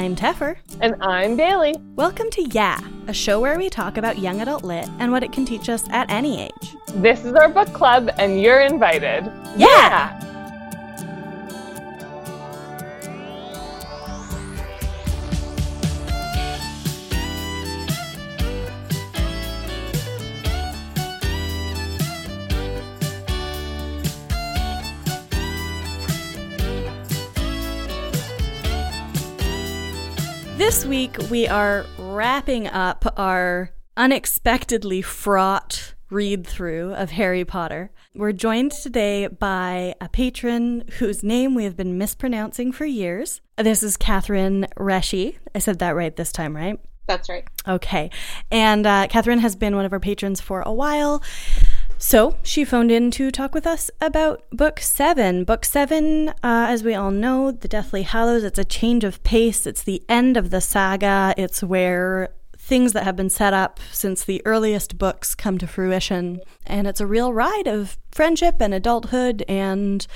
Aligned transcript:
I'm 0.00 0.16
Teffer. 0.16 0.56
And 0.80 0.96
I'm 1.02 1.36
Bailey. 1.36 1.74
Welcome 1.94 2.30
to 2.30 2.42
Yeah, 2.52 2.80
a 3.06 3.12
show 3.12 3.38
where 3.38 3.58
we 3.58 3.68
talk 3.68 3.98
about 3.98 4.18
young 4.18 4.40
adult 4.40 4.64
lit 4.64 4.88
and 4.98 5.12
what 5.12 5.22
it 5.22 5.30
can 5.30 5.44
teach 5.44 5.68
us 5.68 5.86
at 5.90 6.10
any 6.10 6.40
age. 6.40 6.74
This 6.94 7.22
is 7.26 7.34
our 7.34 7.50
book 7.50 7.70
club, 7.74 8.08
and 8.16 8.40
you're 8.40 8.62
invited. 8.62 9.30
Yeah! 9.58 10.18
This 30.70 30.86
week, 30.86 31.16
we 31.32 31.48
are 31.48 31.84
wrapping 31.98 32.68
up 32.68 33.04
our 33.16 33.70
unexpectedly 33.96 35.02
fraught 35.02 35.94
read 36.10 36.46
through 36.46 36.94
of 36.94 37.10
Harry 37.10 37.44
Potter. 37.44 37.90
We're 38.14 38.30
joined 38.30 38.70
today 38.70 39.26
by 39.26 39.96
a 40.00 40.08
patron 40.08 40.84
whose 41.00 41.24
name 41.24 41.56
we 41.56 41.64
have 41.64 41.76
been 41.76 41.98
mispronouncing 41.98 42.70
for 42.70 42.84
years. 42.84 43.40
This 43.56 43.82
is 43.82 43.96
Catherine 43.96 44.68
Reshi. 44.76 45.38
I 45.56 45.58
said 45.58 45.80
that 45.80 45.96
right 45.96 46.14
this 46.14 46.30
time, 46.30 46.54
right? 46.54 46.78
That's 47.08 47.28
right. 47.28 47.48
Okay. 47.66 48.12
And 48.52 48.86
uh, 48.86 49.08
Catherine 49.08 49.40
has 49.40 49.56
been 49.56 49.74
one 49.74 49.86
of 49.86 49.92
our 49.92 49.98
patrons 49.98 50.40
for 50.40 50.62
a 50.62 50.72
while. 50.72 51.20
So 52.02 52.38
she 52.42 52.64
phoned 52.64 52.90
in 52.90 53.10
to 53.12 53.30
talk 53.30 53.54
with 53.54 53.66
us 53.66 53.90
about 54.00 54.42
book 54.50 54.80
seven. 54.80 55.44
Book 55.44 55.66
seven, 55.66 56.30
uh, 56.42 56.66
as 56.68 56.82
we 56.82 56.94
all 56.94 57.10
know, 57.10 57.50
The 57.50 57.68
Deathly 57.68 58.02
Hallows, 58.02 58.42
it's 58.42 58.58
a 58.58 58.64
change 58.64 59.04
of 59.04 59.22
pace. 59.22 59.66
It's 59.66 59.82
the 59.82 60.02
end 60.08 60.38
of 60.38 60.48
the 60.48 60.62
saga. 60.62 61.34
It's 61.36 61.62
where 61.62 62.30
things 62.56 62.94
that 62.94 63.04
have 63.04 63.16
been 63.16 63.28
set 63.28 63.52
up 63.52 63.80
since 63.92 64.24
the 64.24 64.40
earliest 64.46 64.96
books 64.96 65.34
come 65.34 65.58
to 65.58 65.66
fruition. 65.66 66.40
And 66.66 66.86
it's 66.86 67.02
a 67.02 67.06
real 67.06 67.34
ride 67.34 67.66
of 67.66 67.98
friendship 68.10 68.56
and 68.60 68.72
adulthood 68.72 69.44
and 69.46 70.06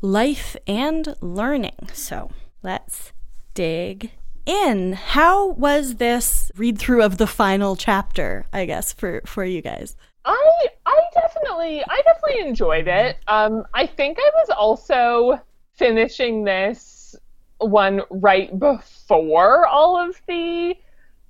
life 0.00 0.56
and 0.66 1.14
learning. 1.20 1.90
So 1.92 2.32
let's 2.64 3.12
dig 3.54 4.10
in. 4.46 4.94
How 4.94 5.50
was 5.50 5.94
this 5.94 6.50
read 6.56 6.76
through 6.76 7.04
of 7.04 7.18
the 7.18 7.28
final 7.28 7.76
chapter, 7.76 8.46
I 8.52 8.64
guess, 8.64 8.92
for, 8.92 9.22
for 9.24 9.44
you 9.44 9.62
guys? 9.62 9.94
I 10.24 10.66
I 10.86 11.02
definitely 11.12 11.82
I 11.88 12.00
definitely 12.04 12.46
enjoyed 12.46 12.88
it. 12.88 13.18
Um, 13.28 13.64
I 13.74 13.86
think 13.86 14.18
I 14.18 14.30
was 14.34 14.50
also 14.50 15.40
finishing 15.74 16.44
this 16.44 17.14
one 17.58 18.02
right 18.10 18.56
before 18.58 19.66
all 19.66 19.98
of 19.98 20.20
the 20.26 20.76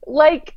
like 0.07 0.57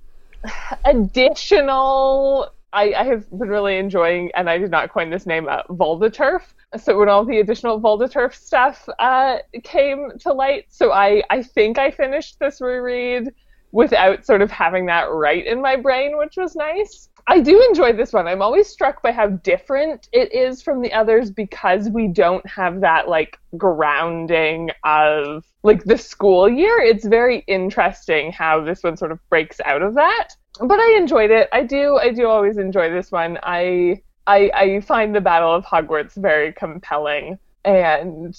additional. 0.86 2.52
I, 2.74 2.94
I 2.94 3.04
have 3.06 3.30
been 3.30 3.48
really 3.48 3.78
enjoying, 3.78 4.30
and 4.36 4.50
I 4.50 4.58
did 4.58 4.70
not 4.72 4.92
coin 4.92 5.10
this 5.10 5.26
name, 5.26 5.48
uh, 5.48 5.64
Voldaturf. 5.70 6.42
So 6.76 7.00
when 7.00 7.08
all 7.08 7.24
the 7.24 7.40
additional 7.40 7.80
Voldaturf 7.80 8.34
stuff 8.36 8.88
uh, 9.00 9.38
came 9.64 10.12
to 10.20 10.34
light, 10.34 10.66
so 10.70 10.92
I 10.92 11.24
I 11.30 11.44
think 11.44 11.80
I 11.80 11.92
finished 11.92 12.40
this 12.40 12.60
reread 12.62 13.34
without 13.72 14.26
sort 14.26 14.42
of 14.42 14.52
having 14.52 14.86
that 14.88 15.10
right 15.12 15.46
in 15.46 15.62
my 15.62 15.78
brain, 15.78 16.18
which 16.18 16.36
was 16.38 16.56
nice. 16.56 17.07
I 17.30 17.42
do 17.42 17.62
enjoy 17.70 17.92
this 17.92 18.14
one. 18.14 18.26
I'm 18.26 18.42
always 18.42 18.68
struck 18.68 19.02
by 19.02 19.12
how 19.12 19.28
different 19.28 20.08
it 20.14 20.34
is 20.34 20.62
from 20.62 20.82
the 20.82 20.94
others 20.94 21.30
because 21.30 21.90
we 21.90 22.08
don't 22.08 22.46
have 22.50 22.80
that 22.82 23.10
like 23.10 23.38
grounding 23.58 24.72
of 24.86 25.44
like 25.62 25.84
the 25.84 25.98
school 25.98 26.48
year. 26.48 26.80
It's 26.80 27.06
very 27.06 27.44
interesting 27.48 28.32
how 28.32 28.64
this 28.64 28.82
one 28.82 28.96
sort 28.96 29.12
of 29.12 29.20
breaks 29.30 29.60
out 29.66 29.82
of 29.82 29.94
that. 29.96 30.30
But 30.62 30.80
I 30.80 30.96
enjoyed 30.98 31.30
it. 31.30 31.50
I 31.52 31.64
do 31.64 31.98
I 31.98 32.14
do 32.14 32.28
always 32.28 32.58
enjoy 32.58 32.90
this 32.90 33.12
one. 33.12 33.38
I 33.44 34.02
I 34.26 34.50
I 34.54 34.80
find 34.80 35.14
the 35.14 35.22
Battle 35.22 35.54
of 35.54 35.66
Hogwarts 35.66 36.16
very 36.16 36.54
compelling 36.54 37.38
and 37.66 38.38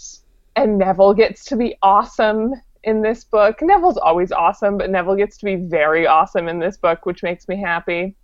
and 0.57 0.79
Neville 0.79 1.13
gets 1.13 1.45
to 1.47 1.57
be 1.57 1.77
awesome 1.83 2.55
in 2.85 3.03
this 3.03 3.23
book. 3.23 3.59
Neville's 3.61 3.99
always 3.99 4.33
awesome, 4.33 4.79
but 4.79 4.89
Neville 4.89 5.17
gets 5.17 5.37
to 5.39 5.45
be 5.45 5.57
very 5.57 6.07
awesome 6.07 6.49
in 6.49 6.59
this 6.59 6.79
book, 6.79 7.05
which 7.05 7.23
makes 7.23 7.47
me 7.49 7.61
happy. 7.61 8.17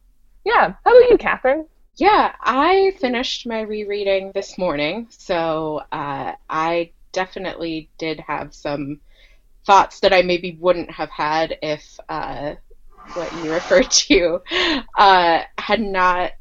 Yeah. 0.45 0.75
How 0.85 0.97
about 0.97 1.11
you, 1.11 1.19
Catherine? 1.19 1.67
Yeah, 1.97 2.35
I 2.41 2.93
finished 2.99 3.47
my 3.47 3.61
rereading 3.61 4.33
this 4.35 4.59
morning, 4.59 5.07
so 5.11 5.83
uh, 5.93 6.33
I 6.51 6.91
definitely 7.13 7.89
did 7.99 8.21
have 8.21 8.53
some 8.53 9.01
thoughts 9.65 10.01
that 10.01 10.13
I 10.13 10.23
maybe 10.23 10.59
wouldn't 10.61 10.91
have 10.91 11.09
had 11.11 11.57
if 11.63 11.99
uh, 12.09 12.55
what 13.15 13.33
you 13.37 13.53
referred 13.53 13.91
to 13.91 14.41
uh, 14.99 15.43
had 15.57 15.81
not 15.81 16.33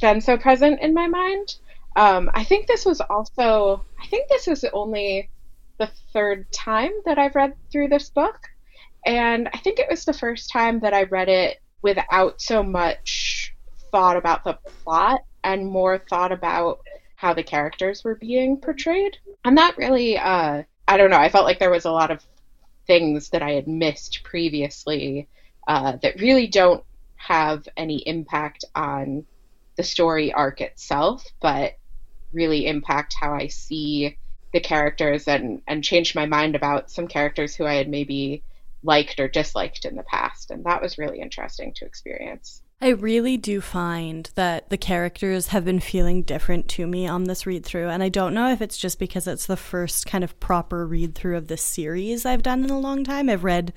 been 0.00 0.20
so 0.20 0.38
present 0.38 0.80
in 0.80 0.94
my 0.94 1.08
mind. 1.08 1.56
Um, 1.96 2.30
I 2.32 2.44
think 2.44 2.66
this 2.66 2.86
was 2.86 3.00
also, 3.00 3.84
I 4.00 4.06
think 4.06 4.28
this 4.28 4.46
is 4.46 4.64
only 4.72 5.28
the 5.78 5.90
third 6.12 6.50
time 6.52 6.92
that 7.04 7.18
I've 7.18 7.34
read 7.34 7.54
through 7.72 7.88
this 7.88 8.10
book. 8.10 8.38
And 9.04 9.48
I 9.52 9.58
think 9.58 9.80
it 9.80 9.88
was 9.90 10.04
the 10.04 10.12
first 10.12 10.50
time 10.50 10.80
that 10.80 10.94
I 10.94 11.04
read 11.04 11.28
it 11.28 11.58
without 11.82 12.40
so 12.40 12.62
much 12.62 13.54
thought 13.90 14.16
about 14.16 14.44
the 14.44 14.58
plot 14.82 15.22
and 15.44 15.66
more 15.66 15.98
thought 15.98 16.32
about 16.32 16.80
how 17.16 17.34
the 17.34 17.42
characters 17.42 18.04
were 18.04 18.14
being 18.14 18.56
portrayed. 18.56 19.16
And 19.44 19.58
that 19.58 19.76
really, 19.76 20.18
uh, 20.18 20.62
I 20.86 20.96
don't 20.96 21.10
know, 21.10 21.18
I 21.18 21.28
felt 21.28 21.44
like 21.44 21.58
there 21.58 21.70
was 21.70 21.84
a 21.84 21.90
lot 21.90 22.10
of 22.10 22.24
things 22.86 23.30
that 23.30 23.42
I 23.42 23.52
had 23.52 23.68
missed 23.68 24.22
previously 24.24 25.28
uh, 25.66 25.96
that 26.02 26.20
really 26.20 26.46
don't 26.46 26.82
have 27.16 27.68
any 27.76 27.98
impact 28.06 28.64
on 28.74 29.26
the 29.76 29.82
story 29.82 30.32
arc 30.32 30.60
itself, 30.60 31.24
but 31.40 31.74
really 32.32 32.66
impact 32.66 33.14
how 33.18 33.32
I 33.32 33.48
see 33.48 34.16
the 34.52 34.60
characters 34.60 35.28
and, 35.28 35.62
and 35.66 35.84
change 35.84 36.14
my 36.14 36.26
mind 36.26 36.56
about 36.56 36.90
some 36.90 37.06
characters 37.06 37.54
who 37.54 37.66
I 37.66 37.74
had 37.74 37.88
maybe 37.88 38.42
liked 38.88 39.20
or 39.20 39.28
disliked 39.28 39.84
in 39.84 39.94
the 39.94 40.02
past. 40.02 40.50
And 40.50 40.64
that 40.64 40.82
was 40.82 40.98
really 40.98 41.20
interesting 41.20 41.72
to 41.74 41.84
experience. 41.84 42.62
I 42.80 42.88
really 42.88 43.36
do 43.36 43.60
find 43.60 44.30
that 44.34 44.70
the 44.70 44.78
characters 44.78 45.48
have 45.48 45.64
been 45.64 45.80
feeling 45.80 46.22
different 46.22 46.68
to 46.70 46.86
me 46.86 47.06
on 47.06 47.24
this 47.24 47.44
read 47.46 47.64
through. 47.66 47.88
And 47.88 48.02
I 48.02 48.08
don't 48.08 48.34
know 48.34 48.50
if 48.50 48.62
it's 48.62 48.78
just 48.78 48.98
because 48.98 49.26
it's 49.26 49.46
the 49.46 49.56
first 49.56 50.06
kind 50.06 50.24
of 50.24 50.38
proper 50.40 50.86
read 50.86 51.14
through 51.14 51.36
of 51.36 51.48
this 51.48 51.62
series 51.62 52.24
I've 52.24 52.42
done 52.42 52.64
in 52.64 52.70
a 52.70 52.78
long 52.78 53.04
time. 53.04 53.28
I've 53.28 53.44
read 53.44 53.72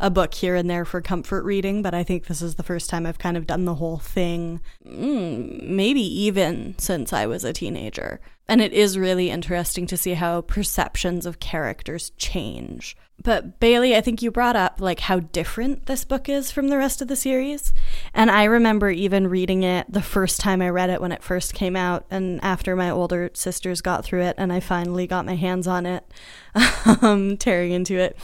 a 0.00 0.10
book 0.10 0.32
here 0.32 0.54
and 0.56 0.68
there 0.68 0.86
for 0.86 1.02
comfort 1.02 1.44
reading, 1.44 1.82
but 1.82 1.92
I 1.92 2.02
think 2.02 2.26
this 2.26 2.40
is 2.40 2.54
the 2.54 2.62
first 2.62 2.88
time 2.88 3.04
I've 3.04 3.18
kind 3.18 3.36
of 3.36 3.46
done 3.46 3.66
the 3.66 3.74
whole 3.74 3.98
thing, 3.98 4.60
mm, 4.84 5.62
maybe 5.62 6.00
even 6.00 6.74
since 6.78 7.12
I 7.12 7.26
was 7.26 7.44
a 7.44 7.52
teenager. 7.52 8.18
And 8.48 8.62
it 8.62 8.72
is 8.72 8.98
really 8.98 9.30
interesting 9.30 9.86
to 9.86 9.96
see 9.96 10.14
how 10.14 10.40
perceptions 10.40 11.26
of 11.26 11.38
characters 11.38 12.10
change. 12.16 12.96
But 13.22 13.60
Bailey, 13.60 13.94
I 13.94 14.00
think 14.00 14.22
you 14.22 14.30
brought 14.30 14.56
up 14.56 14.80
like 14.80 15.00
how 15.00 15.20
different 15.20 15.84
this 15.84 16.06
book 16.06 16.28
is 16.30 16.50
from 16.50 16.68
the 16.68 16.78
rest 16.78 17.02
of 17.02 17.08
the 17.08 17.14
series. 17.14 17.74
And 18.14 18.30
I 18.30 18.44
remember 18.44 18.90
even 18.90 19.28
reading 19.28 19.62
it 19.62 19.86
the 19.92 20.00
first 20.00 20.40
time 20.40 20.62
I 20.62 20.70
read 20.70 20.88
it 20.88 21.02
when 21.02 21.12
it 21.12 21.22
first 21.22 21.52
came 21.52 21.76
out 21.76 22.06
and 22.10 22.42
after 22.42 22.74
my 22.74 22.88
older 22.88 23.30
sisters 23.34 23.82
got 23.82 24.04
through 24.04 24.22
it 24.22 24.36
and 24.38 24.50
I 24.50 24.60
finally 24.60 25.06
got 25.06 25.26
my 25.26 25.36
hands 25.36 25.66
on 25.66 25.84
it, 25.84 26.04
um, 27.02 27.36
tearing 27.36 27.72
into 27.72 27.98
it 27.98 28.16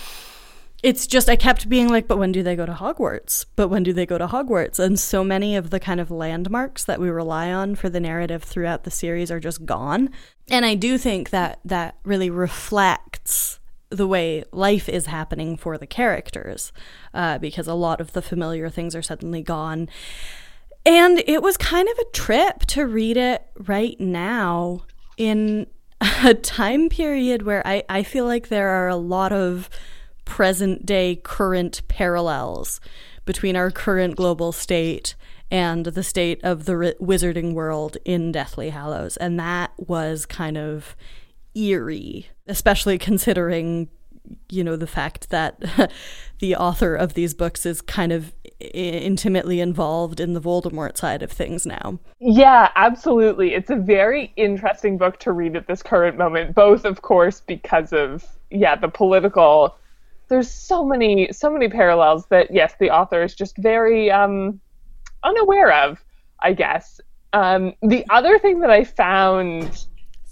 it's 0.82 1.06
just 1.06 1.28
I 1.28 1.36
kept 1.36 1.68
being 1.68 1.88
like, 1.88 2.06
but 2.06 2.18
when 2.18 2.32
do 2.32 2.42
they 2.42 2.54
go 2.54 2.66
to 2.66 2.72
Hogwarts? 2.72 3.46
But 3.56 3.68
when 3.68 3.82
do 3.82 3.92
they 3.92 4.06
go 4.06 4.18
to 4.18 4.26
Hogwarts? 4.26 4.78
And 4.78 4.98
so 4.98 5.24
many 5.24 5.56
of 5.56 5.70
the 5.70 5.80
kind 5.80 6.00
of 6.00 6.10
landmarks 6.10 6.84
that 6.84 7.00
we 7.00 7.08
rely 7.08 7.52
on 7.52 7.74
for 7.74 7.88
the 7.88 8.00
narrative 8.00 8.42
throughout 8.42 8.84
the 8.84 8.90
series 8.90 9.30
are 9.30 9.40
just 9.40 9.64
gone. 9.64 10.10
And 10.50 10.64
I 10.66 10.74
do 10.74 10.98
think 10.98 11.30
that 11.30 11.60
that 11.64 11.96
really 12.04 12.30
reflects 12.30 13.58
the 13.88 14.06
way 14.06 14.44
life 14.52 14.88
is 14.88 15.06
happening 15.06 15.56
for 15.56 15.78
the 15.78 15.86
characters, 15.86 16.72
uh, 17.14 17.38
because 17.38 17.66
a 17.66 17.74
lot 17.74 18.00
of 18.00 18.12
the 18.12 18.22
familiar 18.22 18.68
things 18.68 18.94
are 18.94 19.02
suddenly 19.02 19.42
gone. 19.42 19.88
And 20.84 21.22
it 21.26 21.42
was 21.42 21.56
kind 21.56 21.88
of 21.88 21.98
a 21.98 22.10
trip 22.12 22.60
to 22.66 22.86
read 22.86 23.16
it 23.16 23.44
right 23.56 23.98
now 23.98 24.82
in 25.16 25.66
a 26.24 26.34
time 26.34 26.88
period 26.88 27.42
where 27.42 27.66
I, 27.66 27.82
I 27.88 28.02
feel 28.02 28.26
like 28.26 28.48
there 28.48 28.68
are 28.68 28.88
a 28.88 28.96
lot 28.96 29.32
of 29.32 29.70
present 30.26 30.84
day 30.84 31.16
current 31.16 31.80
parallels 31.88 32.80
between 33.24 33.56
our 33.56 33.70
current 33.70 34.16
global 34.16 34.52
state 34.52 35.14
and 35.50 35.86
the 35.86 36.02
state 36.02 36.40
of 36.42 36.66
the 36.66 36.94
wizarding 37.00 37.54
world 37.54 37.96
in 38.04 38.32
Deathly 38.32 38.70
Hallows. 38.70 39.16
And 39.16 39.38
that 39.40 39.72
was 39.78 40.26
kind 40.26 40.58
of 40.58 40.96
eerie, 41.54 42.28
especially 42.46 42.98
considering, 42.98 43.88
you 44.50 44.62
know, 44.62 44.76
the 44.76 44.86
fact 44.86 45.30
that 45.30 45.90
the 46.40 46.56
author 46.56 46.94
of 46.94 47.14
these 47.14 47.32
books 47.32 47.64
is 47.64 47.80
kind 47.80 48.12
of 48.12 48.34
intimately 48.58 49.60
involved 49.60 50.18
in 50.18 50.32
the 50.32 50.40
Voldemort 50.40 50.96
side 50.96 51.22
of 51.22 51.30
things 51.30 51.66
now. 51.66 51.98
Yeah, 52.18 52.70
absolutely. 52.74 53.54
It's 53.54 53.70
a 53.70 53.76
very 53.76 54.32
interesting 54.36 54.98
book 54.98 55.18
to 55.20 55.32
read 55.32 55.56
at 55.56 55.66
this 55.66 55.82
current 55.82 56.16
moment, 56.16 56.54
both, 56.54 56.84
of 56.84 57.02
course, 57.02 57.40
because 57.40 57.92
of, 57.92 58.24
yeah, 58.50 58.74
the 58.74 58.88
political 58.88 59.76
there's 60.28 60.50
so 60.50 60.84
many 60.84 61.32
so 61.32 61.50
many 61.50 61.68
parallels 61.68 62.26
that 62.26 62.52
yes, 62.52 62.74
the 62.78 62.90
author 62.90 63.22
is 63.22 63.34
just 63.34 63.56
very 63.58 64.10
um, 64.10 64.60
unaware 65.22 65.72
of, 65.72 66.04
I 66.40 66.52
guess. 66.52 67.00
Um, 67.32 67.74
the 67.82 68.04
other 68.10 68.38
thing 68.38 68.60
that 68.60 68.70
I 68.70 68.84
found 68.84 69.86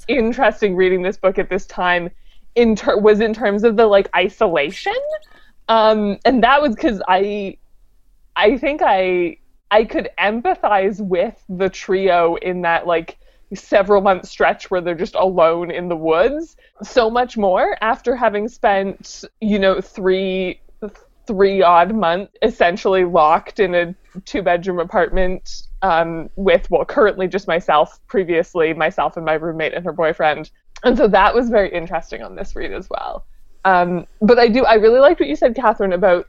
interesting 0.09 0.77
reading 0.77 1.03
this 1.03 1.17
book 1.17 1.39
at 1.39 1.49
this 1.49 1.67
time 1.67 2.11
in 2.55 2.77
ter- 2.77 2.99
was 2.99 3.21
in 3.21 3.35
terms 3.35 3.65
of 3.65 3.77
the 3.77 3.87
like 3.87 4.09
isolation, 4.15 4.95
um, 5.69 6.19
and 6.25 6.43
that 6.43 6.63
was 6.63 6.75
because 6.75 7.03
I 7.09 7.59
I 8.37 8.59
think 8.59 8.81
I 8.85 9.39
I 9.71 9.85
could 9.85 10.09
empathize 10.19 11.01
with 11.01 11.43
the 11.49 11.69
trio 11.69 12.37
in 12.37 12.63
that 12.63 12.87
like 12.87 13.19
several 13.53 14.01
month 14.01 14.27
stretch 14.27 14.71
where 14.71 14.81
they're 14.81 14.95
just 14.95 15.15
alone 15.15 15.71
in 15.71 15.89
the 15.89 15.97
woods. 15.97 16.57
So 16.83 17.11
much 17.11 17.37
more 17.37 17.77
after 17.81 18.17
having 18.17 18.49
spent 18.49 19.25
you 19.41 19.59
know 19.59 19.81
three 19.81 20.61
three 21.27 21.63
odd 21.63 21.95
months 21.95 22.33
essentially 22.43 23.05
locked 23.05 23.59
in 23.59 23.75
a 23.75 23.95
two 24.25 24.43
bedroom 24.43 24.79
apartment 24.79 25.63
um, 25.83 26.31
with 26.37 26.71
well 26.71 26.85
currently 26.85 27.27
just 27.27 27.49
myself 27.49 27.99
previously 28.07 28.75
myself 28.75 29.17
and 29.17 29.25
my 29.25 29.35
roommate 29.35 29.75
and 29.75 29.85
her 29.85 29.93
boyfriend. 29.93 30.51
And 30.83 30.99
so 30.99 31.09
that 31.09 31.35
was 31.35 31.49
very 31.49 31.73
interesting 31.73 32.23
on 32.23 32.37
this 32.37 32.55
read 32.55 32.73
as 32.73 32.89
well. 32.91 33.25
Um, 33.65 34.07
but 34.21 34.39
i 34.39 34.49
do 34.49 34.65
i 34.67 34.75
really 34.75 35.01
liked 35.01 35.21
what 35.21 35.29
you 35.29 35.37
said 35.37 35.55
catherine 35.55 35.95
about 35.95 36.29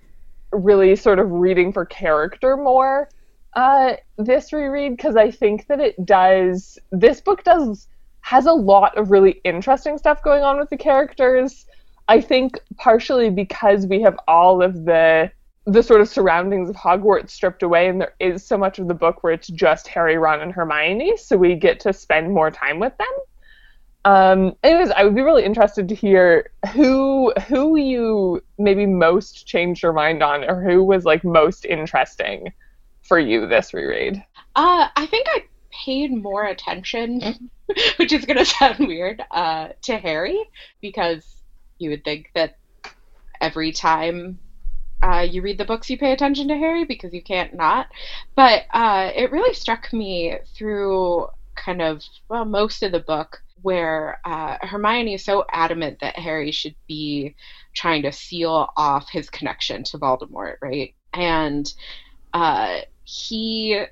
really 0.53 0.95
sort 0.95 1.19
of 1.19 1.29
reading 1.29 1.73
for 1.73 1.85
character 1.85 2.55
more 2.55 3.09
uh, 3.55 3.95
this 4.17 4.51
reread 4.51 4.97
because 4.97 5.15
I 5.15 5.31
think 5.31 5.67
that 5.67 5.79
it 5.79 6.05
does. 6.05 6.77
This 6.91 7.21
book 7.21 7.43
does 7.43 7.87
has 8.21 8.47
a 8.47 8.51
lot 8.51 8.97
of 8.97 9.11
really 9.11 9.39
interesting 9.43 9.97
stuff 9.97 10.21
going 10.23 10.43
on 10.43 10.57
with 10.57 10.69
the 10.69 10.77
characters. 10.77 11.65
I 12.07 12.21
think 12.21 12.59
partially 12.77 13.29
because 13.29 13.87
we 13.87 14.01
have 14.01 14.17
all 14.27 14.61
of 14.61 14.85
the 14.85 15.31
the 15.67 15.81
sort 15.81 15.99
of 15.99 16.07
surroundings 16.07 16.69
of 16.69 16.75
Hogwarts 16.75 17.31
stripped 17.31 17.63
away, 17.63 17.87
and 17.87 17.99
there 17.99 18.13
is 18.19 18.45
so 18.45 18.57
much 18.57 18.77
of 18.77 18.87
the 18.87 18.93
book 18.93 19.23
where 19.23 19.33
it's 19.33 19.47
just 19.47 19.87
Harry, 19.87 20.15
Ron, 20.15 20.41
and 20.41 20.51
Hermione, 20.51 21.17
so 21.17 21.37
we 21.37 21.55
get 21.55 21.79
to 21.79 21.93
spend 21.93 22.31
more 22.31 22.51
time 22.51 22.79
with 22.79 22.93
them. 22.97 23.07
Um, 24.05 24.55
anyways, 24.63 24.91
I 24.91 25.03
would 25.03 25.15
be 25.15 25.23
really 25.23 25.43
interested 25.43 25.89
to 25.89 25.95
hear 25.95 26.51
who 26.73 27.33
who 27.47 27.77
you 27.77 28.43
maybe 28.59 28.85
most 28.85 29.47
changed 29.47 29.81
your 29.81 29.93
mind 29.93 30.21
on, 30.21 30.43
or 30.43 30.61
who 30.61 30.83
was 30.83 31.05
like 31.05 31.23
most 31.23 31.65
interesting 31.65 32.53
for 33.07 33.19
you 33.19 33.47
this 33.47 33.73
reread? 33.73 34.23
Uh, 34.55 34.87
I 34.95 35.05
think 35.05 35.27
I 35.29 35.45
paid 35.71 36.11
more 36.11 36.45
attention, 36.45 37.49
which 37.97 38.13
is 38.13 38.25
going 38.25 38.37
to 38.37 38.45
sound 38.45 38.87
weird, 38.87 39.21
uh, 39.31 39.69
to 39.83 39.97
Harry 39.97 40.43
because 40.81 41.23
you 41.77 41.89
would 41.89 42.03
think 42.03 42.31
that 42.35 42.57
every 43.41 43.71
time 43.71 44.39
uh, 45.03 45.21
you 45.29 45.41
read 45.41 45.57
the 45.57 45.65
books, 45.65 45.89
you 45.89 45.97
pay 45.97 46.11
attention 46.11 46.47
to 46.47 46.57
Harry 46.57 46.85
because 46.85 47.13
you 47.13 47.21
can't 47.21 47.53
not. 47.53 47.87
But 48.35 48.63
uh, 48.73 49.11
it 49.13 49.31
really 49.31 49.53
struck 49.53 49.91
me 49.93 50.37
through 50.55 51.27
kind 51.55 51.81
of 51.81 52.03
well 52.27 52.43
most 52.43 52.83
of 52.83 52.91
the 52.91 52.99
book 52.99 53.41
where 53.61 54.19
uh, 54.25 54.57
Hermione 54.61 55.15
is 55.15 55.23
so 55.23 55.45
adamant 55.51 55.99
that 56.01 56.19
Harry 56.19 56.51
should 56.51 56.75
be 56.87 57.35
trying 57.73 58.03
to 58.03 58.11
seal 58.11 58.69
off 58.77 59.09
his 59.09 59.29
connection 59.29 59.83
to 59.83 59.97
Voldemort, 59.97 60.57
right? 60.61 60.93
And 61.13 61.71
uh, 62.33 62.81
he 63.05 63.85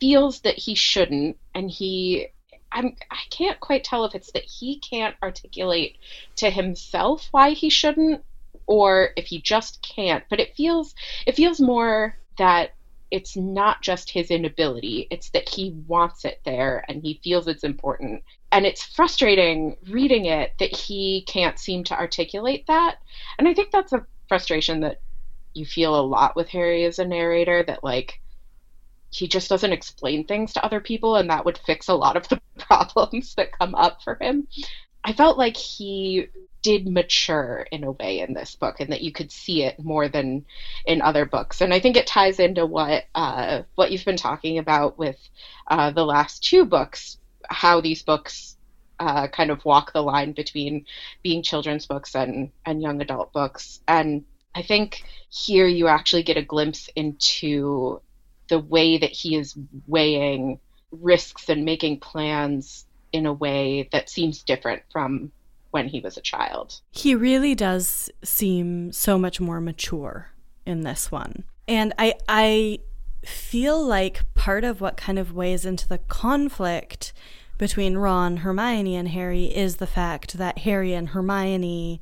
feels 0.00 0.40
that 0.40 0.58
he 0.58 0.74
shouldn't, 0.74 1.38
and 1.54 1.70
he 1.70 2.28
I'm 2.72 2.96
I 3.10 3.18
can't 3.30 3.60
quite 3.60 3.84
tell 3.84 4.04
if 4.04 4.14
it's 4.14 4.32
that 4.32 4.44
he 4.44 4.78
can't 4.78 5.16
articulate 5.22 5.98
to 6.36 6.50
himself 6.50 7.28
why 7.30 7.50
he 7.50 7.70
shouldn't 7.70 8.22
or 8.66 9.10
if 9.16 9.26
he 9.26 9.40
just 9.40 9.82
can't, 9.82 10.24
but 10.28 10.40
it 10.40 10.54
feels 10.54 10.94
it 11.26 11.34
feels 11.34 11.60
more 11.60 12.18
that 12.36 12.74
it's 13.10 13.36
not 13.36 13.80
just 13.80 14.10
his 14.10 14.30
inability, 14.30 15.08
it's 15.10 15.30
that 15.30 15.48
he 15.48 15.70
wants 15.86 16.26
it 16.26 16.40
there 16.44 16.84
and 16.88 17.02
he 17.02 17.20
feels 17.24 17.48
it's 17.48 17.64
important. 17.64 18.22
And 18.52 18.66
it's 18.66 18.82
frustrating 18.82 19.76
reading 19.88 20.26
it 20.26 20.52
that 20.58 20.76
he 20.76 21.24
can't 21.26 21.58
seem 21.58 21.84
to 21.84 21.98
articulate 21.98 22.66
that. 22.66 22.98
And 23.38 23.48
I 23.48 23.54
think 23.54 23.70
that's 23.70 23.94
a 23.94 24.06
frustration 24.28 24.80
that 24.80 25.00
you 25.54 25.64
feel 25.64 25.98
a 25.98 26.02
lot 26.02 26.36
with 26.36 26.48
Harry 26.48 26.84
as 26.84 26.98
a 26.98 27.04
narrator 27.06 27.62
that 27.62 27.82
like 27.82 28.20
he 29.10 29.28
just 29.28 29.48
doesn't 29.48 29.72
explain 29.72 30.24
things 30.24 30.52
to 30.52 30.64
other 30.64 30.80
people, 30.80 31.16
and 31.16 31.30
that 31.30 31.44
would 31.44 31.58
fix 31.58 31.88
a 31.88 31.94
lot 31.94 32.16
of 32.16 32.28
the 32.28 32.40
problems 32.58 33.34
that 33.34 33.58
come 33.58 33.74
up 33.74 34.02
for 34.02 34.16
him. 34.20 34.46
I 35.04 35.12
felt 35.12 35.38
like 35.38 35.56
he 35.56 36.28
did 36.62 36.88
mature 36.88 37.66
in 37.70 37.84
a 37.84 37.92
way 37.92 38.20
in 38.20 38.34
this 38.34 38.56
book, 38.56 38.80
and 38.80 38.92
that 38.92 39.02
you 39.02 39.12
could 39.12 39.32
see 39.32 39.62
it 39.62 39.78
more 39.78 40.08
than 40.08 40.44
in 40.86 41.00
other 41.00 41.24
books. 41.24 41.60
And 41.60 41.72
I 41.72 41.80
think 41.80 41.96
it 41.96 42.06
ties 42.06 42.40
into 42.40 42.66
what 42.66 43.04
uh, 43.14 43.62
what 43.74 43.90
you've 43.90 44.04
been 44.04 44.16
talking 44.16 44.58
about 44.58 44.98
with 44.98 45.16
uh, 45.66 45.90
the 45.92 46.04
last 46.04 46.42
two 46.42 46.64
books, 46.64 47.18
how 47.48 47.80
these 47.80 48.02
books 48.02 48.56
uh, 48.98 49.28
kind 49.28 49.50
of 49.50 49.64
walk 49.64 49.92
the 49.92 50.02
line 50.02 50.32
between 50.32 50.84
being 51.22 51.42
children's 51.42 51.86
books 51.86 52.14
and 52.14 52.50
and 52.66 52.82
young 52.82 53.00
adult 53.00 53.32
books. 53.32 53.80
And 53.86 54.24
I 54.54 54.62
think 54.62 55.04
here 55.30 55.66
you 55.66 55.86
actually 55.86 56.24
get 56.24 56.36
a 56.36 56.42
glimpse 56.42 56.90
into 56.96 58.00
the 58.48 58.58
way 58.58 58.98
that 58.98 59.10
he 59.10 59.36
is 59.36 59.56
weighing 59.86 60.58
risks 60.90 61.48
and 61.48 61.64
making 61.64 62.00
plans 62.00 62.86
in 63.12 63.26
a 63.26 63.32
way 63.32 63.88
that 63.92 64.08
seems 64.08 64.42
different 64.42 64.82
from 64.90 65.30
when 65.70 65.88
he 65.88 66.00
was 66.00 66.16
a 66.16 66.22
child. 66.22 66.80
He 66.90 67.14
really 67.14 67.54
does 67.54 68.10
seem 68.22 68.92
so 68.92 69.18
much 69.18 69.40
more 69.40 69.60
mature 69.60 70.30
in 70.64 70.82
this 70.82 71.10
one. 71.12 71.44
And 71.66 71.92
I 71.98 72.14
I 72.28 72.78
feel 73.24 73.84
like 73.84 74.22
part 74.34 74.64
of 74.64 74.80
what 74.80 74.96
kind 74.96 75.18
of 75.18 75.34
weighs 75.34 75.66
into 75.66 75.88
the 75.88 75.98
conflict 75.98 77.12
between 77.58 77.98
Ron, 77.98 78.38
Hermione, 78.38 78.94
and 78.94 79.08
Harry 79.08 79.44
is 79.44 79.76
the 79.76 79.86
fact 79.86 80.38
that 80.38 80.58
Harry 80.58 80.94
and 80.94 81.10
Hermione 81.10 82.00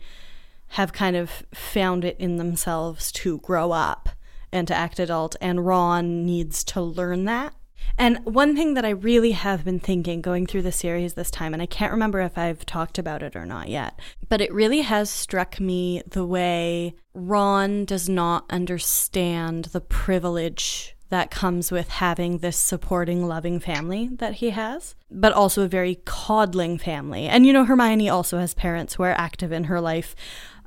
have 0.71 0.93
kind 0.93 1.17
of 1.17 1.45
found 1.55 2.05
it 2.05 2.17
in 2.19 2.37
themselves 2.37 3.11
to 3.13 3.39
grow 3.39 3.73
up 3.73 4.11
and 4.57 4.67
to 4.69 4.75
act 4.75 4.99
adult, 4.99 5.37
and 5.41 5.67
Ron 5.67 6.25
needs 6.25 6.65
to 6.65 6.81
learn 6.81 7.25
that. 7.27 7.55
And 7.99 8.19
one 8.25 8.57
thing 8.57 8.75
that 8.75 8.85
I 8.85 8.91
really 8.91 9.33
have 9.33 9.65
been 9.65 9.81
thinking 9.81 10.21
going 10.21 10.47
through 10.47 10.63
the 10.63 10.73
series 10.73 11.15
this 11.15 11.31
time, 11.31 11.53
and 11.53 11.63
I 11.63 11.67
can't 11.67 11.93
remember 11.93 12.21
if 12.21 12.37
I've 12.37 12.67
talked 12.67 12.99
about 12.99 13.23
it 13.23 13.37
or 13.37 13.47
not 13.47 13.69
yet, 13.69 13.99
but 14.29 14.41
it 14.41 14.53
really 14.53 14.81
has 14.81 15.09
struck 15.09 15.61
me 15.61 16.03
the 16.07 16.27
way 16.27 16.95
Ron 17.15 17.85
does 17.85 18.09
not 18.09 18.45
understand 18.51 19.67
the 19.67 19.81
privilege 19.81 20.97
that 21.09 21.31
comes 21.31 21.71
with 21.71 21.89
having 21.89 22.39
this 22.39 22.57
supporting, 22.57 23.27
loving 23.27 23.61
family 23.61 24.09
that 24.15 24.35
he 24.35 24.51
has, 24.51 24.95
but 25.11 25.33
also 25.33 25.63
a 25.63 25.69
very 25.69 26.01
coddling 26.05 26.79
family. 26.79 27.29
And 27.29 27.47
you 27.47 27.53
know, 27.53 27.65
Hermione 27.65 28.09
also 28.09 28.39
has 28.39 28.55
parents 28.55 28.95
who 28.95 29.05
are 29.05 29.13
active 29.13 29.53
in 29.53 29.65
her 29.65 29.81
life, 29.81 30.17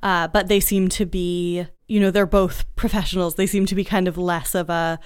uh, 0.02 0.30
but 0.30 0.48
they 0.48 0.62
seem 0.62 0.88
to 0.90 1.06
be 1.06 1.68
you 1.90 2.00
know, 2.00 2.12
they're 2.12 2.26
both 2.26 2.64
professionals. 2.76 3.36
They 3.36 3.48
seem 3.48 3.66
to 3.66 3.76
be 3.76 3.84
kind 3.84 4.08
of 4.08 4.18
less 4.18 4.56
of 4.56 4.70
a 4.70 5.00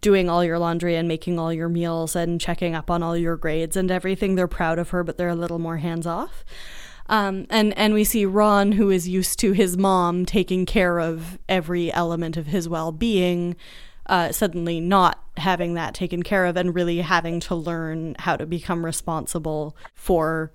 doing 0.00 0.30
all 0.30 0.44
your 0.44 0.58
laundry 0.58 0.96
and 0.96 1.06
making 1.06 1.38
all 1.38 1.52
your 1.52 1.68
meals 1.68 2.16
and 2.16 2.40
checking 2.40 2.74
up 2.74 2.90
on 2.90 3.02
all 3.02 3.16
your 3.16 3.36
grades 3.36 3.76
and 3.76 3.90
everything. 3.90 4.34
They're 4.34 4.48
proud 4.48 4.78
of 4.78 4.90
her, 4.90 5.04
but 5.04 5.18
they're 5.18 5.28
a 5.28 5.34
little 5.34 5.58
more 5.58 5.76
hands 5.78 6.06
off. 6.06 6.44
Um, 7.08 7.46
and 7.50 7.76
and 7.76 7.92
we 7.92 8.04
see 8.04 8.24
Ron, 8.24 8.72
who 8.72 8.88
is 8.88 9.08
used 9.08 9.38
to 9.40 9.52
his 9.52 9.76
mom 9.76 10.24
taking 10.24 10.64
care 10.64 11.00
of 11.00 11.38
every 11.48 11.92
element 11.92 12.36
of 12.36 12.46
his 12.46 12.68
well 12.68 12.92
being, 12.92 13.56
uh, 14.06 14.30
suddenly 14.30 14.80
not 14.80 15.22
having 15.36 15.74
that 15.74 15.94
taken 15.94 16.22
care 16.22 16.46
of 16.46 16.56
and 16.56 16.74
really 16.74 16.98
having 16.98 17.40
to 17.40 17.54
learn 17.56 18.14
how 18.20 18.36
to 18.36 18.46
become 18.46 18.84
responsible 18.84 19.76
for 19.94 20.52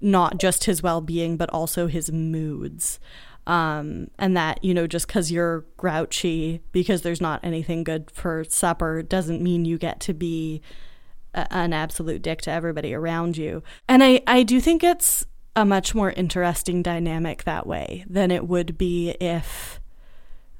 not 0.00 0.38
just 0.38 0.64
his 0.64 0.82
well 0.82 1.00
being 1.00 1.36
but 1.36 1.50
also 1.50 1.86
his 1.86 2.10
moods 2.10 2.98
um, 3.46 4.08
and 4.18 4.36
that 4.36 4.62
you 4.64 4.74
know 4.74 4.86
just 4.86 5.06
because 5.06 5.32
you're 5.32 5.64
grouchy 5.76 6.60
because 6.72 7.02
there's 7.02 7.20
not 7.20 7.40
anything 7.42 7.84
good 7.84 8.10
for 8.10 8.44
supper 8.44 9.02
doesn't 9.02 9.42
mean 9.42 9.64
you 9.64 9.78
get 9.78 10.00
to 10.00 10.14
be 10.14 10.62
a- 11.34 11.52
an 11.52 11.72
absolute 11.72 12.22
dick 12.22 12.40
to 12.42 12.50
everybody 12.50 12.94
around 12.94 13.36
you. 13.36 13.62
And 13.88 14.02
i 14.02 14.20
i 14.26 14.42
do 14.42 14.60
think 14.60 14.84
it's 14.84 15.26
a 15.54 15.64
much 15.64 15.94
more 15.94 16.12
interesting 16.12 16.82
dynamic 16.82 17.44
that 17.44 17.66
way 17.66 18.04
than 18.08 18.30
it 18.30 18.48
would 18.48 18.78
be 18.78 19.10
if 19.20 19.80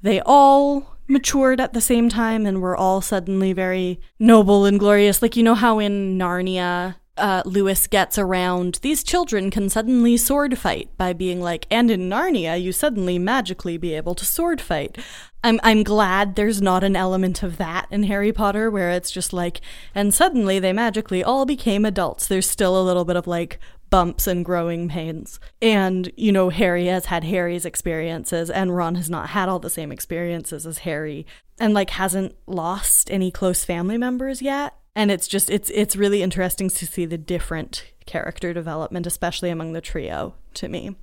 they 0.01 0.21
all 0.25 0.97
matured 1.07 1.59
at 1.59 1.73
the 1.73 1.81
same 1.81 2.09
time 2.09 2.45
and 2.45 2.61
were 2.61 2.77
all 2.77 3.01
suddenly 3.01 3.53
very 3.53 3.99
noble 4.19 4.65
and 4.65 4.79
glorious. 4.79 5.21
Like 5.21 5.35
you 5.35 5.43
know 5.43 5.55
how 5.55 5.79
in 5.79 6.17
narnia 6.17 6.95
uh, 7.17 7.43
Lewis 7.45 7.87
gets 7.87 8.17
around, 8.17 8.79
these 8.81 9.03
children 9.03 9.51
can 9.51 9.69
suddenly 9.69 10.17
sword 10.17 10.57
fight 10.57 10.89
by 10.97 11.13
being 11.13 11.41
like, 11.41 11.67
and 11.69 11.91
in 11.91 12.09
Narnia, 12.09 12.61
you 12.61 12.71
suddenly 12.71 13.19
magically 13.19 13.77
be 13.77 13.93
able 13.93 14.15
to 14.15 14.25
sword 14.25 14.59
fight. 14.59 14.97
I'm 15.43 15.59
I'm 15.61 15.83
glad 15.83 16.35
there's 16.35 16.61
not 16.61 16.83
an 16.83 16.95
element 16.95 17.43
of 17.43 17.57
that 17.57 17.87
in 17.91 18.03
Harry 18.03 18.31
Potter 18.31 18.71
where 18.71 18.89
it's 18.91 19.11
just 19.11 19.33
like, 19.33 19.61
and 19.93 20.13
suddenly 20.13 20.57
they 20.57 20.73
magically 20.73 21.23
all 21.23 21.45
became 21.45 21.85
adults. 21.85 22.27
There's 22.27 22.49
still 22.49 22.81
a 22.81 22.83
little 22.83 23.05
bit 23.05 23.17
of 23.17 23.27
like 23.27 23.59
bumps 23.89 24.25
and 24.25 24.43
growing 24.43 24.89
pains. 24.89 25.39
And, 25.61 26.11
you 26.17 26.31
know, 26.31 26.49
Harry 26.49 26.87
has 26.87 27.05
had 27.05 27.25
Harry's 27.25 27.63
experiences, 27.63 28.49
and 28.49 28.75
Ron 28.75 28.95
has 28.95 29.07
not 29.07 29.29
had 29.29 29.49
all 29.49 29.59
the 29.59 29.69
same 29.69 29.91
experiences 29.91 30.65
as 30.65 30.79
Harry, 30.79 31.27
and 31.59 31.75
like 31.75 31.91
hasn't 31.91 32.35
lost 32.47 33.11
any 33.11 33.29
close 33.29 33.63
family 33.63 33.99
members 33.99 34.41
yet. 34.41 34.73
And 34.95 35.11
it's 35.11 35.27
just 35.27 35.49
it's 35.49 35.69
it's 35.71 35.95
really 35.95 36.21
interesting 36.21 36.69
to 36.69 36.87
see 36.87 37.05
the 37.05 37.17
different 37.17 37.91
character 38.05 38.53
development, 38.53 39.07
especially 39.07 39.49
among 39.49 39.73
the 39.73 39.81
trio, 39.81 40.35
to 40.55 40.67
me. 40.67 40.95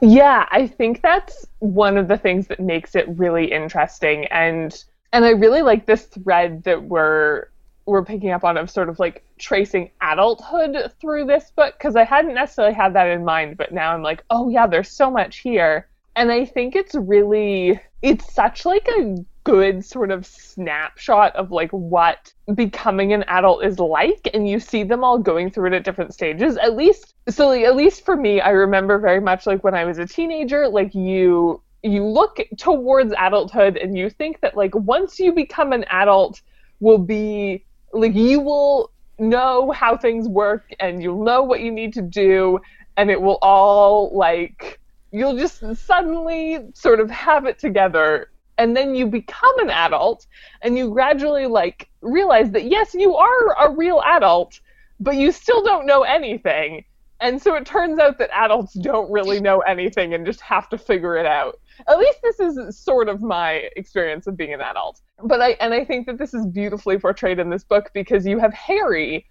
Yeah, 0.00 0.46
I 0.50 0.66
think 0.66 1.02
that's 1.02 1.46
one 1.58 1.96
of 1.96 2.08
the 2.08 2.16
things 2.16 2.48
that 2.48 2.58
makes 2.58 2.94
it 2.94 3.06
really 3.08 3.52
interesting 3.52 4.26
and 4.26 4.84
and 5.12 5.24
I 5.24 5.30
really 5.30 5.62
like 5.62 5.86
this 5.86 6.06
thread 6.06 6.64
that 6.64 6.82
we're 6.82 7.46
we're 7.86 8.04
picking 8.04 8.30
up 8.30 8.44
on 8.44 8.56
of 8.56 8.68
sort 8.70 8.88
of 8.88 8.98
like 8.98 9.24
tracing 9.38 9.90
adulthood 10.00 10.92
through 11.00 11.26
this 11.26 11.52
book 11.54 11.74
because 11.78 11.96
I 11.96 12.04
hadn't 12.04 12.34
necessarily 12.34 12.74
had 12.74 12.94
that 12.94 13.08
in 13.08 13.24
mind, 13.24 13.56
but 13.56 13.72
now 13.72 13.92
I'm 13.92 14.02
like, 14.02 14.24
oh 14.30 14.48
yeah, 14.48 14.66
there's 14.66 14.90
so 14.90 15.10
much 15.10 15.38
here. 15.38 15.86
And 16.16 16.32
I 16.32 16.44
think 16.46 16.74
it's 16.74 16.94
really 16.94 17.80
it's 18.02 18.32
such 18.34 18.64
like 18.66 18.88
a 18.88 19.24
good 19.44 19.84
sort 19.84 20.10
of 20.10 20.26
snapshot 20.26 21.36
of 21.36 21.50
like 21.50 21.70
what 21.70 22.32
becoming 22.54 23.12
an 23.12 23.22
adult 23.24 23.64
is 23.64 23.78
like 23.78 24.28
and 24.32 24.48
you 24.48 24.58
see 24.58 24.82
them 24.82 25.04
all 25.04 25.18
going 25.18 25.50
through 25.50 25.66
it 25.66 25.74
at 25.74 25.84
different 25.84 26.12
stages. 26.12 26.56
At 26.56 26.74
least 26.74 27.14
so 27.28 27.48
like, 27.48 27.64
at 27.64 27.76
least 27.76 28.04
for 28.04 28.16
me 28.16 28.40
i 28.40 28.50
remember 28.50 28.98
very 28.98 29.20
much 29.20 29.46
like 29.46 29.64
when 29.64 29.74
i 29.74 29.84
was 29.84 29.98
a 29.98 30.06
teenager 30.06 30.68
like 30.68 30.94
you 30.94 31.60
you 31.82 32.04
look 32.04 32.38
towards 32.56 33.14
adulthood 33.18 33.76
and 33.76 33.96
you 33.96 34.10
think 34.10 34.40
that 34.40 34.56
like 34.56 34.74
once 34.74 35.18
you 35.18 35.32
become 35.32 35.72
an 35.72 35.84
adult 35.84 36.40
will 36.80 36.98
be 36.98 37.64
like 37.92 38.14
you 38.14 38.40
will 38.40 38.90
know 39.18 39.70
how 39.70 39.96
things 39.96 40.28
work 40.28 40.70
and 40.80 41.02
you'll 41.02 41.22
know 41.22 41.42
what 41.42 41.60
you 41.60 41.70
need 41.70 41.92
to 41.92 42.02
do 42.02 42.58
and 42.96 43.10
it 43.10 43.20
will 43.20 43.38
all 43.42 44.10
like 44.16 44.80
you'll 45.12 45.36
just 45.36 45.62
suddenly 45.76 46.58
sort 46.74 47.00
of 47.00 47.10
have 47.10 47.46
it 47.46 47.58
together 47.58 48.30
and 48.58 48.76
then 48.76 48.94
you 48.94 49.06
become 49.06 49.58
an 49.58 49.70
adult 49.70 50.26
and 50.62 50.76
you 50.78 50.90
gradually 50.90 51.46
like 51.46 51.88
realize 52.02 52.50
that 52.50 52.64
yes 52.64 52.94
you 52.94 53.14
are 53.14 53.66
a 53.66 53.74
real 53.74 54.02
adult 54.04 54.60
but 55.00 55.16
you 55.16 55.32
still 55.32 55.62
don't 55.62 55.86
know 55.86 56.02
anything. 56.02 56.84
And 57.20 57.40
so 57.40 57.54
it 57.54 57.64
turns 57.64 57.98
out 57.98 58.18
that 58.18 58.30
adults 58.32 58.74
don't 58.74 59.10
really 59.10 59.40
know 59.40 59.60
anything 59.60 60.14
and 60.14 60.26
just 60.26 60.40
have 60.40 60.68
to 60.70 60.78
figure 60.78 61.16
it 61.16 61.26
out. 61.26 61.58
At 61.88 61.98
least 61.98 62.18
this 62.22 62.40
is 62.40 62.78
sort 62.78 63.08
of 63.08 63.22
my 63.22 63.68
experience 63.76 64.26
of 64.26 64.36
being 64.36 64.52
an 64.52 64.60
adult. 64.60 65.00
But 65.22 65.40
i 65.40 65.50
and 65.60 65.72
i 65.72 65.84
think 65.84 66.06
that 66.06 66.18
this 66.18 66.34
is 66.34 66.46
beautifully 66.46 66.98
portrayed 66.98 67.38
in 67.38 67.50
this 67.50 67.64
book 67.64 67.90
because 67.94 68.26
you 68.26 68.38
have 68.38 68.52
harry 68.52 69.26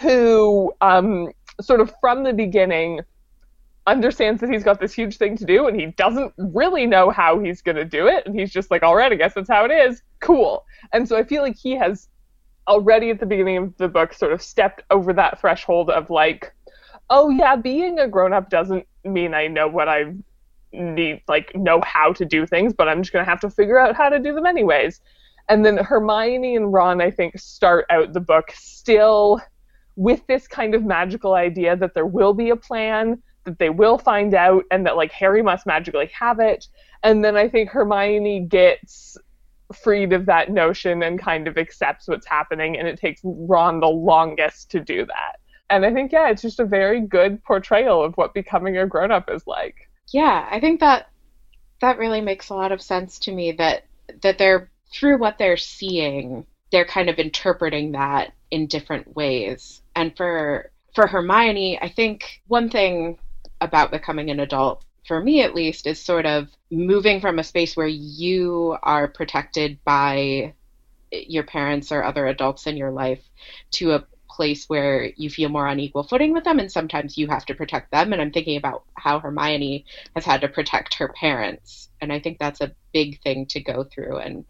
who 0.00 0.72
um, 0.80 1.28
sort 1.60 1.80
of 1.80 1.92
from 2.00 2.24
the 2.24 2.32
beginning 2.32 3.00
understands 3.86 4.40
that 4.40 4.50
he's 4.50 4.64
got 4.64 4.80
this 4.80 4.94
huge 4.94 5.16
thing 5.18 5.36
to 5.36 5.44
do 5.44 5.66
and 5.66 5.78
he 5.78 5.86
doesn't 5.86 6.32
really 6.38 6.86
know 6.86 7.10
how 7.10 7.38
he's 7.38 7.60
going 7.60 7.76
to 7.76 7.84
do 7.84 8.06
it. 8.06 8.24
And 8.26 8.38
he's 8.38 8.52
just 8.52 8.70
like 8.70 8.82
all 8.82 8.96
right 8.96 9.12
i 9.12 9.14
guess 9.14 9.34
that's 9.34 9.48
how 9.48 9.64
it 9.64 9.70
is. 9.70 10.02
Cool. 10.20 10.64
And 10.92 11.08
so 11.08 11.16
i 11.16 11.22
feel 11.22 11.42
like 11.42 11.56
he 11.56 11.72
has 11.72 12.08
already 12.66 13.10
at 13.10 13.20
the 13.20 13.26
beginning 13.26 13.56
of 13.58 13.76
the 13.76 13.88
book 13.88 14.14
sort 14.14 14.32
of 14.32 14.40
stepped 14.40 14.82
over 14.90 15.12
that 15.12 15.40
threshold 15.40 15.90
of 15.90 16.08
like 16.08 16.54
oh 17.10 17.28
yeah 17.28 17.56
being 17.56 17.98
a 17.98 18.08
grown 18.08 18.32
up 18.32 18.48
doesn't 18.48 18.86
mean 19.04 19.34
i 19.34 19.46
know 19.46 19.68
what 19.68 19.86
i 19.86 20.14
need 20.72 21.20
like 21.28 21.54
know 21.54 21.78
how 21.84 22.10
to 22.10 22.24
do 22.24 22.46
things 22.46 22.72
but 22.72 22.88
i'm 22.88 23.02
just 23.02 23.12
going 23.12 23.22
to 23.22 23.30
have 23.30 23.40
to 23.40 23.50
figure 23.50 23.78
out 23.78 23.94
how 23.94 24.08
to 24.08 24.18
do 24.18 24.34
them 24.34 24.46
anyways. 24.46 25.00
And 25.50 25.62
then 25.62 25.76
hermione 25.76 26.56
and 26.56 26.72
ron 26.72 27.02
i 27.02 27.10
think 27.10 27.38
start 27.38 27.84
out 27.90 28.14
the 28.14 28.20
book 28.20 28.50
still 28.54 29.42
with 29.96 30.26
this 30.26 30.48
kind 30.48 30.74
of 30.74 30.84
magical 30.84 31.34
idea 31.34 31.76
that 31.76 31.92
there 31.94 32.06
will 32.06 32.32
be 32.32 32.50
a 32.50 32.56
plan 32.56 33.22
that 33.44 33.58
they 33.58 33.70
will 33.70 33.98
find 33.98 34.34
out 34.34 34.64
and 34.70 34.86
that 34.86 34.96
like 34.96 35.12
Harry 35.12 35.42
must 35.42 35.66
magically 35.66 36.10
have 36.18 36.40
it. 36.40 36.68
And 37.02 37.24
then 37.24 37.36
I 37.36 37.48
think 37.48 37.70
Hermione 37.70 38.40
gets 38.40 39.16
freed 39.72 40.12
of 40.12 40.26
that 40.26 40.50
notion 40.50 41.02
and 41.02 41.18
kind 41.18 41.48
of 41.48 41.58
accepts 41.58 42.08
what's 42.08 42.26
happening 42.26 42.78
and 42.78 42.86
it 42.86 42.98
takes 42.98 43.20
Ron 43.24 43.80
the 43.80 43.86
longest 43.86 44.70
to 44.72 44.80
do 44.80 45.06
that. 45.06 45.40
And 45.70 45.84
I 45.84 45.92
think 45.92 46.12
yeah, 46.12 46.28
it's 46.28 46.42
just 46.42 46.60
a 46.60 46.64
very 46.64 47.00
good 47.00 47.42
portrayal 47.44 48.02
of 48.02 48.14
what 48.14 48.34
becoming 48.34 48.76
a 48.76 48.86
grown-up 48.86 49.30
is 49.30 49.46
like. 49.46 49.90
Yeah, 50.12 50.46
I 50.50 50.60
think 50.60 50.80
that 50.80 51.08
that 51.80 51.98
really 51.98 52.20
makes 52.20 52.50
a 52.50 52.54
lot 52.54 52.72
of 52.72 52.82
sense 52.82 53.18
to 53.20 53.32
me 53.32 53.52
that 53.52 53.84
that 54.22 54.38
they're 54.38 54.70
through 54.92 55.18
what 55.18 55.38
they're 55.38 55.56
seeing, 55.56 56.46
they're 56.70 56.84
kind 56.84 57.08
of 57.08 57.18
interpreting 57.18 57.92
that 57.92 58.32
in 58.50 58.66
different 58.66 59.16
ways. 59.16 59.82
And 59.96 60.16
for 60.16 60.70
for 60.94 61.06
Hermione, 61.06 61.80
I 61.80 61.88
think 61.88 62.42
one 62.46 62.70
thing 62.70 63.18
about 63.60 63.90
becoming 63.90 64.30
an 64.30 64.40
adult 64.40 64.84
for 65.06 65.20
me 65.20 65.42
at 65.42 65.54
least 65.54 65.86
is 65.86 66.02
sort 66.02 66.26
of 66.26 66.48
moving 66.70 67.20
from 67.20 67.38
a 67.38 67.44
space 67.44 67.76
where 67.76 67.86
you 67.86 68.76
are 68.82 69.08
protected 69.08 69.78
by 69.84 70.54
your 71.10 71.44
parents 71.44 71.92
or 71.92 72.02
other 72.02 72.26
adults 72.26 72.66
in 72.66 72.76
your 72.76 72.90
life 72.90 73.22
to 73.70 73.92
a 73.92 74.04
place 74.28 74.64
where 74.68 75.12
you 75.16 75.30
feel 75.30 75.48
more 75.48 75.68
on 75.68 75.78
equal 75.78 76.02
footing 76.02 76.32
with 76.32 76.42
them 76.42 76.58
and 76.58 76.72
sometimes 76.72 77.16
you 77.16 77.28
have 77.28 77.46
to 77.46 77.54
protect 77.54 77.90
them. 77.92 78.12
And 78.12 78.20
i'm 78.20 78.32
thinking 78.32 78.56
about 78.56 78.84
how 78.94 79.20
hermione 79.20 79.84
has 80.14 80.24
had 80.24 80.40
to 80.40 80.48
protect 80.48 80.94
her 80.94 81.08
parents 81.08 81.90
and 82.00 82.12
i 82.12 82.18
think 82.18 82.38
that's 82.38 82.60
a 82.60 82.72
big 82.92 83.22
thing 83.22 83.46
to 83.46 83.60
go 83.60 83.84
through 83.84 84.18
and 84.18 84.44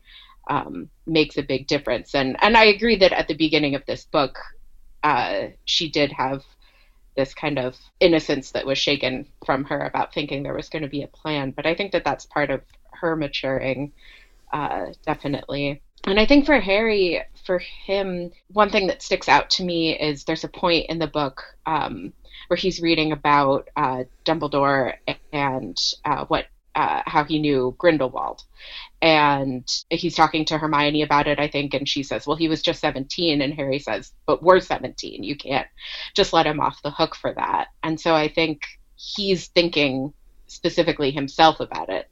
um, 0.48 0.90
makes 1.06 1.38
a 1.38 1.42
big 1.42 1.66
difference. 1.66 2.14
And 2.14 2.36
and 2.42 2.56
i 2.56 2.64
agree 2.64 2.96
that 2.96 3.12
at 3.12 3.28
the 3.28 3.34
beginning 3.34 3.74
of 3.74 3.84
this 3.86 4.04
book 4.04 4.38
uh, 5.02 5.48
she 5.66 5.90
did 5.90 6.12
have 6.12 6.42
this 7.16 7.34
kind 7.34 7.58
of 7.58 7.76
innocence 8.00 8.52
that 8.52 8.66
was 8.66 8.78
shaken 8.78 9.26
from 9.44 9.64
her 9.64 9.80
about 9.80 10.12
thinking 10.12 10.42
there 10.42 10.54
was 10.54 10.68
going 10.68 10.82
to 10.82 10.88
be 10.88 11.02
a 11.02 11.08
plan. 11.08 11.50
But 11.50 11.66
I 11.66 11.74
think 11.74 11.92
that 11.92 12.04
that's 12.04 12.26
part 12.26 12.50
of 12.50 12.62
her 12.92 13.16
maturing, 13.16 13.92
uh, 14.52 14.86
definitely. 15.04 15.82
And 16.06 16.20
I 16.20 16.26
think 16.26 16.44
for 16.44 16.60
Harry, 16.60 17.22
for 17.46 17.58
him, 17.58 18.30
one 18.48 18.70
thing 18.70 18.88
that 18.88 19.02
sticks 19.02 19.28
out 19.28 19.50
to 19.50 19.64
me 19.64 19.98
is 19.98 20.24
there's 20.24 20.44
a 20.44 20.48
point 20.48 20.86
in 20.90 20.98
the 20.98 21.06
book 21.06 21.42
um, 21.66 22.12
where 22.48 22.56
he's 22.56 22.82
reading 22.82 23.12
about 23.12 23.68
uh, 23.76 24.04
Dumbledore 24.24 24.94
and 25.32 25.76
uh, 26.04 26.26
what 26.26 26.46
uh, 26.74 27.02
how 27.06 27.24
he 27.24 27.38
knew 27.38 27.74
Grindelwald. 27.78 28.42
And 29.04 29.68
he's 29.90 30.16
talking 30.16 30.46
to 30.46 30.56
Hermione 30.56 31.02
about 31.02 31.26
it, 31.26 31.38
I 31.38 31.46
think, 31.46 31.74
and 31.74 31.86
she 31.86 32.02
says, 32.02 32.26
Well, 32.26 32.38
he 32.38 32.48
was 32.48 32.62
just 32.62 32.80
17. 32.80 33.42
And 33.42 33.52
Harry 33.52 33.78
says, 33.78 34.14
But 34.24 34.42
we're 34.42 34.60
17. 34.60 35.22
You 35.22 35.36
can't 35.36 35.66
just 36.14 36.32
let 36.32 36.46
him 36.46 36.58
off 36.58 36.80
the 36.82 36.90
hook 36.90 37.14
for 37.14 37.34
that. 37.34 37.66
And 37.82 38.00
so 38.00 38.14
I 38.14 38.28
think 38.28 38.62
he's 38.96 39.48
thinking 39.48 40.14
specifically 40.46 41.10
himself 41.10 41.60
about 41.60 41.90
it. 41.90 42.08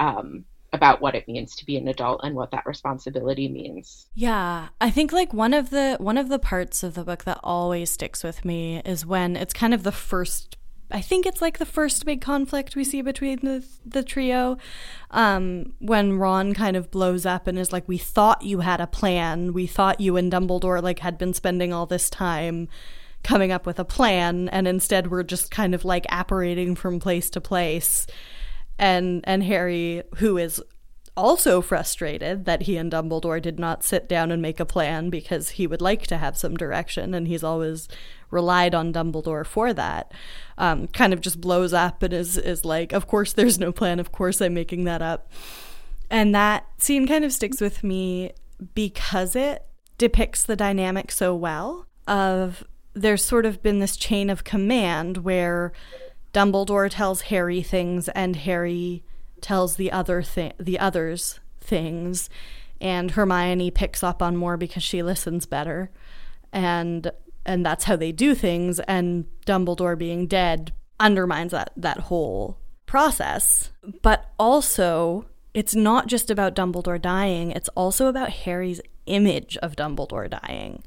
Um, 0.00 0.44
about 0.74 1.02
what 1.02 1.14
it 1.14 1.28
means 1.28 1.54
to 1.54 1.66
be 1.66 1.76
an 1.76 1.86
adult 1.86 2.22
and 2.24 2.34
what 2.34 2.50
that 2.50 2.64
responsibility 2.64 3.46
means. 3.46 4.06
Yeah, 4.14 4.68
I 4.80 4.90
think 4.90 5.12
like 5.12 5.34
one 5.34 5.52
of 5.52 5.68
the 5.68 5.96
one 6.00 6.16
of 6.16 6.30
the 6.30 6.38
parts 6.38 6.82
of 6.82 6.94
the 6.94 7.04
book 7.04 7.24
that 7.24 7.38
always 7.42 7.90
sticks 7.90 8.24
with 8.24 8.42
me 8.42 8.80
is 8.82 9.04
when 9.04 9.36
it's 9.36 9.52
kind 9.52 9.74
of 9.74 9.82
the 9.82 9.92
first 9.92 10.56
I 10.92 11.00
think 11.00 11.26
it's 11.26 11.40
like 11.40 11.58
the 11.58 11.66
first 11.66 12.04
big 12.04 12.20
conflict 12.20 12.76
we 12.76 12.84
see 12.84 13.02
between 13.02 13.38
the 13.42 13.64
the 13.84 14.02
trio. 14.02 14.58
Um, 15.10 15.72
when 15.78 16.18
Ron 16.18 16.52
kind 16.54 16.76
of 16.76 16.90
blows 16.90 17.24
up 17.24 17.46
and 17.46 17.58
is 17.58 17.72
like, 17.72 17.88
"We 17.88 17.98
thought 17.98 18.42
you 18.42 18.60
had 18.60 18.80
a 18.80 18.86
plan. 18.86 19.52
We 19.52 19.66
thought 19.66 20.00
you 20.00 20.16
and 20.16 20.30
Dumbledore 20.30 20.82
like 20.82 21.00
had 21.00 21.18
been 21.18 21.34
spending 21.34 21.72
all 21.72 21.86
this 21.86 22.10
time." 22.10 22.68
coming 23.22 23.52
up 23.52 23.66
with 23.66 23.78
a 23.78 23.84
plan 23.84 24.48
and 24.48 24.66
instead 24.66 25.08
we're 25.08 25.22
just 25.22 25.48
kind 25.48 25.76
of 25.76 25.84
like 25.84 26.04
apparating 26.08 26.74
from 26.74 26.98
place 26.98 27.30
to 27.30 27.40
place 27.40 28.04
and 28.80 29.20
and 29.24 29.44
Harry 29.44 30.02
who 30.16 30.36
is 30.36 30.60
also 31.16 31.60
frustrated 31.60 32.44
that 32.46 32.62
he 32.62 32.76
and 32.76 32.90
Dumbledore 32.90 33.40
did 33.40 33.58
not 33.58 33.84
sit 33.84 34.08
down 34.08 34.30
and 34.30 34.40
make 34.40 34.60
a 34.60 34.64
plan 34.64 35.10
because 35.10 35.50
he 35.50 35.66
would 35.66 35.82
like 35.82 36.06
to 36.06 36.16
have 36.16 36.36
some 36.38 36.56
direction 36.56 37.14
and 37.14 37.28
he's 37.28 37.44
always 37.44 37.88
relied 38.30 38.74
on 38.74 38.92
Dumbledore 38.92 39.46
for 39.46 39.72
that. 39.74 40.12
Um, 40.56 40.86
kind 40.88 41.12
of 41.12 41.20
just 41.20 41.40
blows 41.40 41.72
up 41.72 42.02
and 42.02 42.12
is 42.12 42.38
is 42.38 42.64
like, 42.64 42.92
of 42.92 43.06
course 43.06 43.32
there's 43.32 43.58
no 43.58 43.72
plan. 43.72 44.00
Of 44.00 44.12
course 44.12 44.40
I'm 44.40 44.54
making 44.54 44.84
that 44.84 45.02
up. 45.02 45.30
And 46.10 46.34
that 46.34 46.66
scene 46.78 47.06
kind 47.06 47.24
of 47.24 47.32
sticks 47.32 47.60
with 47.60 47.84
me 47.84 48.32
because 48.74 49.36
it 49.36 49.64
depicts 49.98 50.42
the 50.42 50.56
dynamic 50.56 51.10
so 51.10 51.34
well 51.34 51.86
of 52.06 52.64
there's 52.94 53.24
sort 53.24 53.46
of 53.46 53.62
been 53.62 53.78
this 53.78 53.96
chain 53.96 54.28
of 54.28 54.44
command 54.44 55.18
where 55.18 55.72
Dumbledore 56.32 56.90
tells 56.90 57.22
Harry 57.22 57.62
things 57.62 58.08
and 58.10 58.36
Harry 58.36 59.02
tells 59.42 59.76
the 59.76 59.92
other 59.92 60.22
thi- 60.22 60.52
the 60.58 60.78
others 60.78 61.40
things 61.60 62.30
and 62.80 63.12
Hermione 63.12 63.70
picks 63.70 64.02
up 64.02 64.20
on 64.22 64.36
more 64.36 64.56
because 64.56 64.82
she 64.82 65.02
listens 65.02 65.46
better. 65.46 65.90
And 66.52 67.12
and 67.44 67.64
that's 67.64 67.84
how 67.84 67.96
they 67.96 68.12
do 68.12 68.34
things 68.34 68.80
and 68.80 69.26
Dumbledore 69.46 69.98
being 69.98 70.26
dead 70.26 70.72
undermines 71.00 71.52
that 71.52 71.72
that 71.76 71.98
whole 71.98 72.58
process 72.86 73.72
but 74.02 74.30
also 74.38 75.26
it's 75.54 75.74
not 75.74 76.06
just 76.06 76.30
about 76.30 76.54
Dumbledore 76.54 77.00
dying 77.00 77.50
it's 77.50 77.68
also 77.70 78.06
about 78.06 78.30
Harry's 78.30 78.80
image 79.06 79.56
of 79.56 79.74
Dumbledore 79.74 80.30
dying 80.30 80.84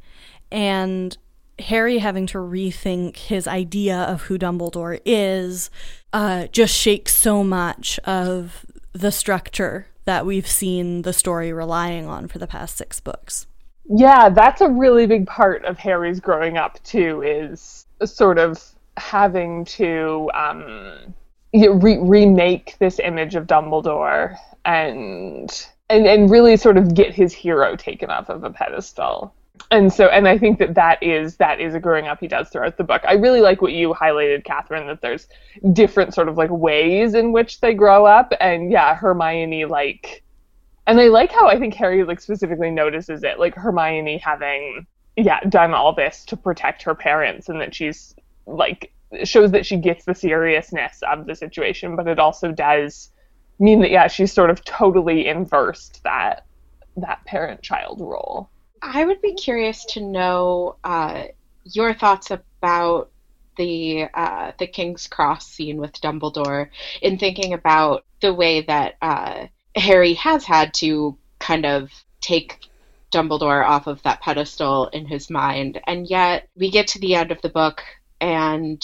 and 0.51 1.17
Harry 1.59 1.99
having 1.99 2.25
to 2.27 2.37
rethink 2.37 3.15
his 3.17 3.47
idea 3.47 3.97
of 3.97 4.23
who 4.23 4.37
Dumbledore 4.37 4.99
is 5.05 5.69
uh, 6.13 6.47
just 6.47 6.75
shakes 6.75 7.15
so 7.15 7.43
much 7.43 7.99
of 7.99 8.65
the 8.93 9.11
structure 9.11 9.87
that 10.05 10.25
we've 10.25 10.47
seen 10.47 11.01
the 11.01 11.13
story 11.13 11.51
relying 11.51 12.07
on 12.07 12.27
for 12.27 12.39
the 12.39 12.47
past 12.47 12.77
six 12.77 12.99
books. 12.99 13.47
Yeah, 13.87 14.29
that's 14.29 14.61
a 14.61 14.69
really 14.69 15.05
big 15.05 15.27
part 15.27 15.63
of 15.65 15.77
Harry's 15.77 16.19
growing 16.19 16.57
up 16.57 16.81
too. 16.83 17.21
Is 17.21 17.85
sort 18.03 18.37
of 18.37 18.63
having 18.97 19.65
to 19.65 20.29
um, 20.33 21.13
re- 21.53 21.99
remake 21.99 22.75
this 22.79 22.99
image 22.99 23.35
of 23.35 23.47
Dumbledore 23.47 24.37
and 24.63 25.67
and 25.89 26.07
and 26.07 26.29
really 26.31 26.57
sort 26.57 26.77
of 26.77 26.95
get 26.95 27.13
his 27.13 27.33
hero 27.33 27.75
taken 27.75 28.09
off 28.09 28.29
of 28.29 28.43
a 28.43 28.49
pedestal 28.49 29.33
and 29.71 29.91
so 29.91 30.07
and 30.07 30.27
i 30.27 30.37
think 30.37 30.59
that 30.59 30.75
that 30.75 31.01
is 31.01 31.37
that 31.37 31.59
is 31.59 31.73
a 31.73 31.79
growing 31.79 32.07
up 32.07 32.19
he 32.19 32.27
does 32.27 32.49
throughout 32.49 32.77
the 32.77 32.83
book. 32.83 33.01
I 33.07 33.13
really 33.13 33.41
like 33.41 33.61
what 33.61 33.73
you 33.73 33.93
highlighted 33.93 34.43
catherine 34.43 34.87
that 34.87 35.01
there's 35.01 35.27
different 35.73 36.13
sort 36.13 36.29
of 36.29 36.37
like 36.37 36.49
ways 36.51 37.13
in 37.13 37.31
which 37.31 37.61
they 37.61 37.73
grow 37.73 38.05
up. 38.05 38.33
And 38.39 38.71
yeah 38.71 38.95
hermione 38.95 39.65
like 39.65 40.23
and 40.87 40.99
i 40.99 41.07
like 41.07 41.31
how 41.31 41.47
i 41.47 41.57
think 41.57 41.73
harry 41.73 42.03
like 42.03 42.21
specifically 42.21 42.71
notices 42.71 43.23
it 43.23 43.39
like 43.39 43.55
hermione 43.55 44.17
having 44.17 44.85
yeah 45.15 45.39
done 45.41 45.73
all 45.73 45.93
this 45.93 46.25
to 46.25 46.37
protect 46.37 46.83
her 46.83 46.93
parents 46.93 47.49
and 47.49 47.59
that 47.61 47.73
she's 47.73 48.15
like 48.45 48.91
shows 49.23 49.51
that 49.51 49.65
she 49.65 49.77
gets 49.77 50.05
the 50.05 50.13
seriousness 50.13 51.01
of 51.09 51.25
the 51.25 51.35
situation 51.35 51.95
but 51.95 52.07
it 52.07 52.19
also 52.19 52.51
does 52.51 53.11
mean 53.59 53.79
that 53.79 53.91
yeah 53.91 54.07
she's 54.07 54.31
sort 54.31 54.49
of 54.49 54.63
totally 54.65 55.27
inversed 55.27 56.03
that 56.03 56.45
that 56.97 57.23
parent 57.25 57.61
child 57.61 57.99
role 58.01 58.49
I 58.81 59.05
would 59.05 59.21
be 59.21 59.33
curious 59.33 59.85
to 59.85 60.01
know 60.01 60.75
uh, 60.83 61.25
your 61.63 61.93
thoughts 61.93 62.31
about 62.31 63.11
the 63.57 64.07
uh, 64.13 64.51
the 64.59 64.67
King's 64.67 65.07
Cross 65.07 65.47
scene 65.47 65.77
with 65.77 65.99
Dumbledore 66.01 66.69
in 67.01 67.17
thinking 67.17 67.53
about 67.53 68.05
the 68.21 68.33
way 68.33 68.61
that 68.61 68.95
uh, 69.01 69.47
Harry 69.75 70.13
has 70.15 70.45
had 70.45 70.73
to 70.75 71.17
kind 71.39 71.65
of 71.65 71.91
take 72.21 72.59
Dumbledore 73.13 73.65
off 73.65 73.87
of 73.87 74.03
that 74.03 74.21
pedestal 74.21 74.87
in 74.87 75.05
his 75.05 75.29
mind, 75.29 75.79
and 75.87 76.07
yet 76.07 76.49
we 76.55 76.69
get 76.69 76.87
to 76.89 76.99
the 76.99 77.15
end 77.15 77.31
of 77.31 77.41
the 77.41 77.49
book 77.49 77.81
and 78.19 78.83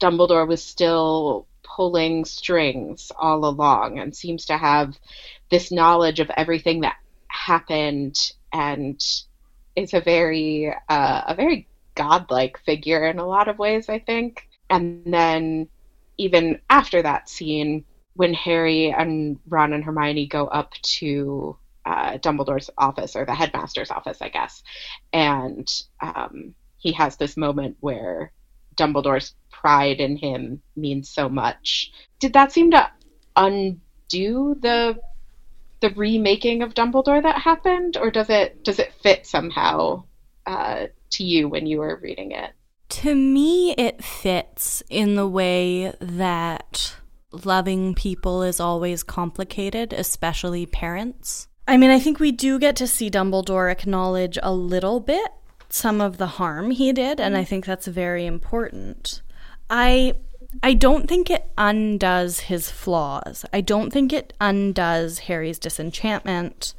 Dumbledore 0.00 0.46
was 0.46 0.62
still 0.62 1.46
pulling 1.62 2.24
strings 2.24 3.12
all 3.16 3.44
along 3.44 3.98
and 3.98 4.14
seems 4.14 4.46
to 4.46 4.56
have 4.56 4.96
this 5.50 5.70
knowledge 5.72 6.20
of 6.20 6.30
everything 6.36 6.80
that 6.80 6.96
happened 7.28 8.32
and 8.52 9.00
is 9.76 9.94
a 9.94 10.00
very 10.00 10.72
uh, 10.88 11.22
a 11.26 11.34
very 11.34 11.68
godlike 11.94 12.58
figure 12.64 13.06
in 13.06 13.18
a 13.18 13.26
lot 13.26 13.48
of 13.48 13.58
ways, 13.58 13.88
I 13.88 13.98
think. 13.98 14.48
And 14.70 15.02
then 15.06 15.68
even 16.16 16.60
after 16.68 17.02
that 17.02 17.28
scene, 17.28 17.84
when 18.14 18.34
Harry 18.34 18.92
and 18.92 19.38
Ron 19.48 19.72
and 19.72 19.84
Hermione 19.84 20.26
go 20.26 20.46
up 20.46 20.72
to 20.98 21.56
uh, 21.86 22.18
Dumbledore's 22.18 22.70
office 22.76 23.16
or 23.16 23.24
the 23.24 23.34
headmaster's 23.34 23.90
office, 23.90 24.18
I 24.20 24.28
guess, 24.28 24.62
and 25.12 25.70
um, 26.00 26.54
he 26.76 26.92
has 26.92 27.16
this 27.16 27.36
moment 27.36 27.76
where 27.80 28.32
Dumbledore's 28.76 29.34
pride 29.50 30.00
in 30.00 30.16
him 30.16 30.62
means 30.76 31.08
so 31.08 31.28
much. 31.28 31.90
Did 32.20 32.32
that 32.34 32.52
seem 32.52 32.70
to 32.72 32.90
undo 33.36 34.56
the 34.60 34.98
the 35.80 35.90
remaking 35.90 36.62
of 36.62 36.74
Dumbledore 36.74 37.22
that 37.22 37.42
happened, 37.42 37.96
or 37.96 38.10
does 38.10 38.30
it 38.30 38.64
does 38.64 38.78
it 38.78 38.92
fit 39.02 39.26
somehow 39.26 40.04
uh, 40.46 40.86
to 41.10 41.24
you 41.24 41.48
when 41.48 41.66
you 41.66 41.78
were 41.78 42.00
reading 42.02 42.32
it? 42.32 42.50
To 42.90 43.14
me, 43.14 43.72
it 43.72 44.02
fits 44.02 44.82
in 44.88 45.14
the 45.14 45.28
way 45.28 45.92
that 46.00 46.96
loving 47.30 47.94
people 47.94 48.42
is 48.42 48.60
always 48.60 49.02
complicated, 49.02 49.92
especially 49.92 50.64
parents. 50.66 51.48
I 51.66 51.76
mean, 51.76 51.90
I 51.90 52.00
think 52.00 52.18
we 52.18 52.32
do 52.32 52.58
get 52.58 52.76
to 52.76 52.86
see 52.86 53.10
Dumbledore 53.10 53.70
acknowledge 53.70 54.38
a 54.42 54.54
little 54.54 55.00
bit 55.00 55.28
some 55.68 56.00
of 56.00 56.16
the 56.16 56.26
harm 56.26 56.70
he 56.70 56.92
did, 56.94 57.20
and 57.20 57.36
I 57.36 57.44
think 57.44 57.66
that's 57.66 57.86
very 57.86 58.24
important. 58.24 59.20
I 59.68 60.14
I 60.62 60.74
don't 60.74 61.08
think 61.08 61.30
it 61.30 61.50
undoes 61.58 62.40
his 62.40 62.70
flaws. 62.70 63.44
I 63.52 63.60
don't 63.60 63.90
think 63.90 64.12
it 64.12 64.32
undoes 64.40 65.20
Harry's 65.20 65.58
disenchantment. 65.58 66.74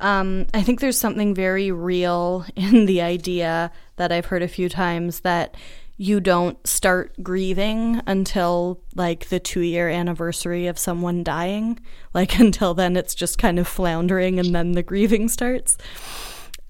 Um, 0.00 0.46
I 0.54 0.62
think 0.62 0.80
there's 0.80 0.98
something 0.98 1.34
very 1.34 1.72
real 1.72 2.46
in 2.56 2.86
the 2.86 3.00
idea 3.02 3.72
that 3.96 4.12
I've 4.12 4.26
heard 4.26 4.42
a 4.42 4.48
few 4.48 4.68
times 4.68 5.20
that 5.20 5.56
you 6.00 6.20
don't 6.20 6.64
start 6.64 7.12
grieving 7.24 8.00
until 8.06 8.80
like 8.94 9.28
the 9.30 9.40
two 9.40 9.62
year 9.62 9.88
anniversary 9.88 10.68
of 10.68 10.78
someone 10.78 11.24
dying. 11.24 11.80
Like 12.14 12.38
until 12.38 12.72
then, 12.74 12.96
it's 12.96 13.14
just 13.16 13.38
kind 13.38 13.58
of 13.58 13.66
floundering 13.66 14.38
and 14.38 14.54
then 14.54 14.72
the 14.72 14.82
grieving 14.82 15.28
starts. 15.28 15.76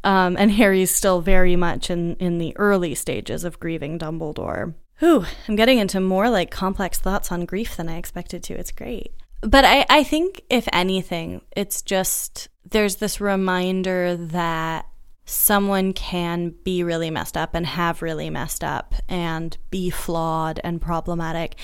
Um, 0.03 0.37
and 0.39 0.51
Harry's 0.53 0.95
still 0.95 1.21
very 1.21 1.57
much 1.57 1.91
in, 1.91 2.17
in 2.17 2.39
the 2.39 2.57
early 2.57 2.95
stages 2.95 3.45
of 3.45 3.61
grieving 3.61 3.99
Dumbledore. 3.99 4.73
Whew, 4.99 5.27
I'm 5.47 5.57
getting 5.57 5.79
into 5.79 6.01
more 6.01 6.29
like 6.29 6.51
complex 6.51 6.99
thoughts 6.99 7.31
on 7.31 7.45
grief 7.45 7.77
than 7.77 7.89
I 7.89 7.97
expected 7.99 8.43
to. 8.45 8.55
It's 8.55 8.73
great. 8.73 9.13
But 9.41 9.65
I, 9.65 9.87
I 9.89 10.03
think, 10.03 10.43
if 10.51 10.69
anything, 10.73 11.43
it's 11.57 11.83
just 11.83 12.49
there's 12.69 12.97
this 12.97 13.21
reminder 13.21 14.17
that 14.17 14.87
someone 15.25 15.93
can 15.93 16.55
be 16.65 16.83
really 16.83 17.11
messed 17.11 17.37
up 17.37 17.55
and 17.55 17.67
have 17.67 18.03
really 18.03 18.31
messed 18.31 18.65
up 18.65 18.95
and 19.09 19.57
be 19.71 19.91
flawed 19.91 20.59
and 20.65 20.81
problematic, 20.81 21.55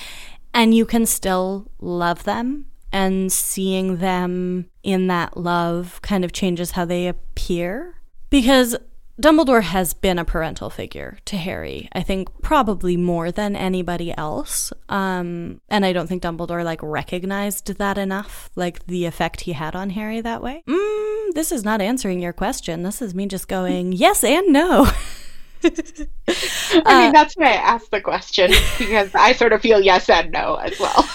and 0.53 0.75
you 0.75 0.87
can 0.87 1.07
still 1.07 1.71
love 1.81 2.25
them. 2.25 2.67
And 2.93 3.33
seeing 3.33 3.97
them 3.97 4.67
in 4.85 5.09
that 5.09 5.37
love 5.37 5.99
kind 6.03 6.25
of 6.25 6.31
changes 6.31 6.71
how 6.71 6.85
they 6.85 7.09
appear. 7.09 8.01
Because 8.31 8.77
Dumbledore 9.21 9.63
has 9.63 9.95
been 9.95 10.19
a 10.19 10.25
parental 10.25 10.71
figure 10.71 11.19
to 11.27 11.37
Harry, 11.37 11.89
I 11.93 12.03
think 12.03 12.29
probably 12.43 12.97
more 12.97 13.31
than 13.31 13.55
anybody 13.55 14.13
else. 14.17 14.73
Um, 14.89 15.61
and 15.69 15.87
I 15.87 15.93
don't 15.93 16.09
think 16.09 16.23
Dumbledore 16.23 16.65
like 16.65 16.81
recognized 16.83 17.77
that 17.79 17.97
enough, 17.97 18.51
like 18.57 18.85
the 18.87 19.05
effect 19.07 19.43
he 19.43 19.53
had 19.53 19.77
on 19.77 19.91
Harry 19.91 20.21
that 20.21 20.43
way. 20.43 20.65
Mm, 20.69 21.35
this 21.35 21.53
is 21.53 21.63
not 21.63 21.81
answering 21.81 22.21
your 22.21 22.33
question. 22.33 22.83
This 22.83 23.01
is 23.01 23.15
me 23.15 23.27
just 23.27 23.47
going 23.47 23.93
yes 23.93 24.25
and 24.25 24.53
no. 24.53 24.87
I 25.65 25.69
mean, 25.69 26.83
uh, 26.85 27.13
that's 27.13 27.35
why 27.35 27.47
I 27.47 27.55
asked 27.55 27.93
the 27.93 28.01
question 28.01 28.51
because 28.79 29.15
I 29.15 29.33
sort 29.33 29.53
of 29.53 29.63
feel 29.63 29.81
yes 29.81 30.11
and 30.11 30.33
no 30.33 30.57
as 30.57 30.79
well. 30.79 31.09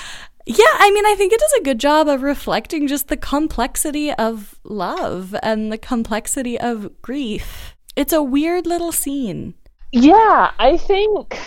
Yeah, 0.46 0.66
I 0.80 0.90
mean, 0.90 1.06
I 1.06 1.14
think 1.16 1.34
it 1.34 1.40
does 1.40 1.54
a 1.54 1.64
good 1.64 1.80
job 1.80 2.08
of 2.08 2.24
reflecting 2.24 2.88
just 2.88 3.10
the 3.10 3.18
complexity 3.18 4.12
of 4.14 4.56
love 4.64 5.36
and 5.44 5.72
the 5.72 5.78
complexity 5.78 6.60
of 6.60 7.02
grief. 7.04 7.76
It's 7.96 8.14
a 8.14 8.24
weird 8.24 8.66
little 8.66 8.92
scene. 8.92 9.56
Yeah, 9.92 10.52
I 10.60 10.78
think 10.78 11.40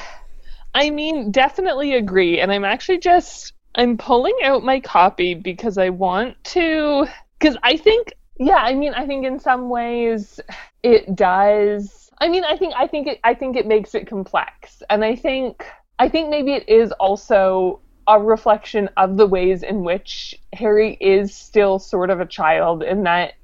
I 0.74 0.90
mean, 0.90 1.30
definitely 1.30 1.94
agree 1.94 2.40
and 2.40 2.52
I'm 2.52 2.64
actually 2.64 2.98
just 2.98 3.52
I'm 3.74 3.96
pulling 3.96 4.36
out 4.44 4.64
my 4.64 4.80
copy 4.80 5.34
because 5.34 5.78
I 5.78 5.90
want 5.90 6.42
to 6.44 7.06
cuz 7.40 7.56
I 7.62 7.76
think 7.76 8.14
yeah, 8.38 8.56
I 8.56 8.74
mean, 8.74 8.94
I 8.94 9.06
think 9.06 9.24
in 9.24 9.38
some 9.38 9.68
ways 9.68 10.40
it 10.82 11.14
does 11.14 12.02
I 12.22 12.28
mean, 12.28 12.44
I 12.44 12.56
think 12.56 12.74
I 12.76 12.86
think 12.86 13.08
it 13.08 13.20
I 13.24 13.34
think 13.34 13.56
it 13.56 13.66
makes 13.66 13.94
it 13.94 14.06
complex. 14.06 14.82
And 14.88 15.04
I 15.04 15.16
think 15.16 15.66
I 15.98 16.08
think 16.08 16.30
maybe 16.30 16.52
it 16.52 16.68
is 16.68 16.92
also 16.92 17.80
a 18.06 18.20
reflection 18.20 18.88
of 18.96 19.16
the 19.16 19.26
ways 19.26 19.62
in 19.62 19.82
which 19.82 20.40
Harry 20.52 20.96
is 21.00 21.34
still 21.34 21.78
sort 21.78 22.10
of 22.10 22.20
a 22.20 22.26
child 22.26 22.82
in 22.82 23.04
that 23.04 23.34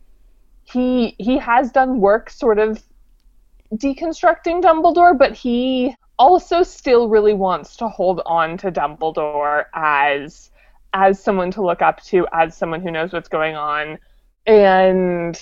he 0.72 1.14
he 1.18 1.38
has 1.38 1.70
done 1.72 2.00
work 2.00 2.30
sort 2.30 2.58
of 2.58 2.82
deconstructing 3.74 4.62
Dumbledore, 4.62 5.16
but 5.16 5.32
he 5.32 5.94
also 6.18 6.62
still 6.62 7.08
really 7.08 7.34
wants 7.34 7.76
to 7.76 7.88
hold 7.88 8.20
on 8.26 8.56
to 8.58 8.70
Dumbledore 8.72 9.66
as 9.74 10.50
as 10.94 11.22
someone 11.22 11.50
to 11.52 11.62
look 11.62 11.82
up 11.82 12.02
to, 12.02 12.26
as 12.32 12.56
someone 12.56 12.80
who 12.80 12.90
knows 12.90 13.12
what's 13.12 13.28
going 13.28 13.54
on, 13.54 13.98
and 14.46 15.40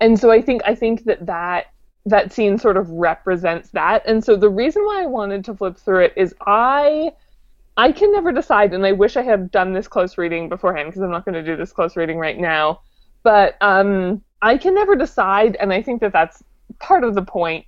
and 0.00 0.18
so 0.18 0.30
I 0.30 0.42
think 0.42 0.62
I 0.64 0.74
think 0.74 1.04
that 1.04 1.24
that 1.26 1.66
that 2.06 2.32
scene 2.32 2.58
sort 2.58 2.76
of 2.76 2.88
represents 2.90 3.70
that, 3.70 4.02
and 4.06 4.22
so 4.22 4.36
the 4.36 4.48
reason 4.48 4.84
why 4.84 5.02
I 5.02 5.06
wanted 5.06 5.44
to 5.46 5.54
flip 5.54 5.76
through 5.76 6.04
it 6.04 6.12
is 6.16 6.34
I 6.46 7.12
I 7.76 7.92
can 7.92 8.12
never 8.12 8.32
decide, 8.32 8.72
and 8.72 8.86
I 8.86 8.92
wish 8.92 9.16
I 9.16 9.22
had 9.22 9.50
done 9.50 9.72
this 9.72 9.88
close 9.88 10.18
reading 10.18 10.48
beforehand 10.48 10.88
because 10.88 11.02
I'm 11.02 11.10
not 11.10 11.24
going 11.24 11.34
to 11.34 11.42
do 11.42 11.56
this 11.56 11.72
close 11.72 11.96
reading 11.96 12.18
right 12.18 12.38
now, 12.38 12.80
but 13.26 13.56
um 13.60 14.22
I 14.42 14.56
can 14.56 14.74
never 14.74 14.94
decide, 14.94 15.56
and 15.56 15.72
I 15.72 15.82
think 15.82 16.00
that 16.02 16.12
that's 16.12 16.44
part 16.78 17.02
of 17.02 17.14
the 17.14 17.22
point 17.22 17.64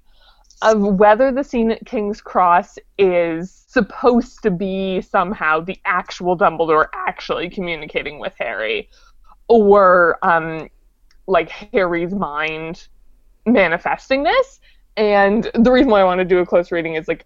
of 0.62 0.80
whether 0.80 1.32
the 1.32 1.42
scene 1.42 1.70
at 1.72 1.84
King's 1.84 2.20
Cross 2.20 2.78
is 2.98 3.64
supposed 3.66 4.42
to 4.42 4.50
be 4.50 5.00
somehow 5.00 5.60
the 5.60 5.78
actual 5.84 6.36
Dumbledore 6.36 6.86
actually 6.94 7.48
communicating 7.50 8.20
with 8.20 8.34
Harry, 8.38 8.88
or 9.48 10.18
um, 10.22 10.68
like 11.26 11.48
Harry's 11.50 12.14
mind 12.14 12.86
manifesting 13.46 14.22
this. 14.22 14.60
And 14.96 15.50
the 15.54 15.72
reason 15.72 15.90
why 15.90 16.00
I 16.00 16.04
want 16.04 16.18
to 16.18 16.24
do 16.24 16.38
a 16.38 16.46
close 16.46 16.70
reading 16.70 16.94
is 16.94 17.08
like, 17.08 17.24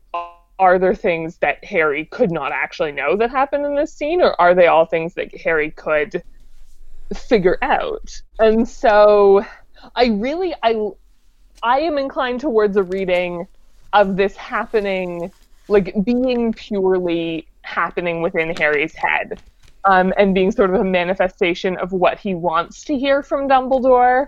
are 0.58 0.78
there 0.78 0.94
things 0.94 1.38
that 1.38 1.62
Harry 1.64 2.04
could 2.06 2.30
not 2.30 2.52
actually 2.52 2.92
know 2.92 3.16
that 3.16 3.30
happened 3.30 3.66
in 3.66 3.74
this 3.74 3.92
scene, 3.92 4.22
or 4.22 4.40
are 4.40 4.54
they 4.54 4.68
all 4.68 4.86
things 4.86 5.14
that 5.14 5.36
Harry 5.36 5.70
could 5.72 6.22
figure 7.14 7.58
out? 7.62 8.10
And 8.38 8.68
so 8.68 9.44
I 9.94 10.06
really 10.06 10.54
I 10.62 10.90
I 11.62 11.80
am 11.80 11.98
inclined 11.98 12.40
towards 12.40 12.76
a 12.76 12.82
reading 12.82 13.46
of 13.92 14.16
this 14.16 14.36
happening 14.36 15.32
like 15.68 15.94
being 16.04 16.52
purely 16.52 17.48
happening 17.62 18.22
within 18.22 18.50
Harry's 18.50 18.94
head. 18.94 19.38
Um, 19.84 20.12
and 20.16 20.32
being 20.32 20.52
sort 20.52 20.72
of 20.72 20.80
a 20.80 20.84
manifestation 20.84 21.76
of 21.76 21.90
what 21.90 22.20
he 22.20 22.36
wants 22.36 22.84
to 22.84 22.96
hear 22.96 23.20
from 23.20 23.48
Dumbledore. 23.48 24.26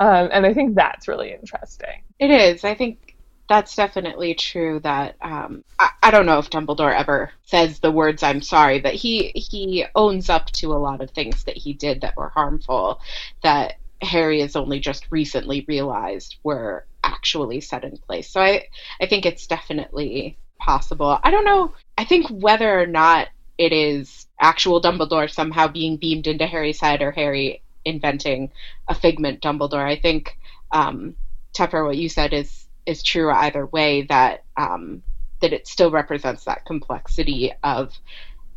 Um, 0.00 0.30
and 0.32 0.46
I 0.46 0.54
think 0.54 0.76
that's 0.76 1.08
really 1.08 1.30
interesting. 1.30 2.02
It 2.18 2.30
is. 2.30 2.64
I 2.64 2.74
think 2.74 3.03
that's 3.48 3.76
definitely 3.76 4.34
true. 4.34 4.80
That 4.80 5.16
um, 5.20 5.64
I, 5.78 5.90
I, 6.04 6.10
don't 6.10 6.26
know 6.26 6.38
if 6.38 6.50
Dumbledore 6.50 6.94
ever 6.94 7.30
says 7.44 7.78
the 7.78 7.90
words 7.92 8.22
"I'm 8.22 8.42
sorry," 8.42 8.80
but 8.80 8.94
he 8.94 9.28
he 9.34 9.84
owns 9.94 10.30
up 10.30 10.46
to 10.52 10.72
a 10.72 10.78
lot 10.78 11.00
of 11.00 11.10
things 11.10 11.44
that 11.44 11.56
he 11.56 11.72
did 11.72 12.00
that 12.00 12.16
were 12.16 12.30
harmful. 12.30 13.00
That 13.42 13.74
Harry 14.02 14.40
has 14.40 14.56
only 14.56 14.80
just 14.80 15.06
recently 15.10 15.64
realized 15.68 16.36
were 16.42 16.86
actually 17.02 17.60
set 17.60 17.84
in 17.84 17.96
place. 17.98 18.30
So 18.30 18.40
I 18.40 18.66
I 19.00 19.06
think 19.06 19.26
it's 19.26 19.46
definitely 19.46 20.38
possible. 20.58 21.18
I 21.22 21.30
don't 21.30 21.44
know. 21.44 21.74
I 21.98 22.04
think 22.04 22.28
whether 22.30 22.80
or 22.80 22.86
not 22.86 23.28
it 23.58 23.72
is 23.72 24.26
actual 24.40 24.80
Dumbledore 24.80 25.30
somehow 25.30 25.68
being 25.68 25.96
beamed 25.96 26.26
into 26.26 26.46
Harry's 26.46 26.80
head 26.80 27.02
or 27.02 27.12
Harry 27.12 27.62
inventing 27.84 28.50
a 28.88 28.94
figment 28.94 29.42
Dumbledore. 29.42 29.86
I 29.86 29.96
think 29.96 30.38
um, 30.72 31.14
Teffer, 31.54 31.84
what 31.84 31.96
you 31.96 32.08
said 32.08 32.32
is 32.32 32.63
is 32.86 33.02
true 33.02 33.30
either 33.30 33.66
way. 33.66 34.02
That 34.02 34.44
um, 34.56 35.02
that 35.40 35.52
it 35.52 35.66
still 35.66 35.90
represents 35.90 36.44
that 36.44 36.64
complexity 36.64 37.52
of 37.62 37.92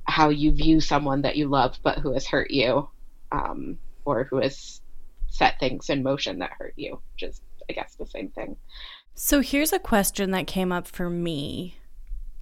how 0.06 0.30
you 0.30 0.52
view 0.52 0.80
someone 0.80 1.22
that 1.22 1.36
you 1.36 1.48
love 1.48 1.78
but 1.84 2.00
who 2.00 2.14
has 2.14 2.26
hurt 2.26 2.52
you, 2.52 2.88
um, 3.32 3.78
or 4.06 4.24
who 4.24 4.38
has 4.38 4.82
set 5.30 5.60
things 5.60 5.90
in 5.90 6.04
motion 6.04 6.40
that 6.40 6.52
hurt 6.58 6.74
you, 6.78 7.00
which 7.14 7.30
is 7.30 7.42
I 7.70 7.74
guess 7.74 7.96
the 7.96 8.06
same 8.06 8.30
thing. 8.30 8.56
So 9.16 9.42
here's 9.42 9.74
a 9.74 9.80
question 9.80 10.32
that 10.32 10.48
came 10.48 10.72
up 10.72 10.88
for 10.88 11.10
me 11.10 11.78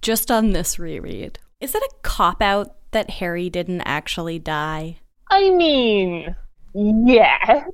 just 0.02 0.30
on 0.30 0.52
this 0.52 0.78
reread. 0.78 1.38
Is 1.60 1.74
it 1.74 1.82
a 1.82 1.94
cop 2.02 2.42
out 2.42 2.76
that 2.92 3.10
Harry 3.10 3.50
didn't 3.50 3.80
actually 3.80 4.38
die? 4.38 4.98
I 5.30 5.50
mean, 5.50 6.36
yes. 6.74 7.68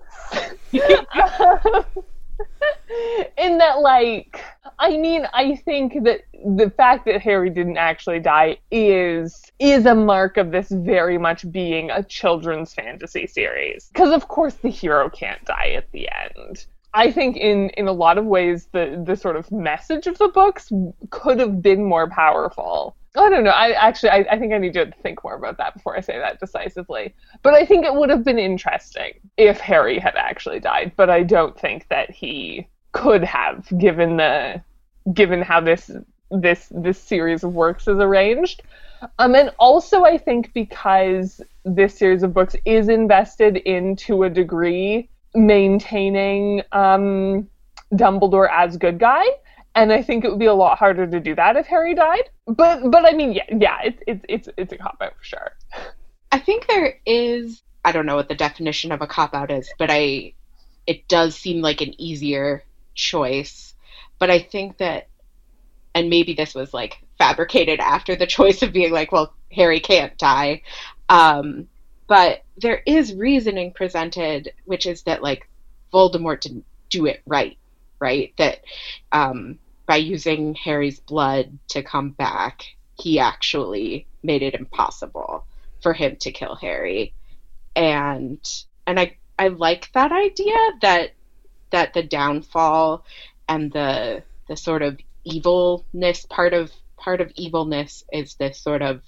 In 3.39 3.59
that, 3.59 3.81
like, 3.81 4.41
I 4.79 4.97
mean, 4.97 5.27
I 5.33 5.57
think 5.57 6.05
that 6.05 6.23
the 6.45 6.71
fact 6.71 7.05
that 7.07 7.21
Harry 7.21 7.51
didn't 7.51 7.77
actually 7.77 8.21
die 8.21 8.59
is 8.71 9.51
is 9.59 9.87
a 9.87 9.95
mark 9.95 10.37
of 10.37 10.51
this 10.51 10.71
very 10.71 11.19
much 11.19 11.51
being 11.51 11.91
a 11.91 12.03
children's 12.03 12.75
fantasy 12.75 13.27
series. 13.27 13.89
Because 13.93 14.13
of 14.13 14.29
course 14.29 14.55
the 14.55 14.69
hero 14.69 15.09
can't 15.09 15.45
die 15.45 15.71
at 15.77 15.91
the 15.93 16.09
end. 16.11 16.67
I 16.95 17.11
think 17.11 17.37
in 17.37 17.71
in 17.71 17.87
a 17.87 17.93
lot 17.93 18.19
of 18.19 18.27
ways 18.27 18.69
the 18.73 19.03
the 19.07 19.17
sort 19.17 19.37
of 19.37 19.51
message 19.51 20.07
of 20.07 20.19
the 20.19 20.29
books 20.29 20.71
could 21.11 21.39
have 21.39 21.63
been 21.63 21.85
more 21.85 22.09
powerful. 22.11 22.97
I 23.15 23.29
don't 23.29 23.45
know. 23.45 23.51
I 23.51 23.73
actually 23.73 24.11
I, 24.11 24.25
I 24.31 24.39
think 24.39 24.53
I 24.53 24.59
need 24.59 24.73
to 24.75 24.91
think 25.03 25.23
more 25.23 25.35
about 25.35 25.59
that 25.59 25.75
before 25.75 25.97
I 25.97 26.01
say 26.01 26.19
that 26.19 26.41
decisively. 26.41 27.15
But 27.43 27.55
I 27.55 27.67
think 27.67 27.85
it 27.85 27.95
would 27.95 28.09
have 28.09 28.25
been 28.25 28.39
interesting 28.39 29.13
if 29.37 29.61
Harry 29.61 29.99
had 29.99 30.17
actually 30.17 30.61
died, 30.61 30.93
but 30.97 31.11
I 31.11 31.23
don't 31.23 31.59
think 31.59 31.89
that 31.89 32.11
he 32.11 32.67
could 32.93 33.23
have 33.23 33.67
given 33.79 34.17
the 34.17 34.63
given 35.13 35.43
how 35.43 35.61
this 35.61 35.91
this 36.31 36.69
this 36.71 36.99
series 36.99 37.45
of 37.45 37.53
works 37.53 37.87
is 37.87 37.99
arranged. 37.99 38.63
Um, 39.19 39.35
and 39.35 39.51
also 39.59 40.05
I 40.05 40.17
think 40.17 40.53
because 40.55 41.41
this 41.65 41.99
series 41.99 42.23
of 42.23 42.33
books 42.33 42.57
is 42.65 42.89
invested 42.89 43.57
in 43.59 43.97
to 43.97 44.23
a 44.23 44.31
degree 44.31 45.11
maintaining 45.35 46.63
um, 46.73 47.49
Dumbledore 47.93 48.49
as 48.51 48.77
good 48.77 48.99
guy. 48.99 49.25
And 49.75 49.93
I 49.93 50.03
think 50.03 50.25
it 50.25 50.31
would 50.31 50.39
be 50.39 50.47
a 50.47 50.55
lot 50.55 50.79
harder 50.79 51.07
to 51.07 51.21
do 51.21 51.35
that 51.35 51.57
if 51.57 51.67
Harry 51.67 51.95
died. 51.95 52.29
But 52.47 52.91
but 52.91 53.07
I 53.07 53.13
mean, 53.13 53.33
yeah, 53.33 53.45
yeah, 53.51 53.79
it's 53.85 54.03
it's 54.07 54.25
it's 54.29 54.49
it's 54.57 54.73
a 54.73 54.79
cop 54.79 54.99
out 55.01 55.17
for 55.17 55.25
sure. 55.25 55.53
I 56.31 56.39
think 56.39 56.67
there 56.67 56.99
is. 57.07 57.63
I 57.85 57.93
don't 57.93 58.07
know 58.07 58.17
what 58.17 58.29
the 58.29 58.35
definition 58.35 58.93
of 58.93 59.01
a 59.01 59.07
cop 59.07 59.35
out 59.35 59.51
is, 59.51 59.73
but 59.79 59.91
I 59.91 60.35
it 60.87 61.09
does 61.09 61.35
seem 61.37 61.61
like 61.61 61.81
an 61.81 62.01
easier 62.01 62.65
choice. 62.95 63.75
But 64.19 64.31
I 64.31 64.39
think 64.41 64.79
that, 64.79 65.09
and 65.95 66.11
maybe 66.11 66.35
this 66.35 66.55
was 66.55 66.73
like 66.75 66.99
fabricated 67.19 67.81
after 67.81 68.17
the 68.17 68.27
choice 68.27 68.63
of 68.63 68.73
being 68.73 68.93
like, 68.93 69.13
well, 69.13 69.35
Harry 69.53 69.81
can't 69.81 70.17
die. 70.19 70.63
Um, 71.09 71.69
but 72.07 72.43
there 72.57 72.83
is 72.87 73.15
reasoning 73.15 73.73
presented, 73.73 74.53
which 74.65 74.87
is 74.87 75.03
that 75.05 75.23
like 75.23 75.49
Voldemort 75.93 76.41
didn't 76.41 76.65
do 76.91 77.07
it 77.07 77.23
right, 77.27 77.57
right? 78.01 78.33
That 78.39 78.61
um, 79.13 79.59
by 79.87 79.97
using 79.97 80.55
Harry's 80.55 81.01
blood 81.01 81.59
to 81.69 81.83
come 81.83 82.11
back, 82.11 82.65
he 82.99 83.19
actually 83.19 84.07
made 84.23 84.43
it 84.43 84.55
impossible 84.55 85.45
for 85.83 85.93
him 85.93 86.17
to 86.17 86.31
kill 86.31 86.55
Harry, 86.57 87.13
and 87.75 88.39
and 88.87 89.01
I 89.01 89.17
I 89.39 89.49
like 89.49 89.91
that 89.93 90.13
idea 90.13 90.57
that 90.83 91.13
that 91.71 91.95
the 91.95 92.03
downfall 92.03 93.05
and 93.49 93.73
the 93.73 94.23
the 94.49 94.57
sort 94.57 94.83
of 94.83 94.99
evilness 95.25 96.27
part 96.27 96.53
of 96.53 96.73
part 96.97 97.21
of 97.21 97.33
evilness 97.35 98.05
is 98.13 98.35
this 98.35 98.59
sort 98.59 98.83
of 98.83 99.03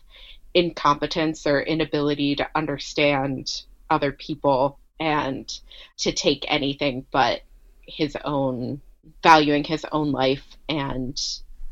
incompetence 0.55 1.47
or 1.47 1.61
inability 1.61 2.37
to 2.37 2.49
understand 2.55 3.63
other 3.91 4.13
people 4.13 4.79
and 4.99 5.61
to 5.99 6.13
take 6.13 6.45
anything 6.49 7.05
but 7.11 7.43
his 7.83 8.17
own 8.25 8.81
valuing 9.23 9.64
his 9.64 9.85
own 9.93 10.12
life 10.12 10.45
and 10.69 11.21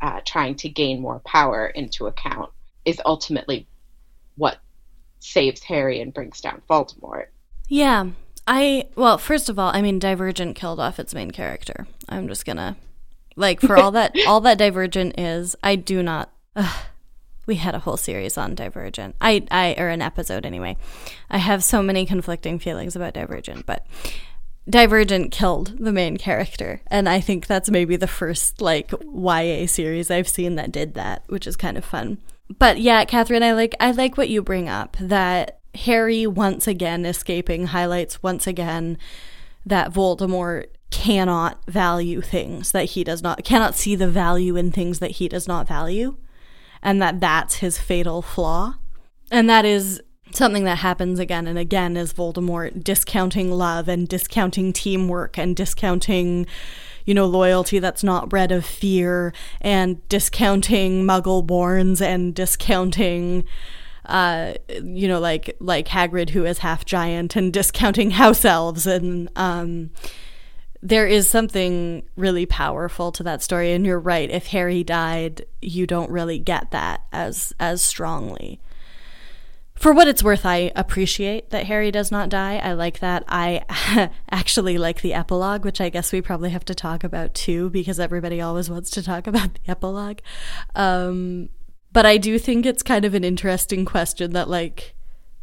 uh, 0.01 0.21
trying 0.25 0.57
to 0.57 0.69
gain 0.69 1.01
more 1.01 1.21
power 1.21 1.67
into 1.67 2.07
account 2.07 2.51
is 2.85 3.01
ultimately 3.05 3.67
what 4.37 4.59
saves 5.21 5.63
Harry 5.63 6.01
and 6.01 6.13
brings 6.13 6.41
down 6.41 6.63
Voldemort. 6.69 7.27
Yeah. 7.69 8.07
I 8.47 8.89
well, 8.97 9.19
first 9.19 9.49
of 9.49 9.59
all, 9.59 9.71
I 9.73 9.83
mean 9.83 10.01
Divergent 10.01 10.57
killed 10.57 10.81
off 10.81 10.99
its 10.99 11.15
main 11.15 11.31
character. 11.31 11.87
I'm 12.09 12.27
just 12.27 12.45
going 12.45 12.57
to 12.57 12.75
like 13.37 13.61
for 13.61 13.77
all 13.77 13.93
that 13.93 14.15
all 14.27 14.41
that 14.41 14.59
Divergent 14.59 15.19
is, 15.19 15.55
I 15.63 15.77
do 15.77 16.03
not 16.03 16.33
we 17.47 17.57
had 17.57 17.75
a 17.75 17.81
whole 17.81 17.97
series 17.97 18.39
on 18.39 18.55
Divergent. 18.55 19.17
I, 19.21 19.45
I, 19.51 19.75
or 19.79 19.89
an 19.89 20.03
episode 20.03 20.47
anyway. 20.47 20.77
I 21.31 21.39
have 21.39 21.65
so 21.65 21.83
many 21.83 22.07
conflicting 22.07 22.59
feelings 22.59 22.95
about 22.95 23.15
Divergent, 23.15 23.67
but 23.67 23.87
Divergent 24.69 25.33
killed 25.33 25.75
the 25.79 25.93
main 25.93 26.17
character, 26.17 26.81
and 26.87 27.09
I 27.09 27.21
think 27.21 27.47
that's 27.47 27.71
maybe 27.71 27.97
the 27.97 28.07
first 28.07 28.61
like 28.61 28.93
YA 29.03 29.67
series 29.67 30.11
I've 30.11 30.29
seen 30.29 30.55
that 30.55 30.71
did 30.71 30.95
that, 30.95 31.25
which 31.27 31.47
is 31.47 31.57
kind 31.57 31.77
of 31.77 31.85
fun. 31.85 32.19
But 32.59 32.81
yeah, 32.81 33.05
Catherine, 33.05 33.43
I 33.43 33.53
like 33.53 33.75
I 33.81 33.91
like 33.91 34.17
what 34.17 34.29
you 34.29 34.43
bring 34.43 34.69
up 34.69 34.97
that 35.01 35.59
Harry 35.75 36.27
once 36.27 36.67
again 36.67 37.05
escaping 37.05 37.67
highlights 37.67 38.23
once 38.23 38.47
again 38.47 38.99
that 39.67 39.93
Voldemort 39.93 40.67
cannot 40.91 41.65
value 41.67 42.21
things 42.21 42.73
that 42.73 42.85
he 42.91 43.03
does 43.03 43.23
not 43.23 43.43
cannot 43.45 43.75
see 43.75 43.97
the 43.97 44.09
value 44.09 44.57
in 44.57 44.71
things 44.71 44.99
that 44.99 45.13
he 45.13 45.27
does 45.27 45.49
not 45.49 45.67
value 45.67 46.17
and 46.83 47.01
that 47.01 47.21
that's 47.21 47.57
his 47.57 47.79
fatal 47.79 48.21
flaw. 48.23 48.75
And 49.31 49.49
that 49.49 49.65
is 49.65 50.03
something 50.35 50.65
that 50.65 50.79
happens 50.79 51.19
again 51.19 51.47
and 51.47 51.59
again 51.59 51.97
is 51.97 52.13
Voldemort 52.13 52.83
discounting 52.83 53.51
love 53.51 53.89
and 53.89 54.09
discounting 54.09 54.73
teamwork 54.73 55.39
and 55.39 55.57
discounting 55.57 56.47
you 57.05 57.15
know 57.15 57.27
loyalty 57.27 57.79
that's 57.79 58.05
not 58.05 58.29
bred 58.29 58.53
of 58.53 58.65
fear 58.65 59.33
and 59.61 60.07
discounting 60.09 61.05
muggle 61.05 61.45
borns 61.45 62.01
and 62.01 62.35
discounting 62.35 63.45
uh 64.07 64.55
you 64.83 65.09
know 65.09 65.21
like 65.21 65.57
like 65.61 65.89
Hagrid 65.89 66.31
who 66.31 66.45
is 66.45 66.59
half 66.59 66.85
giant 66.85 67.37
and 67.37 67.53
discounting 67.53 68.13
house 68.13 68.45
elves. 68.45 68.87
And 68.87 69.29
um 69.37 69.91
there 70.85 71.07
is 71.07 71.29
something 71.29 72.03
really 72.17 72.45
powerful 72.45 73.13
to 73.13 73.23
that 73.23 73.41
story. 73.41 73.73
And 73.73 73.87
you're 73.87 74.01
right. 74.01 74.31
If 74.31 74.49
harry 74.49 74.85
died 74.85 75.45
you 75.61 75.87
don't 75.87 76.11
really 76.11 76.39
get 76.39 76.71
that 76.71 77.03
as 77.13 77.53
as 77.61 77.83
strongly 77.83 78.61
for 79.83 79.93
what 79.93 80.07
it's 80.07 80.23
worth 80.23 80.47
i 80.47 80.71
appreciate 80.77 81.51
that 81.51 81.67
harry 81.67 81.91
does 81.91 82.13
not 82.13 82.29
die. 82.29 82.57
I 82.59 82.73
like 82.73 83.01
that. 83.01 83.25
I 83.27 83.65
actually 84.31 84.79
like 84.79 85.03
the 85.03 85.13
epilogue 85.13 85.65
which 85.65 85.81
i 85.81 85.89
guess 85.89 86.13
we 86.13 86.23
probably 86.23 86.51
have 86.51 86.65
to 86.67 86.75
talk 86.75 87.03
about 87.03 87.35
too 87.35 87.69
because 87.71 87.99
everybody 87.99 88.41
always 88.41 88.71
wants 88.71 88.91
to 88.91 89.03
talk 89.03 89.27
about 89.33 89.55
the 89.55 89.71
epilogue. 89.71 90.21
Um, 90.77 91.49
but 91.93 92.07
i 92.07 92.17
do 92.17 92.39
think 92.39 92.65
it's 92.65 92.85
kind 92.85 93.05
of 93.05 93.13
an 93.13 93.25
interesting 93.25 93.85
question 93.85 94.31
that 94.35 94.49
like 94.49 94.95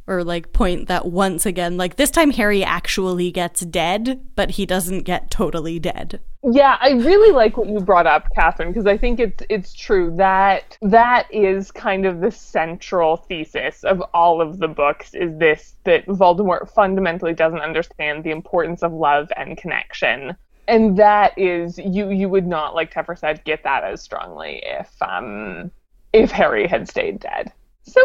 or 0.10 0.24
like 0.24 0.52
point 0.52 0.88
that 0.88 1.06
once 1.06 1.46
again, 1.46 1.78
like 1.78 1.96
this 1.96 2.10
time 2.10 2.32
Harry 2.32 2.64
actually 2.64 3.32
gets 3.32 3.62
dead, 3.62 4.20
but 4.36 4.52
he 4.52 4.66
doesn't 4.66 5.04
get 5.04 5.30
totally 5.30 5.80
dead. 5.80 6.20
Yeah, 6.44 6.78
I 6.80 6.92
really 6.92 7.32
like 7.32 7.58
what 7.58 7.68
you 7.68 7.80
brought 7.80 8.08
up, 8.08 8.34
Catherine, 8.34 8.70
because 8.70 8.88
I 8.88 8.98
think 8.98 9.20
it's 9.20 9.44
it's 9.50 9.74
true 9.74 10.16
that 10.18 10.78
that 10.82 11.28
is 11.32 11.70
kind 11.70 12.06
of 12.06 12.22
the 12.22 12.32
central 12.32 13.18
thesis 13.18 13.84
of 13.84 14.02
all 14.14 14.42
of 14.42 14.58
the 14.58 14.68
books 14.68 15.14
is 15.14 15.38
this 15.38 15.76
that 15.84 16.06
Voldemort 16.08 16.74
fundamentally 16.74 17.34
doesn't 17.34 17.60
understand 17.60 18.24
the 18.24 18.32
importance 18.32 18.82
of 18.82 18.92
love 18.92 19.32
and 19.38 19.58
connection. 19.58 20.36
And 20.68 20.98
that 20.98 21.38
is 21.38 21.78
you 21.78 22.10
you 22.10 22.30
would 22.30 22.48
not, 22.48 22.74
like 22.74 22.92
Teffer 22.92 23.18
said, 23.18 23.44
get 23.44 23.64
that 23.64 23.84
as 23.84 24.02
strongly 24.02 24.64
if 24.64 24.90
um 25.02 25.70
if 26.14 26.32
Harry 26.32 26.68
had 26.68 26.88
stayed 26.90 27.20
dead. 27.20 27.52
So 27.84 28.02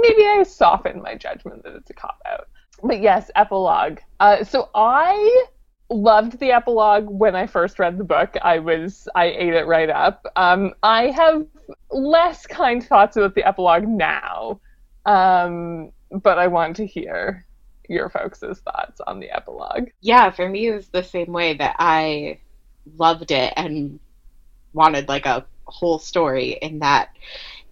maybe 0.00 0.24
I 0.24 0.42
softened 0.42 1.02
my 1.02 1.14
judgment 1.14 1.62
that 1.64 1.74
it's 1.74 1.90
a 1.90 1.94
cop 1.94 2.20
out. 2.26 2.48
But 2.82 3.00
yes, 3.00 3.30
epilogue. 3.34 3.98
Uh, 4.20 4.44
so 4.44 4.68
I 4.74 5.46
loved 5.90 6.38
the 6.38 6.52
epilogue 6.52 7.08
when 7.08 7.34
I 7.34 7.46
first 7.46 7.78
read 7.78 7.98
the 7.98 8.04
book. 8.04 8.34
I 8.42 8.58
was 8.58 9.08
I 9.14 9.26
ate 9.26 9.54
it 9.54 9.66
right 9.66 9.90
up. 9.90 10.26
Um, 10.36 10.74
I 10.82 11.10
have 11.10 11.46
less 11.90 12.46
kind 12.46 12.84
thoughts 12.84 13.16
about 13.16 13.34
the 13.34 13.46
epilogue 13.46 13.86
now, 13.86 14.60
um, 15.06 15.90
but 16.10 16.38
I 16.38 16.46
want 16.48 16.76
to 16.76 16.86
hear 16.86 17.44
your 17.88 18.10
folks' 18.10 18.40
thoughts 18.40 19.00
on 19.06 19.18
the 19.18 19.30
epilogue. 19.30 19.88
Yeah, 20.00 20.30
for 20.30 20.48
me 20.48 20.68
it 20.68 20.74
was 20.74 20.88
the 20.88 21.02
same 21.02 21.32
way 21.32 21.54
that 21.54 21.76
I 21.78 22.38
loved 22.96 23.30
it 23.30 23.52
and 23.56 23.98
wanted 24.72 25.08
like 25.08 25.26
a 25.26 25.46
whole 25.64 25.98
story 25.98 26.50
in 26.50 26.80
that 26.80 27.10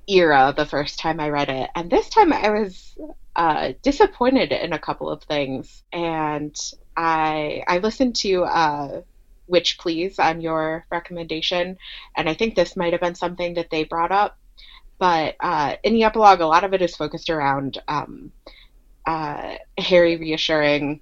era 0.09 0.55
the 0.57 0.67
first 0.67 0.99
time 0.99 1.21
I 1.21 1.31
read 1.31 1.49
it. 1.49 1.71
And 1.75 1.91
this 1.91 2.09
time 2.09 2.33
I 2.33 2.51
was 2.51 2.99
uh, 3.35 3.73
disappointed 3.83 4.53
in 4.53 4.73
a 4.73 4.79
couple 4.79 5.11
of 5.11 5.23
things. 5.23 5.83
And 5.93 6.57
I 6.97 7.63
I 7.67 7.79
listened 7.79 8.17
to 8.17 8.45
uh, 8.45 9.01
Witch 9.47 9.79
Please 9.79 10.19
on 10.19 10.41
your 10.41 10.87
recommendation, 10.91 11.79
and 12.17 12.29
I 12.29 12.35
think 12.35 12.55
this 12.55 12.77
might 12.77 12.93
have 12.93 13.03
been 13.03 13.15
something 13.15 13.55
that 13.55 13.71
they 13.71 13.85
brought 13.85 14.13
up. 14.13 14.39
But 14.99 15.37
uh, 15.41 15.77
in 15.83 15.93
the 15.93 16.05
epilogue, 16.05 16.41
a 16.41 16.47
lot 16.47 16.65
of 16.65 16.73
it 16.73 16.81
is 16.81 16.97
focused 16.97 17.29
around 17.29 17.79
um, 17.87 18.33
uh, 19.05 19.57
Harry 19.77 20.17
reassuring 20.17 21.01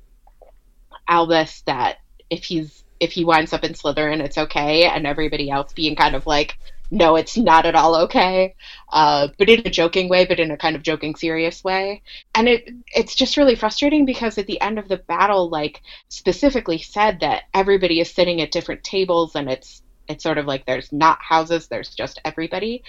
Albus 1.07 1.63
that 1.63 1.99
if 2.29 2.45
he's 2.45 2.83
if 3.01 3.13
he 3.13 3.25
winds 3.25 3.53
up 3.53 3.65
in 3.65 3.73
Slytherin, 3.73 4.21
it's 4.21 4.39
okay, 4.39 4.85
and 4.85 5.07
everybody 5.07 5.51
else 5.51 5.73
being 5.73 5.95
kind 5.95 6.15
of 6.15 6.27
like, 6.27 6.57
no, 6.95 7.17
it's 7.17 7.37
not 7.37 7.67
at 7.67 7.75
all 7.75 7.97
okay, 7.97 8.55
uh, 8.93 9.27
but 9.37 9.49
in 9.49 9.67
a 9.67 9.71
joking 9.71 10.09
way, 10.09 10.25
but 10.25 10.39
in 10.39 10.53
a 10.53 10.57
kind 10.57 10.77
of 10.77 10.83
joking, 10.83 11.17
serious 11.17 11.65
way. 11.65 12.03
And 12.37 12.49
it 12.49 12.71
it's 12.95 13.17
just 13.17 13.37
really 13.37 13.57
frustrating 13.57 14.05
because 14.07 14.39
at 14.39 14.47
the 14.47 14.61
end 14.61 14.79
of 14.79 14.89
the 14.89 14.99
battle, 14.99 15.49
like 15.49 15.83
specifically 16.09 16.79
said 16.79 17.21
that 17.21 17.43
everybody 17.53 17.99
is 17.99 18.11
sitting 18.11 18.41
at 18.41 18.53
different 18.53 18.85
tables, 18.85 19.35
and 19.35 19.51
it's 19.51 19.83
it's 20.09 20.23
sort 20.23 20.39
of 20.39 20.47
like 20.47 20.67
there's 20.67 20.93
not 20.93 21.21
houses, 21.21 21.67
there's 21.67 21.93
just 21.95 22.21
everybody, 22.25 22.85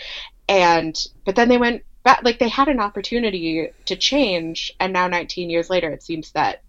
and 0.48 0.96
but 1.26 1.36
then 1.36 1.50
they 1.50 1.58
went 1.58 1.82
back, 2.04 2.22
like 2.24 2.38
they 2.38 2.50
had 2.50 2.68
an 2.68 2.80
opportunity 2.80 3.70
to 3.86 3.96
change, 3.96 4.72
and 4.80 4.94
now 4.94 5.08
19 5.08 5.50
years 5.50 5.70
later, 5.70 5.90
it 5.90 6.04
seems 6.04 6.32
that 6.34 6.62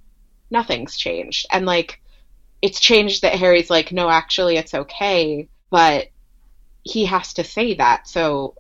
nothing's 0.51 0.97
changed, 0.97 1.47
and 1.53 1.67
like 1.67 2.01
it's 2.63 2.81
changed 2.81 3.21
that 3.23 3.35
Harry's 3.35 3.69
like, 3.69 3.93
no, 3.93 4.09
actually, 4.09 4.57
it's 4.57 4.73
okay, 4.73 5.49
but 5.71 6.09
he 6.87 7.05
has 7.05 7.33
to 7.35 7.45
say 7.45 7.75
that. 7.75 8.09
So 8.09 8.55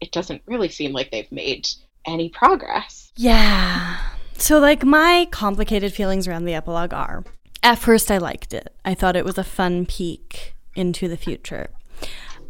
it 0.00 0.10
doesn't 0.10 0.42
really 0.46 0.68
seem 0.68 0.92
like 0.92 1.10
they've 1.10 1.30
made 1.30 1.68
any 2.06 2.28
progress. 2.28 3.12
Yeah. 3.16 3.98
So, 4.36 4.58
like, 4.58 4.82
my 4.82 5.28
complicated 5.30 5.92
feelings 5.92 6.26
around 6.26 6.46
the 6.46 6.54
epilogue 6.54 6.92
are 6.92 7.24
at 7.62 7.78
first, 7.78 8.10
I 8.10 8.18
liked 8.18 8.52
it. 8.52 8.74
I 8.84 8.94
thought 8.94 9.14
it 9.14 9.24
was 9.24 9.38
a 9.38 9.44
fun 9.44 9.86
peek 9.86 10.54
into 10.74 11.06
the 11.06 11.16
future. 11.16 11.70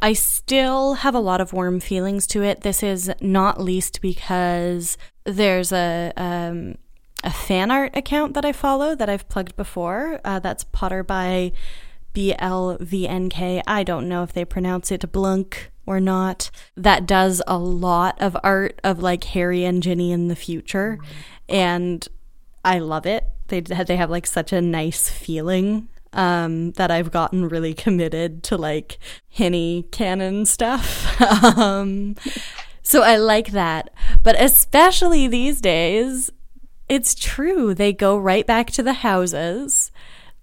I 0.00 0.14
still 0.14 0.94
have 0.94 1.14
a 1.14 1.20
lot 1.20 1.40
of 1.40 1.52
warm 1.52 1.80
feelings 1.80 2.26
to 2.28 2.42
it. 2.42 2.62
This 2.62 2.82
is 2.82 3.10
not 3.20 3.60
least 3.60 4.00
because 4.00 4.96
there's 5.24 5.70
a 5.72 6.12
um, 6.16 6.76
a 7.22 7.30
fan 7.30 7.70
art 7.70 7.96
account 7.96 8.34
that 8.34 8.44
I 8.44 8.52
follow 8.52 8.94
that 8.94 9.08
I've 9.08 9.28
plugged 9.28 9.54
before. 9.56 10.20
Uh, 10.24 10.38
that's 10.38 10.64
Potter 10.64 11.04
by 11.04 11.52
B 12.12 12.34
L 12.38 12.76
V 12.80 13.08
N 13.08 13.28
K. 13.28 13.62
I 13.66 13.82
don't 13.82 14.08
know 14.08 14.22
if 14.22 14.32
they 14.32 14.44
pronounce 14.44 14.90
it 14.90 15.10
Blunk 15.12 15.70
or 15.86 16.00
not. 16.00 16.50
That 16.76 17.06
does 17.06 17.42
a 17.46 17.58
lot 17.58 18.20
of 18.20 18.36
art 18.42 18.80
of 18.84 19.00
like 19.00 19.24
Harry 19.24 19.64
and 19.64 19.82
Ginny 19.82 20.12
in 20.12 20.28
the 20.28 20.36
future, 20.36 20.98
and 21.48 22.06
I 22.64 22.78
love 22.78 23.06
it. 23.06 23.24
They 23.48 23.60
they 23.60 23.96
have 23.96 24.10
like 24.10 24.26
such 24.26 24.52
a 24.52 24.60
nice 24.60 25.08
feeling 25.08 25.88
um, 26.12 26.72
that 26.72 26.90
I've 26.90 27.10
gotten 27.10 27.48
really 27.48 27.74
committed 27.74 28.42
to 28.44 28.56
like 28.56 28.98
Hinny 29.28 29.86
canon 29.90 30.46
stuff. 30.46 31.20
um, 31.58 32.16
so 32.82 33.02
I 33.02 33.16
like 33.16 33.52
that, 33.52 33.90
but 34.22 34.40
especially 34.40 35.28
these 35.28 35.60
days, 35.60 36.30
it's 36.88 37.14
true. 37.14 37.74
They 37.74 37.92
go 37.92 38.18
right 38.18 38.46
back 38.46 38.70
to 38.72 38.82
the 38.82 38.92
houses 38.92 39.91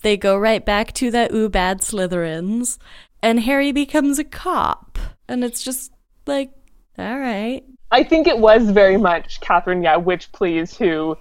they 0.01 0.17
go 0.17 0.37
right 0.37 0.65
back 0.65 0.93
to 0.93 1.11
the 1.11 1.33
ooh 1.33 1.49
bad 1.49 1.81
Slytherins, 1.81 2.77
and 3.21 3.41
Harry 3.41 3.71
becomes 3.71 4.19
a 4.19 4.23
cop. 4.23 4.97
And 5.27 5.43
it's 5.43 5.63
just 5.63 5.91
like, 6.25 6.51
all 6.97 7.19
right. 7.19 7.63
I 7.91 8.03
think 8.03 8.27
it 8.27 8.39
was 8.39 8.69
very 8.69 8.97
much 8.97 9.41
Catherine, 9.41 9.83
yeah, 9.83 9.97
Witch 9.97 10.31
Please, 10.31 10.77
who 10.77 11.17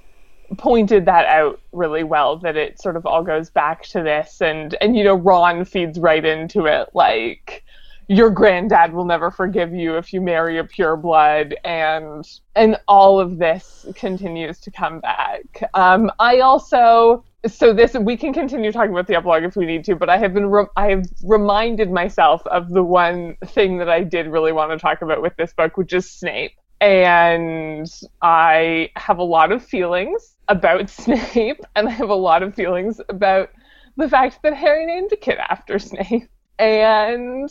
pointed 0.57 1.05
that 1.05 1.27
out 1.27 1.61
really 1.73 2.05
well 2.05 2.39
that 2.39 2.57
it 2.57 2.81
sort 2.81 2.97
of 2.97 3.05
all 3.05 3.23
goes 3.23 3.51
back 3.51 3.83
to 3.83 4.03
this 4.03 4.41
and 4.41 4.75
and 4.81 4.97
you 4.97 5.05
know 5.05 5.15
Ron 5.15 5.65
feeds 5.67 5.99
right 5.99 6.25
into 6.25 6.65
it 6.65 6.89
like 6.95 7.65
your 8.09 8.31
granddad 8.31 8.95
will 8.95 9.05
never 9.05 9.31
forgive 9.31 9.75
you 9.75 9.99
if 9.99 10.13
you 10.13 10.23
marry 10.23 10.57
a 10.59 10.65
pureblood 10.65 11.53
and 11.65 12.27
and 12.57 12.79
all 12.89 13.21
of 13.21 13.37
this 13.37 13.85
continues 13.95 14.59
to 14.61 14.71
come 14.71 15.01
back 15.01 15.43
um, 15.75 16.11
i 16.19 16.41
also 16.41 17.23
so 17.47 17.73
this 17.73 17.95
we 17.95 18.17
can 18.17 18.33
continue 18.33 18.73
talking 18.73 18.91
about 18.91 19.07
the 19.07 19.15
epilogue 19.15 19.45
if 19.45 19.55
we 19.55 19.65
need 19.65 19.85
to 19.85 19.95
but 19.95 20.09
i 20.09 20.19
have 20.19 20.35
been 20.35 20.51
re- 20.51 20.67
i 20.77 20.89
have 20.89 21.05
reminded 21.23 21.91
myself 21.91 22.45
of 22.47 22.69
the 22.71 22.83
one 22.83 23.37
thing 23.47 23.79
that 23.79 23.89
i 23.89 24.03
did 24.03 24.27
really 24.27 24.53
want 24.53 24.71
to 24.71 24.79
talk 24.79 25.03
about 25.03 25.23
with 25.23 25.35
this 25.37 25.53
book 25.53 25.77
which 25.77 25.93
is 25.93 26.11
snape 26.11 26.53
and 26.81 27.87
i 28.23 28.91
have 28.97 29.19
a 29.19 29.23
lot 29.23 29.53
of 29.53 29.65
feelings 29.65 30.35
about 30.49 30.91
snape 30.91 31.61
and 31.77 31.89
i 31.89 31.91
have 31.91 32.11
a 32.11 32.15
lot 32.15 32.43
of 32.43 32.55
feelings 32.55 33.01
about 33.09 33.51
the 33.97 34.09
fact 34.09 34.41
that 34.43 34.55
harry 34.55 34.85
named 34.85 35.13
a 35.13 35.17
kid 35.17 35.39
after 35.39 35.79
snape 35.79 36.29
and 36.59 37.51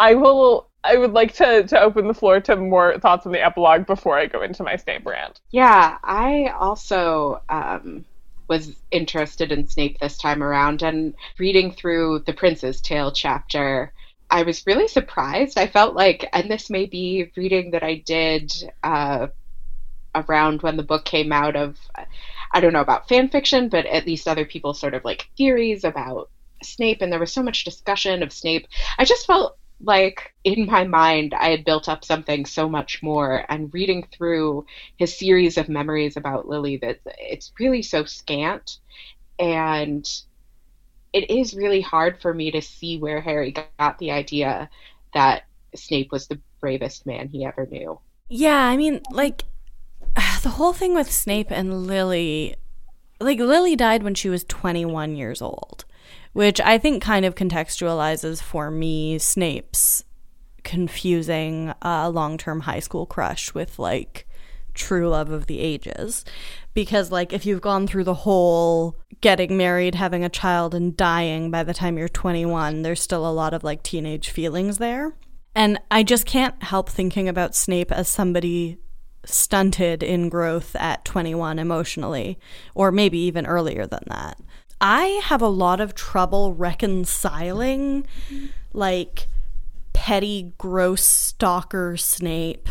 i 0.00 0.14
will 0.14 0.70
I 0.84 0.98
would 0.98 1.14
like 1.14 1.34
to, 1.34 1.64
to 1.64 1.80
open 1.80 2.06
the 2.06 2.14
floor 2.14 2.40
to 2.42 2.54
more 2.54 2.96
thoughts 3.00 3.26
on 3.26 3.32
the 3.32 3.44
epilogue 3.44 3.86
before 3.86 4.16
I 4.16 4.26
go 4.26 4.42
into 4.42 4.62
my 4.62 4.76
Snape 4.76 5.04
rant. 5.04 5.40
Yeah, 5.50 5.98
I 6.04 6.52
also 6.56 7.42
um, 7.48 8.04
was 8.48 8.76
interested 8.90 9.52
in 9.52 9.68
Snape 9.68 9.98
this 9.98 10.18
time 10.18 10.42
around 10.42 10.82
and 10.82 11.14
reading 11.38 11.72
through 11.72 12.20
the 12.20 12.32
Prince's 12.32 12.80
Tale 12.80 13.12
chapter. 13.12 13.92
I 14.30 14.42
was 14.42 14.66
really 14.66 14.88
surprised. 14.88 15.58
I 15.58 15.66
felt 15.66 15.94
like, 15.94 16.28
and 16.32 16.50
this 16.50 16.70
may 16.70 16.86
be 16.86 17.30
reading 17.36 17.70
that 17.72 17.82
I 17.82 17.96
did 18.06 18.52
uh, 18.82 19.28
around 20.14 20.62
when 20.62 20.76
the 20.76 20.82
book 20.82 21.04
came 21.04 21.32
out 21.32 21.56
of, 21.56 21.76
I 22.52 22.60
don't 22.60 22.72
know 22.72 22.80
about 22.80 23.08
fan 23.08 23.28
fiction, 23.28 23.68
but 23.68 23.86
at 23.86 24.06
least 24.06 24.26
other 24.26 24.44
people 24.44 24.74
sort 24.74 24.94
of 24.94 25.04
like 25.04 25.28
theories 25.36 25.84
about 25.84 26.30
Snape, 26.62 27.02
and 27.02 27.12
there 27.12 27.20
was 27.20 27.32
so 27.32 27.42
much 27.42 27.64
discussion 27.64 28.22
of 28.22 28.32
Snape. 28.32 28.66
I 28.98 29.04
just 29.04 29.26
felt 29.26 29.58
like 29.80 30.32
in 30.44 30.66
my 30.66 30.84
mind 30.84 31.34
I 31.34 31.50
had 31.50 31.64
built 31.64 31.88
up 31.88 32.04
something 32.04 32.46
so 32.46 32.68
much 32.68 33.02
more 33.02 33.44
and 33.48 33.72
reading 33.74 34.06
through 34.10 34.66
his 34.96 35.18
series 35.18 35.58
of 35.58 35.68
memories 35.68 36.16
about 36.16 36.48
Lily 36.48 36.78
that 36.78 37.00
it's 37.04 37.52
really 37.60 37.82
so 37.82 38.04
scant 38.04 38.78
and 39.38 40.08
it 41.12 41.30
is 41.30 41.54
really 41.54 41.80
hard 41.80 42.20
for 42.20 42.32
me 42.32 42.50
to 42.50 42.62
see 42.62 42.98
where 42.98 43.20
Harry 43.20 43.54
got 43.78 43.98
the 43.98 44.10
idea 44.10 44.70
that 45.14 45.44
Snape 45.74 46.10
was 46.10 46.26
the 46.26 46.40
bravest 46.60 47.06
man 47.06 47.28
he 47.28 47.44
ever 47.44 47.66
knew. 47.66 47.98
Yeah, 48.28 48.66
I 48.66 48.76
mean 48.76 49.02
like 49.10 49.44
the 50.42 50.50
whole 50.50 50.72
thing 50.72 50.94
with 50.94 51.10
Snape 51.10 51.50
and 51.50 51.86
Lily 51.86 52.56
like 53.20 53.38
Lily 53.38 53.76
died 53.76 54.02
when 54.02 54.14
she 54.14 54.28
was 54.28 54.44
21 54.44 55.16
years 55.16 55.42
old 55.42 55.84
which 56.36 56.60
I 56.60 56.76
think 56.76 57.02
kind 57.02 57.24
of 57.24 57.34
contextualizes 57.34 58.42
for 58.42 58.70
me 58.70 59.16
Snape's 59.16 60.04
confusing 60.64 61.72
uh, 61.80 62.10
long 62.10 62.36
term 62.36 62.60
high 62.60 62.80
school 62.80 63.06
crush 63.06 63.54
with 63.54 63.78
like 63.78 64.28
true 64.74 65.08
love 65.08 65.30
of 65.30 65.46
the 65.46 65.60
ages. 65.60 66.26
Because, 66.74 67.10
like, 67.10 67.32
if 67.32 67.46
you've 67.46 67.62
gone 67.62 67.86
through 67.86 68.04
the 68.04 68.12
whole 68.12 68.98
getting 69.22 69.56
married, 69.56 69.94
having 69.94 70.24
a 70.24 70.28
child, 70.28 70.74
and 70.74 70.94
dying 70.94 71.50
by 71.50 71.62
the 71.62 71.72
time 71.72 71.96
you're 71.96 72.06
21, 72.06 72.82
there's 72.82 73.00
still 73.00 73.26
a 73.26 73.32
lot 73.32 73.54
of 73.54 73.64
like 73.64 73.82
teenage 73.82 74.28
feelings 74.28 74.76
there. 74.76 75.16
And 75.54 75.80
I 75.90 76.02
just 76.02 76.26
can't 76.26 76.62
help 76.62 76.90
thinking 76.90 77.30
about 77.30 77.54
Snape 77.54 77.90
as 77.90 78.08
somebody 78.08 78.76
stunted 79.24 80.02
in 80.02 80.28
growth 80.28 80.76
at 80.76 81.06
21 81.06 81.58
emotionally, 81.58 82.38
or 82.74 82.92
maybe 82.92 83.20
even 83.20 83.46
earlier 83.46 83.86
than 83.86 84.04
that. 84.08 84.38
I 84.80 85.20
have 85.24 85.42
a 85.42 85.48
lot 85.48 85.80
of 85.80 85.94
trouble 85.94 86.54
reconciling, 86.54 88.06
like, 88.72 89.26
petty, 89.92 90.52
gross 90.58 91.02
stalker 91.02 91.96
Snape 91.96 92.68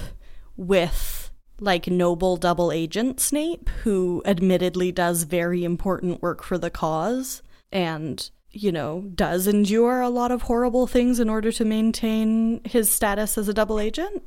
with, 0.56 1.32
like, 1.60 1.88
noble 1.88 2.38
double 2.38 2.72
agent 2.72 3.20
Snape, 3.20 3.70
who 3.84 4.22
admittedly 4.26 4.92
does 4.92 5.24
very 5.24 5.64
important 5.64 6.22
work 6.22 6.44
for 6.44 6.58
the 6.58 6.70
cause 6.70 7.42
and, 7.72 8.30
you 8.52 8.72
know, 8.72 9.10
does 9.16 9.48
endure 9.48 10.02
a 10.02 10.10
lot 10.10 10.32
of 10.32 10.44
horrible 10.44 10.86
things 10.86 11.20
in 11.20 11.30
order 11.30 11.52
to 11.52 11.66
maintain 11.66 12.62
his 12.66 12.90
status 12.90 13.38
as 13.38 13.48
a 13.48 13.54
double 13.54 13.80
agent 13.80 14.24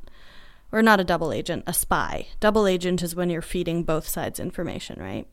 or 0.71 0.81
not 0.81 0.99
a 0.99 1.05
double 1.05 1.31
agent, 1.31 1.63
a 1.65 1.73
spy. 1.73 2.27
Double 2.39 2.67
agent 2.67 3.01
is 3.01 3.15
when 3.15 3.29
you're 3.29 3.41
feeding 3.41 3.83
both 3.83 4.07
sides 4.07 4.39
information, 4.39 5.01
right? 5.01 5.25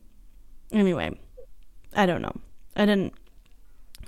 Anyway, 0.73 1.19
I 1.97 2.07
don't 2.07 2.23
know. 2.23 2.37
I 2.77 2.85
didn't 2.87 3.15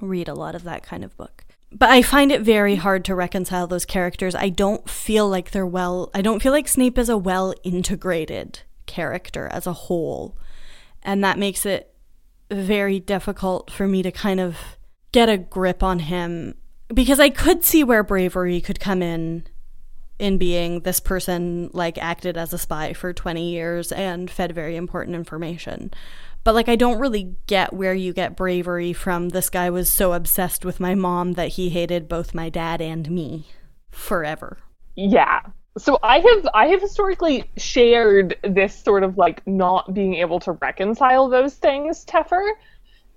read 0.00 0.28
a 0.28 0.34
lot 0.34 0.54
of 0.54 0.64
that 0.64 0.82
kind 0.82 1.04
of 1.04 1.16
book. 1.16 1.44
But 1.70 1.90
I 1.90 2.02
find 2.02 2.32
it 2.32 2.42
very 2.42 2.76
hard 2.76 3.04
to 3.06 3.14
reconcile 3.14 3.66
those 3.66 3.84
characters. 3.84 4.34
I 4.34 4.48
don't 4.48 4.88
feel 4.88 5.28
like 5.28 5.50
they're 5.50 5.66
well, 5.66 6.10
I 6.14 6.22
don't 6.22 6.40
feel 6.40 6.52
like 6.52 6.68
Snape 6.68 6.98
is 6.98 7.08
a 7.08 7.18
well 7.18 7.52
integrated 7.62 8.60
character 8.86 9.48
as 9.48 9.66
a 9.66 9.72
whole. 9.72 10.36
And 11.02 11.22
that 11.24 11.38
makes 11.38 11.66
it 11.66 11.94
very 12.50 13.00
difficult 13.00 13.70
for 13.70 13.86
me 13.86 14.02
to 14.02 14.10
kind 14.10 14.40
of 14.40 14.56
get 15.12 15.28
a 15.28 15.36
grip 15.36 15.82
on 15.82 16.00
him 16.00 16.54
because 16.92 17.20
I 17.20 17.28
could 17.28 17.64
see 17.64 17.84
where 17.84 18.02
bravery 18.02 18.60
could 18.60 18.80
come 18.80 19.02
in 19.02 19.44
in 20.18 20.38
being 20.38 20.80
this 20.80 21.00
person 21.00 21.70
like 21.72 21.96
acted 21.98 22.36
as 22.36 22.52
a 22.52 22.58
spy 22.58 22.92
for 22.92 23.12
20 23.12 23.50
years 23.50 23.92
and 23.92 24.30
fed 24.30 24.52
very 24.52 24.76
important 24.76 25.14
information. 25.14 25.92
But 26.44 26.54
like 26.54 26.68
I 26.68 26.76
don't 26.76 26.98
really 26.98 27.36
get 27.46 27.72
where 27.72 27.94
you 27.94 28.12
get 28.12 28.36
bravery 28.36 28.92
from 28.92 29.30
this 29.30 29.50
guy 29.50 29.70
was 29.70 29.90
so 29.90 30.12
obsessed 30.12 30.64
with 30.64 30.80
my 30.80 30.94
mom 30.94 31.32
that 31.34 31.48
he 31.48 31.68
hated 31.70 32.08
both 32.08 32.34
my 32.34 32.48
dad 32.48 32.80
and 32.80 33.10
me 33.10 33.46
forever. 33.90 34.58
Yeah. 34.96 35.40
So 35.76 35.98
I 36.02 36.18
have 36.18 36.48
I 36.54 36.66
have 36.68 36.80
historically 36.80 37.50
shared 37.56 38.36
this 38.42 38.76
sort 38.76 39.02
of 39.02 39.18
like 39.18 39.46
not 39.46 39.94
being 39.94 40.14
able 40.14 40.40
to 40.40 40.52
reconcile 40.52 41.28
those 41.28 41.54
things, 41.54 42.04
Teffer. 42.04 42.52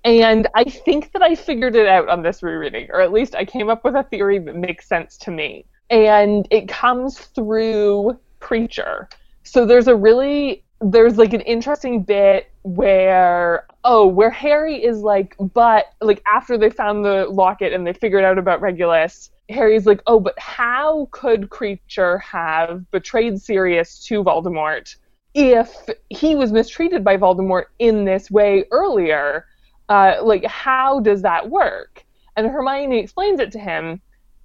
And 0.04 0.48
I 0.54 0.64
think 0.64 1.12
that 1.12 1.22
I 1.22 1.34
figured 1.34 1.76
it 1.76 1.86
out 1.86 2.08
on 2.08 2.22
this 2.22 2.42
rereading, 2.42 2.88
or 2.90 3.00
at 3.00 3.12
least 3.12 3.34
I 3.34 3.44
came 3.44 3.70
up 3.70 3.84
with 3.84 3.94
a 3.94 4.02
theory 4.02 4.38
that 4.40 4.56
makes 4.56 4.88
sense 4.88 5.16
to 5.18 5.30
me 5.30 5.64
and 5.92 6.48
it 6.50 6.68
comes 6.68 7.18
through 7.18 8.18
Kreacher. 8.40 9.08
So 9.44 9.66
there's 9.66 9.86
a 9.86 9.94
really 9.94 10.64
there's 10.80 11.16
like 11.16 11.32
an 11.32 11.42
interesting 11.42 12.02
bit 12.02 12.50
where 12.62 13.66
oh 13.84 14.06
where 14.06 14.30
Harry 14.30 14.82
is 14.82 15.00
like 15.00 15.34
but 15.52 15.86
like 16.00 16.22
after 16.26 16.56
they 16.56 16.70
found 16.70 17.04
the 17.04 17.26
locket 17.26 17.72
and 17.72 17.86
they 17.86 17.92
figured 17.92 18.24
out 18.24 18.38
about 18.38 18.60
Regulus 18.60 19.30
Harry's 19.48 19.86
like 19.86 20.00
oh 20.06 20.20
but 20.20 20.38
how 20.38 21.08
could 21.10 21.50
Kreacher 21.50 22.20
have 22.22 22.88
betrayed 22.92 23.40
Sirius 23.40 24.04
to 24.06 24.22
Voldemort 24.22 24.94
if 25.34 25.74
he 26.10 26.36
was 26.36 26.52
mistreated 26.52 27.02
by 27.02 27.16
Voldemort 27.16 27.64
in 27.78 28.04
this 28.04 28.30
way 28.30 28.64
earlier? 28.70 29.46
Uh, 29.88 30.16
like 30.22 30.44
how 30.44 31.00
does 31.00 31.22
that 31.22 31.50
work? 31.50 32.04
And 32.36 32.46
Hermione 32.46 32.98
explains 32.98 33.40
it 33.40 33.50
to 33.52 33.58
him 33.58 34.00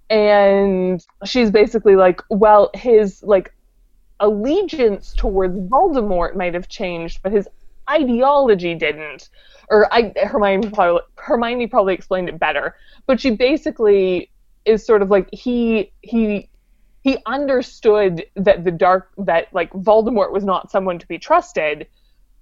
and 0.10 1.06
she's 1.26 1.52
basically 1.52 1.96
like, 1.96 2.22
well, 2.30 2.72
his 2.74 3.22
like 3.24 3.54
allegiance 4.20 5.14
towards 5.16 5.58
Voldemort 5.70 6.36
might 6.36 6.54
have 6.54 6.68
changed, 6.68 7.20
but 7.22 7.32
his 7.32 7.48
ideology 7.90 8.76
didn't. 8.76 9.30
Or 9.70 9.92
I, 9.94 10.14
Hermione 10.16 10.70
probably, 10.70 11.02
Hermione 11.16 11.68
probably 11.68 11.94
explained 11.94 12.30
it 12.30 12.40
better, 12.40 12.76
but 13.06 13.20
she 13.20 13.32
basically 13.32 14.32
is 14.66 14.86
sort 14.86 15.02
of 15.02 15.10
like 15.10 15.30
he 15.32 15.92
he 16.02 16.50
he 17.04 17.18
understood 17.26 18.26
that 18.36 18.64
the 18.64 18.72
dark 18.72 19.10
that 19.18 19.48
like 19.54 19.72
Voldemort 19.72 20.32
was 20.32 20.44
not 20.44 20.72
someone 20.72 21.00
to 21.00 21.08
be 21.08 21.18
trusted, 21.18 21.88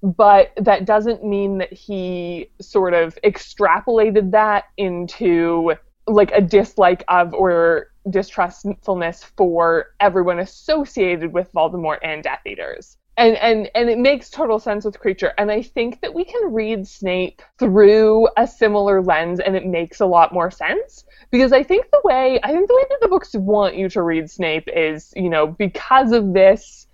but 0.02 0.52
that 0.58 0.86
doesn't 0.86 1.24
mean 1.24 1.58
that 1.60 1.74
he 1.74 2.50
sort 2.62 2.94
of 2.94 3.18
extrapolated 3.24 4.32
that 4.32 4.66
into 4.78 5.74
like 6.08 6.32
a 6.32 6.42
dislike 6.42 7.04
of 7.08 7.34
or 7.34 7.92
distrustfulness 8.10 9.24
for 9.36 9.88
everyone 10.00 10.40
associated 10.40 11.34
with 11.34 11.52
Voldemort 11.54 11.98
and 12.04 12.24
Death 12.24 12.42
Eaters. 12.46 12.98
And 13.18 13.38
and 13.38 13.70
and 13.76 13.90
it 13.90 13.98
makes 13.98 14.30
total 14.30 14.60
sense 14.60 14.84
with 14.84 15.00
Kreacher 15.00 15.32
And 15.38 15.50
I 15.50 15.62
think 15.62 16.02
that 16.02 16.14
we 16.14 16.26
can 16.26 16.54
read 16.54 16.86
Snape 16.86 17.42
through 17.58 18.28
a 18.36 18.46
similar 18.46 19.02
lens 19.02 19.40
and 19.40 19.56
it 19.56 19.66
makes 19.66 20.02
a 20.02 20.06
lot 20.06 20.34
more 20.34 20.52
sense. 20.52 21.06
Because 21.32 21.54
I 21.54 21.64
think 21.64 21.90
the 21.92 22.02
way 22.04 22.40
I 22.44 22.52
think 22.52 22.68
the 22.68 22.76
way 22.76 22.86
that 22.90 23.00
the 23.02 23.08
books 23.08 23.34
want 23.34 23.76
you 23.78 23.90
to 23.90 24.02
read 24.02 24.30
Snape 24.30 24.68
is, 24.68 25.14
you 25.16 25.30
know, 25.30 25.48
because 25.48 26.12
of 26.12 26.34
this 26.34 26.88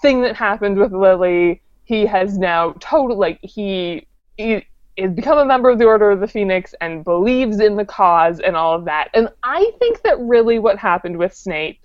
thing 0.00 0.22
that 0.22 0.36
happened 0.36 0.78
with 0.78 0.92
Lily, 0.92 1.62
he 1.84 2.06
has 2.06 2.38
now 2.38 2.74
totally 2.78 3.18
like 3.18 3.38
he, 3.42 4.06
he 4.36 4.64
is 4.96 5.12
become 5.12 5.38
a 5.38 5.44
member 5.44 5.70
of 5.70 5.78
the 5.78 5.86
Order 5.86 6.10
of 6.10 6.20
the 6.20 6.28
Phoenix 6.28 6.74
and 6.80 7.04
believes 7.04 7.58
in 7.58 7.76
the 7.76 7.84
cause 7.84 8.38
and 8.38 8.56
all 8.56 8.74
of 8.74 8.84
that. 8.84 9.08
And 9.14 9.28
I 9.42 9.72
think 9.78 10.02
that 10.02 10.18
really 10.20 10.58
what 10.58 10.78
happened 10.78 11.16
with 11.16 11.34
Snape 11.34 11.80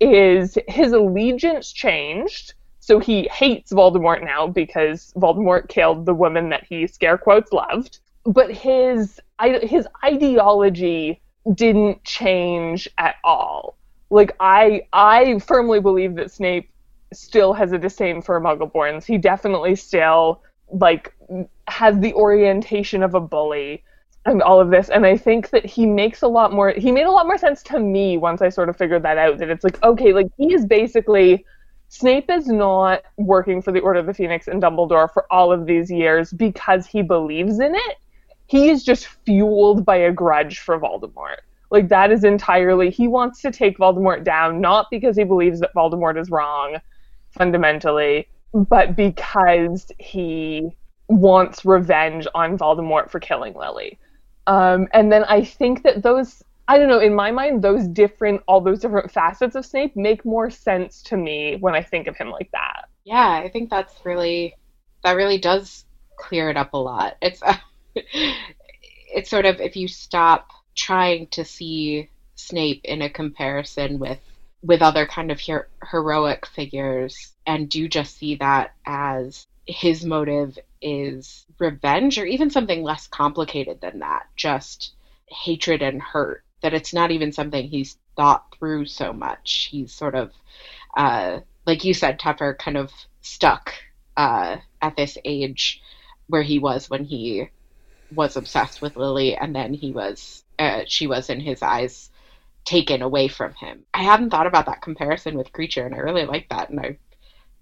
is 0.00 0.56
his 0.68 0.92
allegiance 0.92 1.72
changed. 1.72 2.54
So 2.86 3.00
he 3.00 3.28
hates 3.32 3.72
Voldemort 3.72 4.22
now 4.24 4.46
because 4.46 5.12
Voldemort 5.16 5.68
killed 5.68 6.06
the 6.06 6.14
woman 6.14 6.50
that 6.50 6.64
he 6.68 6.86
scare 6.86 7.18
quotes 7.18 7.50
loved. 7.50 7.98
But 8.24 8.52
his 8.52 9.18
his 9.40 9.88
ideology 10.04 11.20
didn't 11.52 12.04
change 12.04 12.88
at 12.96 13.16
all. 13.24 13.76
Like 14.10 14.36
I 14.38 14.82
I 14.92 15.40
firmly 15.40 15.80
believe 15.80 16.14
that 16.14 16.30
Snape 16.30 16.70
still 17.12 17.52
has 17.54 17.72
a 17.72 17.78
disdain 17.78 18.22
for 18.22 18.40
Muggleborns. 18.40 19.04
He 19.04 19.18
definitely 19.18 19.74
still 19.74 20.44
like 20.70 21.12
has 21.66 21.98
the 21.98 22.14
orientation 22.14 23.02
of 23.02 23.14
a 23.16 23.20
bully 23.20 23.82
and 24.26 24.42
all 24.42 24.60
of 24.60 24.70
this 24.70 24.88
and 24.88 25.06
i 25.06 25.16
think 25.16 25.50
that 25.50 25.64
he 25.64 25.86
makes 25.86 26.22
a 26.22 26.26
lot 26.26 26.52
more 26.52 26.70
he 26.70 26.90
made 26.90 27.04
a 27.06 27.10
lot 27.12 27.26
more 27.26 27.38
sense 27.38 27.62
to 27.62 27.78
me 27.78 28.16
once 28.16 28.42
i 28.42 28.48
sort 28.48 28.68
of 28.68 28.76
figured 28.76 29.04
that 29.04 29.18
out 29.18 29.38
that 29.38 29.48
it's 29.50 29.62
like 29.62 29.80
okay 29.84 30.12
like 30.12 30.26
he 30.36 30.52
is 30.52 30.66
basically 30.66 31.44
snape 31.88 32.30
is 32.30 32.48
not 32.48 33.02
working 33.16 33.62
for 33.62 33.72
the 33.72 33.80
order 33.80 33.98
of 33.98 34.06
the 34.06 34.14
phoenix 34.14 34.48
and 34.48 34.62
dumbledore 34.62 35.12
for 35.12 35.26
all 35.30 35.52
of 35.52 35.66
these 35.66 35.90
years 35.90 36.32
because 36.32 36.86
he 36.86 37.02
believes 37.02 37.58
in 37.60 37.74
it 37.74 37.96
he 38.46 38.68
is 38.68 38.84
just 38.84 39.06
fueled 39.24 39.84
by 39.84 39.96
a 39.96 40.12
grudge 40.12 40.60
for 40.60 40.78
voldemort 40.78 41.38
like 41.70 41.88
that 41.88 42.10
is 42.10 42.24
entirely 42.24 42.90
he 42.90 43.08
wants 43.08 43.40
to 43.40 43.50
take 43.50 43.78
voldemort 43.78 44.24
down 44.24 44.60
not 44.60 44.86
because 44.90 45.16
he 45.16 45.24
believes 45.24 45.60
that 45.60 45.74
voldemort 45.74 46.20
is 46.20 46.30
wrong 46.30 46.76
fundamentally 47.30 48.28
but 48.52 48.96
because 48.96 49.90
he 49.98 50.70
wants 51.08 51.64
revenge 51.64 52.26
on 52.34 52.58
Voldemort 52.58 53.10
for 53.10 53.20
killing 53.20 53.54
Lily. 53.54 53.98
Um, 54.46 54.88
and 54.92 55.10
then 55.10 55.24
I 55.24 55.44
think 55.44 55.82
that 55.82 56.02
those, 56.02 56.42
I 56.68 56.78
don't 56.78 56.88
know, 56.88 57.00
in 57.00 57.14
my 57.14 57.30
mind, 57.30 57.62
those 57.62 57.86
different, 57.86 58.42
all 58.48 58.60
those 58.60 58.80
different 58.80 59.10
facets 59.10 59.54
of 59.54 59.64
Snape 59.64 59.96
make 59.96 60.24
more 60.24 60.50
sense 60.50 61.02
to 61.04 61.16
me 61.16 61.56
when 61.60 61.74
I 61.74 61.82
think 61.82 62.06
of 62.08 62.16
him 62.16 62.30
like 62.30 62.50
that. 62.52 62.88
Yeah, 63.04 63.40
I 63.44 63.48
think 63.48 63.70
that's 63.70 63.94
really, 64.04 64.56
that 65.04 65.12
really 65.12 65.38
does 65.38 65.84
clear 66.18 66.50
it 66.50 66.56
up 66.56 66.72
a 66.74 66.78
lot. 66.78 67.16
It's, 67.22 67.40
uh, 67.42 67.54
it's 67.94 69.30
sort 69.30 69.44
of 69.46 69.60
if 69.60 69.76
you 69.76 69.88
stop 69.88 70.50
trying 70.74 71.28
to 71.28 71.44
see 71.44 72.08
Snape 72.34 72.82
in 72.84 73.02
a 73.02 73.10
comparison 73.10 73.98
with 73.98 74.20
with 74.62 74.82
other 74.82 75.06
kind 75.06 75.30
of 75.30 75.40
her- 75.40 75.68
heroic 75.90 76.44
figures 76.46 77.32
and 77.46 77.68
do 77.68 77.88
just 77.88 78.16
see 78.18 78.34
that 78.36 78.74
as 78.84 79.46
his 79.66 80.04
motive 80.04 80.58
is 80.82 81.46
revenge 81.58 82.18
or 82.18 82.26
even 82.26 82.50
something 82.50 82.82
less 82.82 83.06
complicated 83.06 83.80
than 83.80 84.00
that, 84.00 84.26
just 84.34 84.94
hatred 85.28 85.82
and 85.82 86.02
hurt. 86.02 86.44
That 86.62 86.74
it's 86.74 86.94
not 86.94 87.10
even 87.10 87.32
something 87.32 87.68
he's 87.68 87.98
thought 88.16 88.54
through 88.58 88.86
so 88.86 89.12
much. 89.12 89.68
He's 89.70 89.92
sort 89.92 90.14
of, 90.14 90.32
uh, 90.96 91.40
like 91.66 91.84
you 91.84 91.94
said, 91.94 92.18
Teffer, 92.18 92.58
kind 92.58 92.76
of 92.76 92.90
stuck 93.20 93.74
uh, 94.16 94.56
at 94.80 94.96
this 94.96 95.18
age 95.24 95.82
where 96.28 96.42
he 96.42 96.58
was 96.58 96.90
when 96.90 97.04
he 97.04 97.48
was 98.14 98.36
obsessed 98.36 98.80
with 98.80 98.96
Lily, 98.96 99.36
and 99.36 99.54
then 99.54 99.74
he 99.74 99.92
was, 99.92 100.44
uh, 100.58 100.82
she 100.86 101.06
was 101.06 101.28
in 101.28 101.40
his 101.40 101.62
eyes 101.62 102.10
taken 102.64 103.02
away 103.02 103.28
from 103.28 103.54
him. 103.54 103.84
I 103.94 104.02
hadn't 104.02 104.30
thought 104.30 104.46
about 104.46 104.66
that 104.66 104.82
comparison 104.82 105.36
with 105.36 105.52
Kreacher, 105.52 105.86
and 105.86 105.94
I 105.94 105.98
really 105.98 106.24
like 106.24 106.48
that, 106.50 106.70
and 106.70 106.80
I 106.80 106.98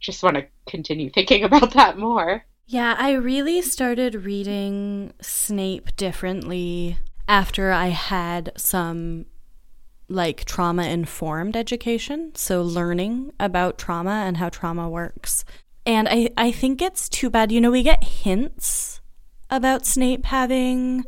just 0.00 0.22
want 0.22 0.36
to 0.36 0.46
continue 0.66 1.10
thinking 1.10 1.44
about 1.44 1.72
that 1.74 1.98
more. 1.98 2.44
Yeah, 2.66 2.94
I 2.98 3.12
really 3.12 3.60
started 3.60 4.24
reading 4.24 5.12
Snape 5.20 5.96
differently 5.96 6.98
after 7.28 7.72
I 7.72 7.88
had 7.88 8.52
some 8.56 9.26
like 10.08 10.44
trauma 10.44 10.84
informed 10.84 11.56
education, 11.56 12.32
so 12.34 12.62
learning 12.62 13.32
about 13.40 13.78
trauma 13.78 14.24
and 14.26 14.36
how 14.36 14.48
trauma 14.48 14.88
works. 14.88 15.44
And 15.86 16.08
I, 16.08 16.30
I 16.36 16.50
think 16.50 16.80
it's 16.80 17.08
too 17.08 17.30
bad. 17.30 17.52
You 17.52 17.60
know, 17.60 17.70
we 17.70 17.82
get 17.82 18.04
hints 18.04 19.00
about 19.50 19.86
Snape 19.86 20.26
having 20.26 21.04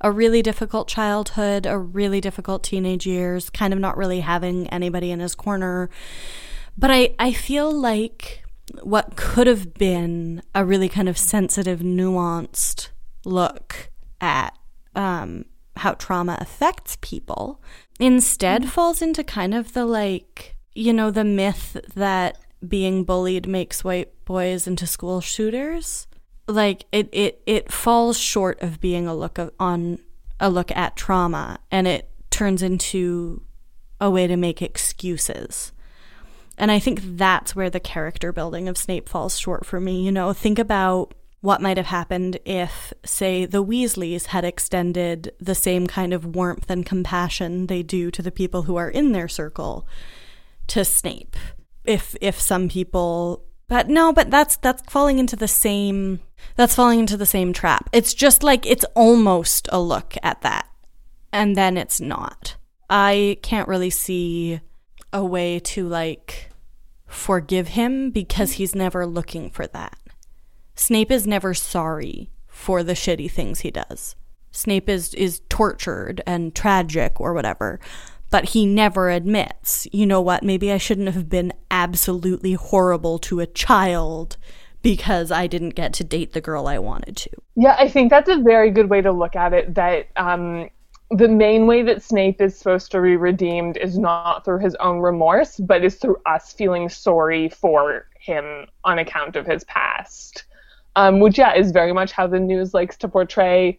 a 0.00 0.10
really 0.10 0.42
difficult 0.42 0.88
childhood, 0.88 1.66
a 1.66 1.78
really 1.78 2.20
difficult 2.20 2.62
teenage 2.62 3.06
years, 3.06 3.50
kind 3.50 3.72
of 3.72 3.80
not 3.80 3.96
really 3.96 4.20
having 4.20 4.68
anybody 4.68 5.10
in 5.10 5.20
his 5.20 5.34
corner. 5.34 5.90
But 6.76 6.90
I, 6.90 7.14
I 7.18 7.32
feel 7.32 7.72
like 7.72 8.44
what 8.82 9.16
could 9.16 9.46
have 9.46 9.74
been 9.74 10.42
a 10.54 10.64
really 10.64 10.88
kind 10.88 11.08
of 11.08 11.18
sensitive, 11.18 11.80
nuanced 11.80 12.90
look 13.24 13.90
at 14.20 14.56
um, 14.94 15.44
how 15.78 15.94
trauma 15.94 16.36
affects 16.40 16.96
people 17.00 17.60
instead 17.98 18.62
mm-hmm. 18.62 18.70
falls 18.70 19.02
into 19.02 19.24
kind 19.24 19.54
of 19.54 19.72
the 19.72 19.84
like, 19.84 20.56
you 20.74 20.92
know, 20.92 21.10
the 21.10 21.24
myth 21.24 21.76
that 21.94 22.38
being 22.66 23.04
bullied 23.04 23.46
makes 23.46 23.84
white 23.84 24.12
boys 24.24 24.66
into 24.66 24.86
school 24.86 25.20
shooters. 25.20 26.06
Like 26.46 26.84
it, 26.92 27.08
it, 27.12 27.42
it 27.46 27.72
falls 27.72 28.18
short 28.18 28.60
of 28.62 28.80
being 28.80 29.06
a 29.06 29.14
look 29.14 29.38
of, 29.38 29.52
on 29.58 29.98
a 30.40 30.50
look 30.50 30.70
at 30.72 30.96
trauma 30.96 31.58
and 31.70 31.86
it 31.86 32.08
turns 32.30 32.62
into 32.62 33.42
a 34.00 34.10
way 34.10 34.26
to 34.26 34.36
make 34.36 34.62
excuses. 34.62 35.72
And 36.56 36.70
I 36.72 36.78
think 36.78 37.00
that's 37.02 37.54
where 37.54 37.70
the 37.70 37.80
character 37.80 38.32
building 38.32 38.68
of 38.68 38.76
Snape 38.76 39.08
falls 39.08 39.38
short 39.38 39.64
for 39.64 39.80
me. 39.80 40.04
You 40.04 40.10
know, 40.10 40.32
think 40.32 40.58
about 40.58 41.14
what 41.40 41.62
might 41.62 41.76
have 41.76 41.86
happened 41.86 42.38
if, 42.44 42.92
say, 43.04 43.46
the 43.46 43.64
Weasleys 43.64 44.26
had 44.26 44.44
extended 44.44 45.32
the 45.38 45.54
same 45.54 45.86
kind 45.86 46.12
of 46.12 46.34
warmth 46.34 46.70
and 46.70 46.84
compassion 46.84 47.66
they 47.66 47.82
do 47.82 48.10
to 48.10 48.22
the 48.22 48.32
people 48.32 48.62
who 48.62 48.76
are 48.76 48.90
in 48.90 49.12
their 49.12 49.28
circle 49.28 49.86
to 50.68 50.84
Snape. 50.84 51.36
If 51.84 52.14
if 52.20 52.40
some 52.40 52.68
people 52.68 53.44
but 53.68 53.88
no, 53.88 54.12
but 54.12 54.30
that's 54.30 54.56
that's 54.56 54.82
falling 54.90 55.18
into 55.18 55.36
the 55.36 55.48
same 55.48 56.20
that's 56.56 56.74
falling 56.74 57.00
into 57.00 57.16
the 57.16 57.26
same 57.26 57.52
trap. 57.52 57.88
It's 57.92 58.14
just 58.14 58.42
like 58.42 58.66
it's 58.66 58.84
almost 58.94 59.68
a 59.70 59.80
look 59.80 60.14
at 60.22 60.40
that. 60.42 60.68
And 61.32 61.54
then 61.54 61.76
it's 61.76 62.00
not. 62.00 62.56
I 62.88 63.38
can't 63.42 63.68
really 63.68 63.90
see 63.90 64.60
a 65.12 65.24
way 65.24 65.60
to 65.60 65.86
like 65.86 66.50
forgive 67.06 67.68
him 67.68 68.10
because 68.10 68.52
he's 68.52 68.74
never 68.74 69.06
looking 69.06 69.50
for 69.50 69.66
that. 69.68 69.98
Snape 70.78 71.10
is 71.10 71.26
never 71.26 71.54
sorry 71.54 72.30
for 72.46 72.84
the 72.84 72.92
shitty 72.92 73.28
things 73.28 73.60
he 73.60 73.70
does. 73.72 74.14
Snape 74.52 74.88
is 74.88 75.12
is 75.14 75.40
tortured 75.48 76.22
and 76.24 76.54
tragic 76.54 77.20
or 77.20 77.34
whatever, 77.34 77.80
but 78.30 78.50
he 78.50 78.64
never 78.64 79.10
admits, 79.10 79.88
you 79.90 80.06
know 80.06 80.20
what, 80.20 80.44
maybe 80.44 80.70
I 80.70 80.78
shouldn't 80.78 81.12
have 81.14 81.28
been 81.28 81.52
absolutely 81.68 82.52
horrible 82.52 83.18
to 83.20 83.40
a 83.40 83.46
child 83.46 84.36
because 84.80 85.32
I 85.32 85.48
didn't 85.48 85.70
get 85.70 85.92
to 85.94 86.04
date 86.04 86.32
the 86.32 86.40
girl 86.40 86.68
I 86.68 86.78
wanted 86.78 87.16
to. 87.16 87.30
Yeah, 87.56 87.74
I 87.76 87.88
think 87.88 88.10
that's 88.10 88.28
a 88.28 88.38
very 88.38 88.70
good 88.70 88.88
way 88.88 89.00
to 89.00 89.10
look 89.10 89.34
at 89.34 89.52
it 89.52 89.74
that 89.74 90.06
um 90.14 90.70
the 91.10 91.26
main 91.26 91.66
way 91.66 91.82
that 91.82 92.04
Snape 92.04 92.40
is 92.40 92.56
supposed 92.56 92.92
to 92.92 93.02
be 93.02 93.16
redeemed 93.16 93.78
is 93.78 93.98
not 93.98 94.44
through 94.44 94.60
his 94.60 94.76
own 94.76 95.00
remorse, 95.00 95.56
but 95.56 95.82
is 95.82 95.96
through 95.96 96.18
us 96.24 96.52
feeling 96.52 96.88
sorry 96.88 97.48
for 97.48 98.06
him 98.20 98.66
on 98.84 99.00
account 99.00 99.34
of 99.34 99.44
his 99.44 99.64
past 99.64 100.44
um, 100.98 101.20
which 101.20 101.38
yeah 101.38 101.54
is 101.54 101.70
very 101.70 101.92
much 101.92 102.10
how 102.10 102.26
the 102.26 102.40
news 102.40 102.74
likes 102.74 102.96
to 102.96 103.08
portray 103.08 103.78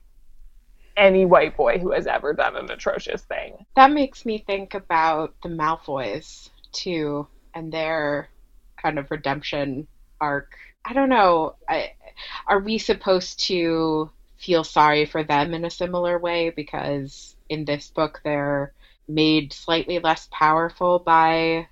any 0.95 1.25
white 1.25 1.57
boy 1.57 1.77
who 1.77 1.91
has 1.91 2.07
ever 2.07 2.33
done 2.33 2.55
an 2.55 2.71
atrocious 2.71 3.23
thing. 3.23 3.65
That 3.75 3.91
makes 3.91 4.25
me 4.25 4.37
think 4.47 4.73
about 4.73 5.35
the 5.43 5.49
Malfoys 5.49 6.49
too, 6.71 7.27
and 7.53 7.73
their 7.73 8.29
kind 8.81 8.97
of 8.97 9.11
redemption 9.11 9.85
arc. 10.21 10.53
I 10.85 10.93
don't 10.93 11.09
know. 11.09 11.55
I, 11.67 11.91
are 12.47 12.59
we 12.59 12.77
supposed 12.77 13.45
to 13.47 14.09
feel 14.37 14.63
sorry 14.63 15.05
for 15.05 15.21
them 15.21 15.53
in 15.53 15.65
a 15.65 15.69
similar 15.69 16.17
way 16.17 16.51
because 16.51 17.35
in 17.49 17.65
this 17.65 17.89
book 17.89 18.21
they're 18.23 18.71
made 19.09 19.51
slightly 19.51 19.99
less 19.99 20.29
powerful 20.31 20.99
by 20.99 21.67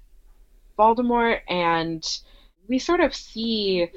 Voldemort 0.78 1.40
and 1.48 2.06
we 2.68 2.80
sort 2.80 3.00
of 3.00 3.16
see 3.16 3.90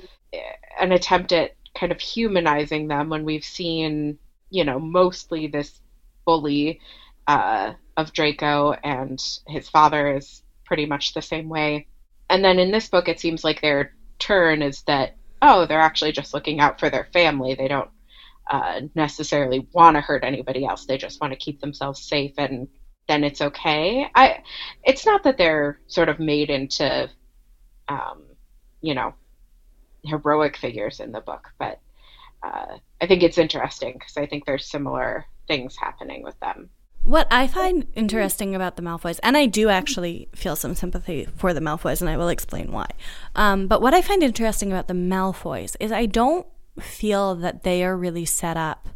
an 0.81 0.93
attempt 0.93 1.33
at 1.33 1.53
kind 1.75 1.93
of 1.93 2.01
humanizing 2.01 2.89
them 2.89 3.09
when 3.09 3.25
we've 3.25 3.45
seen, 3.45 4.19
you 4.51 4.65
know, 4.65 4.79
mostly 4.79 5.47
this 5.47 5.81
bully 6.25 6.81
uh, 7.27 7.73
of 7.97 8.13
Draco 8.13 8.73
and 8.73 9.21
his 9.47 9.69
father 9.69 10.17
is 10.17 10.43
pretty 10.65 10.87
much 10.87 11.15
the 11.15 11.23
same 11.23 11.49
way. 11.49 11.87
And 12.29 12.45
then 12.45 12.59
in 12.59 12.71
this 12.71 12.89
book, 12.89 13.09
it 13.09 13.21
seems 13.21 13.45
like 13.45 13.61
their 13.61 13.95
turn 14.19 14.63
is 14.63 14.83
that, 14.83 15.17
oh, 15.43 15.67
they're 15.67 15.81
actually 15.81 16.13
just 16.13 16.35
looking 16.35 16.61
out 16.61 16.79
for 16.79 16.91
their 16.91 17.09
family. 17.13 17.55
They 17.55 17.69
don't 17.69 17.91
uh, 18.51 18.83
necessarily 18.95 19.67
want 19.73 19.97
to 19.97 20.01
hurt 20.01 20.25
anybody 20.25 20.65
else. 20.65 20.87
They 20.87 20.99
just 20.99 21.21
want 21.21 21.33
to 21.33 21.39
keep 21.39 21.61
themselves 21.61 22.03
safe 22.03 22.35
and 22.39 22.69
then 23.09 23.25
it's 23.25 23.41
okay. 23.41 24.07
I, 24.15 24.43
it's 24.85 25.07
not 25.07 25.25
that 25.25 25.39
they're 25.39 25.81
sort 25.89 26.09
of 26.09 26.21
made 26.21 26.51
into, 26.51 27.11
um, 27.89 28.23
you 28.81 28.95
know, 28.95 29.15
heroic 30.05 30.57
figures 30.57 31.01
in 31.01 31.13
the 31.13 31.21
book, 31.21 31.51
but 31.59 31.81
uh, 32.43 32.79
I 33.01 33.07
think 33.07 33.23
it's 33.23 33.39
interesting 33.39 33.95
because 33.95 34.17
I 34.17 34.27
think 34.27 34.47
there's 34.47 34.67
similar 34.67 35.27
things 35.47 35.77
happening 35.77 36.23
with 36.23 36.39
them. 36.41 36.71
What 37.05 37.27
I 37.31 37.47
find 37.47 37.87
interesting 37.95 38.55
about 38.55 38.77
the 38.77 38.83
Malfoys, 38.83 39.21
and 39.23 39.37
I 39.37 39.47
do 39.47 39.69
actually 39.69 40.29
feel 40.35 40.55
some 40.55 40.75
sympathy 40.75 41.27
for 41.37 41.55
the 41.55 41.61
Malfoys, 41.61 42.01
and 42.01 42.11
I 42.11 42.17
will 42.17 42.29
explain 42.29 42.73
why. 42.73 42.87
Um, 43.35 43.67
but 43.67 43.81
what 43.81 43.95
I 43.95 44.03
find 44.03 44.23
interesting 44.23 44.71
about 44.71 44.87
the 44.87 44.95
Malfoys 44.95 45.77
is 45.81 45.93
I 45.93 46.07
don't 46.07 46.47
feel 46.79 47.35
that 47.37 47.63
they 47.63 47.83
are 47.85 47.97
really 47.97 48.27
set 48.27 48.57
up 48.57 48.89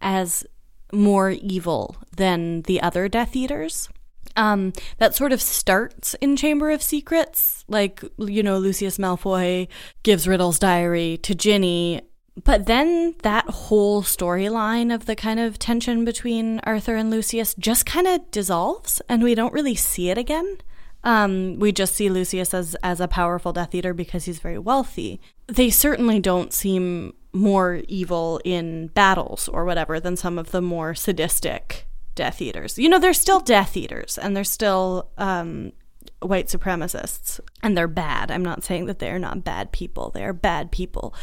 as 0.00 0.46
more 0.92 1.30
evil 1.30 1.96
than 2.16 2.62
the 2.62 2.80
other 2.80 3.08
Death 3.08 3.34
Eaters. 3.34 3.88
Um, 4.36 4.72
that 4.98 5.14
sort 5.14 5.32
of 5.32 5.40
starts 5.40 6.14
in 6.14 6.36
Chamber 6.36 6.70
of 6.70 6.82
Secrets. 6.82 7.64
Like, 7.68 8.02
you 8.18 8.42
know, 8.42 8.58
Lucius 8.58 8.98
Malfoy 8.98 9.68
gives 10.02 10.26
Riddle's 10.26 10.58
diary 10.58 11.18
to 11.22 11.34
Ginny. 11.34 12.02
But 12.42 12.66
then 12.66 13.14
that 13.22 13.48
whole 13.48 14.02
storyline 14.02 14.92
of 14.92 15.06
the 15.06 15.14
kind 15.14 15.38
of 15.38 15.58
tension 15.58 16.04
between 16.04 16.58
Arthur 16.64 16.96
and 16.96 17.10
Lucius 17.10 17.54
just 17.54 17.86
kind 17.86 18.08
of 18.08 18.28
dissolves, 18.32 19.00
and 19.08 19.22
we 19.22 19.36
don't 19.36 19.52
really 19.52 19.76
see 19.76 20.10
it 20.10 20.18
again. 20.18 20.58
Um, 21.04 21.58
we 21.58 21.70
just 21.70 21.94
see 21.94 22.08
Lucius 22.08 22.52
as, 22.52 22.74
as 22.82 23.00
a 23.00 23.06
powerful 23.06 23.52
Death 23.52 23.74
Eater 23.74 23.94
because 23.94 24.24
he's 24.24 24.40
very 24.40 24.58
wealthy. 24.58 25.20
They 25.46 25.70
certainly 25.70 26.18
don't 26.18 26.52
seem 26.52 27.14
more 27.32 27.82
evil 27.88 28.40
in 28.44 28.88
battles 28.88 29.48
or 29.48 29.64
whatever 29.64 30.00
than 30.00 30.16
some 30.16 30.38
of 30.38 30.50
the 30.50 30.62
more 30.62 30.94
sadistic 30.94 31.86
Death 32.14 32.40
Eaters. 32.40 32.78
You 32.78 32.88
know, 32.88 32.98
they're 32.98 33.12
still 33.12 33.40
Death 33.40 33.76
Eaters 33.76 34.18
and 34.18 34.36
they're 34.36 34.44
still 34.44 35.10
um, 35.18 35.72
white 36.20 36.46
supremacists 36.46 37.40
and 37.62 37.76
they're 37.76 37.88
bad. 37.88 38.30
I'm 38.30 38.44
not 38.44 38.64
saying 38.64 38.86
that 38.86 38.98
they're 38.98 39.18
not 39.18 39.44
bad 39.44 39.72
people, 39.72 40.10
they 40.10 40.24
are 40.24 40.32
bad 40.32 40.70
people. 40.70 41.14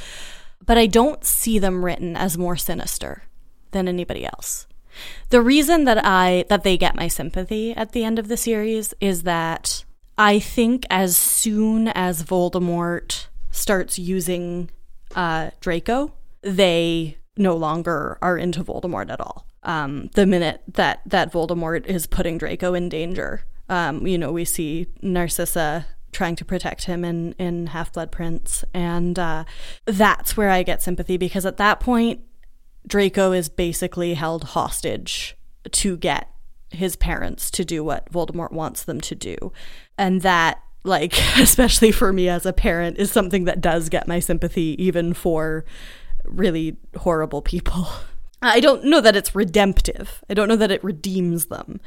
But 0.64 0.78
I 0.78 0.86
don't 0.86 1.26
see 1.26 1.58
them 1.58 1.84
written 1.84 2.16
as 2.16 2.38
more 2.38 2.56
sinister 2.56 3.24
than 3.72 3.88
anybody 3.88 4.26
else. 4.26 4.68
The 5.30 5.42
reason 5.42 5.86
that 5.86 6.06
I 6.06 6.46
that 6.50 6.64
they 6.64 6.78
get 6.78 6.96
my 6.96 7.08
sympathy 7.08 7.72
at 7.72 7.94
the 7.94 8.04
end 8.04 8.20
of 8.20 8.28
the 8.28 8.38
series 8.38 8.94
is 9.00 9.24
that 9.24 9.86
I 10.18 10.38
think 10.38 10.86
as 10.90 11.16
soon 11.18 11.88
as 11.88 12.24
Voldemort 12.24 13.28
starts 13.50 13.98
using 13.98 14.70
uh, 15.16 15.52
Draco, 15.62 16.14
they 16.42 17.18
no 17.38 17.56
longer 17.56 18.20
are 18.22 18.38
into 18.38 18.64
Voldemort 18.64 19.10
at 19.10 19.22
all 19.22 19.48
um, 19.64 20.10
the 20.16 20.26
minute 20.26 20.62
that 20.68 21.02
that 21.06 21.32
Voldemort 21.32 21.86
is 21.86 22.08
putting 22.08 22.38
Draco 22.38 22.74
in 22.74 22.90
danger. 22.90 23.44
Um, 23.70 24.06
you 24.06 24.18
know, 24.18 24.32
we 24.32 24.46
see 24.46 24.88
Narcissa 25.02 25.86
trying 26.12 26.36
to 26.36 26.46
protect 26.46 26.86
him 26.86 27.06
in 27.06 27.34
in 27.34 27.68
Half 27.68 27.94
Blood 27.94 28.12
Prince, 28.12 28.66
and 28.74 29.18
uh, 29.18 29.46
that's 29.86 30.36
where 30.36 30.50
I 30.50 30.64
get 30.64 30.82
sympathy 30.82 31.18
because 31.18 31.46
at 31.46 31.58
that 31.58 31.80
point, 31.80 32.22
Draco 32.88 33.32
is 33.32 33.50
basically 33.50 34.16
held 34.16 34.44
hostage 34.46 35.38
to 35.72 35.98
get 35.98 36.30
his 36.72 36.96
parents 36.96 37.52
to 37.52 37.66
do 37.66 37.84
what 37.84 38.12
Voldemort 38.12 38.52
wants 38.52 38.84
them 38.84 39.00
to 39.02 39.16
do, 39.16 39.52
and 39.98 40.22
that 40.22 40.62
like 40.84 41.14
especially 41.38 41.92
for 41.92 42.12
me 42.12 42.28
as 42.28 42.46
a 42.46 42.54
parent 42.54 42.98
is 42.98 43.12
something 43.12 43.46
that 43.46 43.62
does 43.62 43.90
get 43.90 44.08
my 44.08 44.20
sympathy 44.20 44.76
even 44.84 45.14
for 45.14 45.64
really 46.26 46.78
horrible 46.98 47.42
people 47.42 47.88
I 48.42 48.60
don't 48.60 48.84
know 48.86 49.02
that 49.02 49.16
it's 49.16 49.36
redemptive. 49.36 50.24
I 50.30 50.34
don't 50.34 50.48
know 50.48 50.56
that 50.56 50.72
it 50.72 50.84
redeems 50.84 51.46
them, 51.46 51.80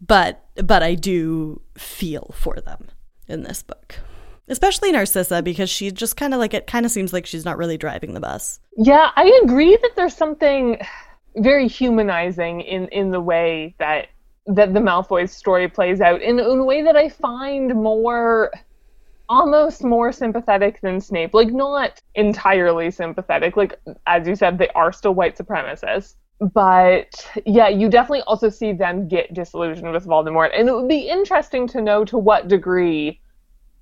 but 0.00 0.44
but 0.56 0.82
I 0.82 0.94
do 0.94 1.60
feel 1.76 2.34
for 2.34 2.56
them 2.56 2.88
in 3.28 3.42
this 3.42 3.62
book. 3.62 3.98
Especially 4.48 4.92
Narcissa 4.92 5.42
because 5.42 5.70
she 5.70 5.90
just 5.90 6.16
kind 6.16 6.34
of 6.34 6.40
like 6.40 6.52
it 6.52 6.66
kind 6.66 6.84
of 6.84 6.92
seems 6.92 7.12
like 7.12 7.26
she's 7.26 7.44
not 7.44 7.56
really 7.56 7.78
driving 7.78 8.12
the 8.12 8.20
bus. 8.20 8.60
Yeah, 8.76 9.10
I 9.16 9.40
agree 9.44 9.76
that 9.76 9.92
there's 9.96 10.16
something 10.16 10.78
very 11.36 11.68
humanizing 11.68 12.60
in 12.60 12.88
in 12.88 13.10
the 13.10 13.20
way 13.20 13.74
that 13.78 14.08
that 14.46 14.74
the 14.74 14.80
Malfoy 14.80 15.30
story 15.30 15.68
plays 15.68 16.00
out 16.00 16.20
in, 16.20 16.38
in 16.38 16.58
a 16.58 16.64
way 16.64 16.82
that 16.82 16.96
I 16.96 17.08
find 17.08 17.74
more 17.74 18.50
almost 19.32 19.82
more 19.82 20.12
sympathetic 20.12 20.80
than 20.82 21.00
Snape. 21.00 21.32
Like 21.32 21.50
not 21.50 22.00
entirely 22.14 22.90
sympathetic. 22.90 23.56
Like 23.56 23.80
as 24.06 24.28
you 24.28 24.36
said, 24.36 24.58
they 24.58 24.68
are 24.70 24.92
still 24.92 25.14
white 25.14 25.38
supremacists. 25.38 26.16
But 26.52 27.26
yeah, 27.46 27.68
you 27.68 27.88
definitely 27.88 28.22
also 28.22 28.50
see 28.50 28.72
them 28.72 29.08
get 29.08 29.32
disillusioned 29.32 29.90
with 29.90 30.06
Voldemort. 30.06 30.50
And 30.54 30.68
it 30.68 30.74
would 30.74 30.88
be 30.88 31.08
interesting 31.08 31.66
to 31.68 31.80
know 31.80 32.04
to 32.04 32.18
what 32.18 32.48
degree 32.48 33.20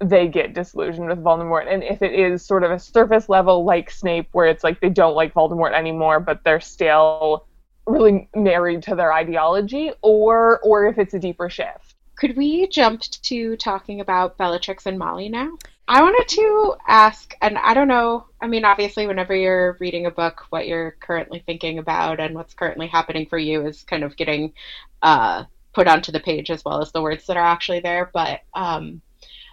they 0.02 0.28
get 0.28 0.54
disillusioned 0.54 1.08
with 1.08 1.18
Voldemort 1.18 1.70
and 1.70 1.82
if 1.82 2.00
it 2.00 2.14
is 2.14 2.42
sort 2.42 2.64
of 2.64 2.70
a 2.70 2.78
surface 2.78 3.28
level 3.28 3.64
like 3.64 3.90
Snape 3.90 4.28
where 4.32 4.46
it's 4.46 4.64
like 4.64 4.80
they 4.80 4.88
don't 4.88 5.14
like 5.14 5.34
Voldemort 5.34 5.74
anymore 5.74 6.20
but 6.20 6.42
they're 6.42 6.58
still 6.58 7.46
really 7.86 8.26
married 8.34 8.82
to 8.84 8.94
their 8.94 9.12
ideology 9.12 9.92
or 10.00 10.58
or 10.60 10.86
if 10.86 10.96
it's 10.96 11.12
a 11.12 11.18
deeper 11.18 11.50
shift. 11.50 11.89
Could 12.20 12.36
we 12.36 12.66
jump 12.66 13.00
to 13.00 13.56
talking 13.56 14.02
about 14.02 14.36
Bellatrix 14.36 14.84
and 14.84 14.98
Molly 14.98 15.30
now? 15.30 15.56
I 15.88 16.02
wanted 16.02 16.28
to 16.28 16.74
ask, 16.86 17.34
and 17.40 17.56
I 17.56 17.72
don't 17.72 17.88
know, 17.88 18.26
I 18.38 18.46
mean, 18.46 18.66
obviously, 18.66 19.06
whenever 19.06 19.34
you're 19.34 19.78
reading 19.80 20.04
a 20.04 20.10
book, 20.10 20.44
what 20.50 20.68
you're 20.68 20.90
currently 21.00 21.42
thinking 21.46 21.78
about 21.78 22.20
and 22.20 22.34
what's 22.34 22.52
currently 22.52 22.88
happening 22.88 23.24
for 23.24 23.38
you 23.38 23.66
is 23.66 23.84
kind 23.84 24.04
of 24.04 24.18
getting 24.18 24.52
uh, 25.00 25.44
put 25.72 25.88
onto 25.88 26.12
the 26.12 26.20
page 26.20 26.50
as 26.50 26.62
well 26.62 26.82
as 26.82 26.92
the 26.92 27.00
words 27.00 27.26
that 27.26 27.38
are 27.38 27.46
actually 27.46 27.80
there. 27.80 28.10
But 28.12 28.42
um, 28.52 29.00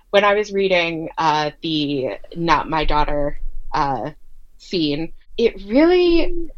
when 0.09 0.26
I 0.26 0.34
was 0.34 0.51
reading 0.51 1.07
uh, 1.18 1.51
the 1.61 2.18
Not 2.36 2.70
My 2.70 2.84
Daughter 2.84 3.39
uh, 3.74 4.11
scene, 4.57 5.13
it 5.38 5.63
really 5.68 6.49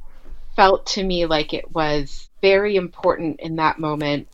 felt 0.55 0.87
to 0.87 1.03
me 1.03 1.27
like 1.27 1.53
it 1.53 1.71
was 1.71 2.31
very 2.41 2.77
important 2.77 3.41
in 3.41 3.57
that 3.57 3.77
moment 3.77 4.27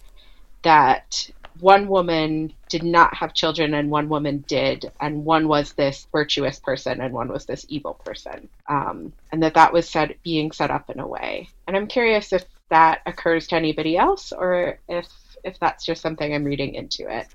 that 0.66 1.30
one 1.60 1.88
woman 1.88 2.54
did 2.70 2.84
not 2.84 3.16
have 3.16 3.34
children 3.34 3.74
and 3.74 3.90
one 3.90 4.10
woman 4.10 4.44
did 4.48 4.92
and 5.00 5.26
one 5.26 5.48
was 5.48 5.74
this 5.74 6.08
virtuous 6.12 6.60
person 6.60 7.02
and 7.02 7.14
one 7.14 7.30
was 7.30 7.46
this 7.46 7.66
evil 7.70 7.94
person. 7.94 8.50
Um, 8.68 9.14
and 9.32 9.42
that 9.44 9.54
that 9.54 9.74
was 9.74 9.90
set, 9.90 10.22
being 10.24 10.52
set 10.52 10.72
up 10.72 10.90
in 10.90 11.00
a 11.00 11.08
way. 11.08 11.50
And 11.68 11.76
i'm 11.76 11.88
curious 11.88 12.34
if 12.34 12.46
that 12.70 13.02
occurs 13.06 13.48
to 13.48 13.56
anybody 13.56 13.98
else 13.98 14.32
or 14.32 14.80
if 14.90 15.08
if 15.44 15.60
that's 15.60 15.86
just 15.86 16.02
something 16.02 16.34
i'm 16.34 16.44
reading 16.44 16.76
into 16.76 17.08
it. 17.08 17.28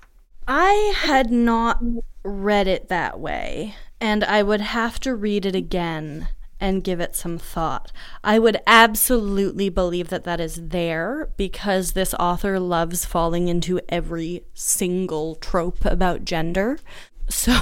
I 0.47 0.93
had 0.95 1.31
not 1.31 1.81
read 2.23 2.67
it 2.67 2.89
that 2.89 3.19
way, 3.19 3.75
and 4.01 4.23
I 4.23 4.43
would 4.43 4.61
have 4.61 4.99
to 5.01 5.15
read 5.15 5.45
it 5.45 5.55
again 5.55 6.27
and 6.61 6.83
give 6.83 7.01
it 7.01 7.15
some 7.15 7.37
thought. 7.37 7.91
I 8.23 8.39
would 8.39 8.61
absolutely 8.67 9.67
believe 9.67 10.09
that 10.09 10.23
that 10.23 10.39
is 10.39 10.69
there 10.69 11.29
because 11.35 11.91
this 11.91 12.13
author 12.13 12.59
loves 12.59 13.03
falling 13.03 13.47
into 13.47 13.81
every 13.89 14.45
single 14.53 15.35
trope 15.35 15.83
about 15.83 16.23
gender. 16.23 16.77
So 17.29 17.53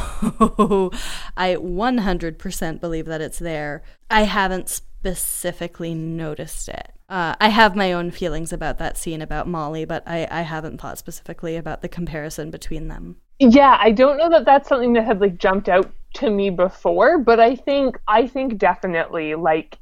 I 1.37 1.53
100% 1.53 2.81
believe 2.81 3.05
that 3.05 3.21
it's 3.21 3.37
there. 3.37 3.83
I 4.09 4.23
haven't 4.23 4.67
specifically 4.67 5.93
noticed 5.93 6.69
it. 6.69 6.93
Uh, 7.07 7.35
I 7.39 7.49
have 7.49 7.75
my 7.75 7.93
own 7.93 8.09
feelings 8.09 8.51
about 8.51 8.79
that 8.79 8.97
scene 8.97 9.21
about 9.21 9.47
Molly, 9.47 9.85
but 9.85 10.01
I, 10.07 10.27
I 10.31 10.41
haven't 10.41 10.81
thought 10.81 10.97
specifically 10.97 11.55
about 11.55 11.83
the 11.83 11.87
comparison 11.87 12.49
between 12.49 12.87
them. 12.87 13.17
Yeah, 13.37 13.77
I 13.79 13.91
don't 13.91 14.17
know 14.17 14.29
that 14.29 14.45
that's 14.45 14.67
something 14.67 14.93
that 14.93 15.05
had 15.05 15.21
like 15.21 15.37
jumped 15.37 15.69
out 15.69 15.91
to 16.16 16.30
me 16.30 16.49
before, 16.49 17.20
but 17.20 17.39
I 17.39 17.55
think 17.55 17.99
I 18.07 18.28
think 18.28 18.57
definitely 18.57 19.36
like 19.36 19.78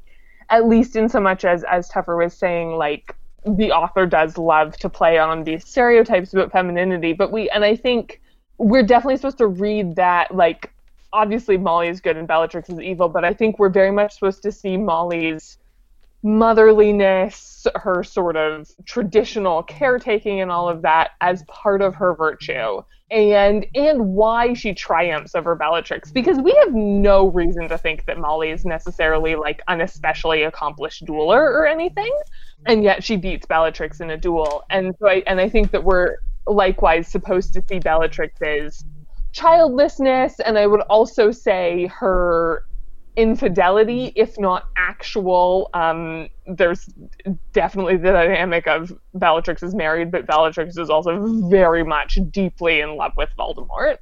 at 0.50 0.66
least 0.66 0.96
in 0.96 1.08
so 1.08 1.20
much 1.20 1.44
as 1.44 1.64
as 1.64 1.88
Teffer 1.88 2.22
was 2.22 2.34
saying 2.34 2.72
like 2.72 3.14
the 3.46 3.72
author 3.72 4.06
does 4.06 4.36
love 4.36 4.76
to 4.78 4.88
play 4.88 5.18
on 5.18 5.44
these 5.44 5.66
stereotypes 5.66 6.32
about 6.32 6.52
femininity, 6.52 7.12
but 7.12 7.32
we 7.32 7.48
and 7.50 7.64
I 7.64 7.76
think 7.76 8.20
we're 8.58 8.82
definitely 8.82 9.16
supposed 9.16 9.38
to 9.38 9.46
read 9.46 9.96
that 9.96 10.34
like 10.34 10.72
obviously 11.12 11.56
Molly 11.56 11.88
is 11.88 12.00
good 12.00 12.16
and 12.16 12.28
Bellatrix 12.28 12.68
is 12.68 12.80
evil, 12.80 13.08
but 13.08 13.24
I 13.24 13.32
think 13.32 13.58
we're 13.58 13.70
very 13.70 13.90
much 13.90 14.14
supposed 14.14 14.42
to 14.42 14.52
see 14.52 14.76
Molly's 14.76 15.58
motherliness, 16.24 17.66
her 17.76 18.02
sort 18.02 18.36
of 18.36 18.70
traditional 18.84 19.62
caretaking 19.62 20.40
and 20.40 20.50
all 20.50 20.68
of 20.68 20.82
that 20.82 21.10
as 21.20 21.42
part 21.44 21.82
of 21.82 21.94
her 21.94 22.14
virtue. 22.14 22.82
And 23.10 23.66
and 23.74 24.14
why 24.14 24.52
she 24.52 24.74
triumphs 24.74 25.34
over 25.34 25.54
Bellatrix 25.54 26.10
because 26.10 26.38
we 26.38 26.52
have 26.62 26.74
no 26.74 27.28
reason 27.28 27.66
to 27.68 27.78
think 27.78 28.04
that 28.04 28.18
Molly 28.18 28.50
is 28.50 28.66
necessarily 28.66 29.34
like 29.34 29.62
an 29.68 29.80
especially 29.80 30.42
accomplished 30.42 31.06
dueler 31.06 31.40
or 31.40 31.66
anything, 31.66 32.14
and 32.66 32.84
yet 32.84 33.02
she 33.02 33.16
beats 33.16 33.46
Bellatrix 33.46 34.00
in 34.00 34.10
a 34.10 34.18
duel. 34.18 34.64
And 34.68 34.94
so 34.98 35.08
I 35.08 35.22
and 35.26 35.40
I 35.40 35.48
think 35.48 35.70
that 35.70 35.84
we're 35.84 36.16
likewise 36.46 37.08
supposed 37.08 37.54
to 37.54 37.62
see 37.66 37.78
Bellatrix's 37.78 38.84
childlessness 39.32 40.40
and 40.40 40.58
I 40.58 40.66
would 40.66 40.80
also 40.82 41.30
say 41.30 41.86
her 41.86 42.64
infidelity, 43.18 44.12
if 44.14 44.38
not 44.38 44.68
actual. 44.76 45.68
Um, 45.74 46.28
there's 46.46 46.88
definitely 47.52 47.96
the 47.96 48.12
dynamic 48.12 48.66
of 48.68 48.96
Bellatrix 49.12 49.62
is 49.62 49.74
married, 49.74 50.10
but 50.10 50.26
Bellatrix 50.26 50.78
is 50.78 50.88
also 50.88 51.48
very 51.48 51.82
much 51.82 52.18
deeply 52.30 52.80
in 52.80 52.96
love 52.96 53.12
with 53.16 53.28
Voldemort. 53.36 53.98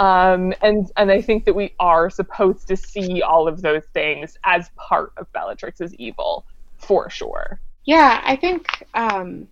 Um, 0.00 0.52
and 0.60 0.90
and 0.96 1.10
I 1.10 1.22
think 1.22 1.44
that 1.46 1.54
we 1.54 1.74
are 1.80 2.10
supposed 2.10 2.68
to 2.68 2.76
see 2.76 3.22
all 3.22 3.48
of 3.48 3.62
those 3.62 3.84
things 3.94 4.36
as 4.44 4.68
part 4.76 5.12
of 5.16 5.32
Bellatrix's 5.32 5.94
evil, 5.94 6.44
for 6.76 7.08
sure. 7.10 7.60
Yeah, 7.84 8.20
I 8.24 8.36
think 8.36 8.66
um, 8.94 9.48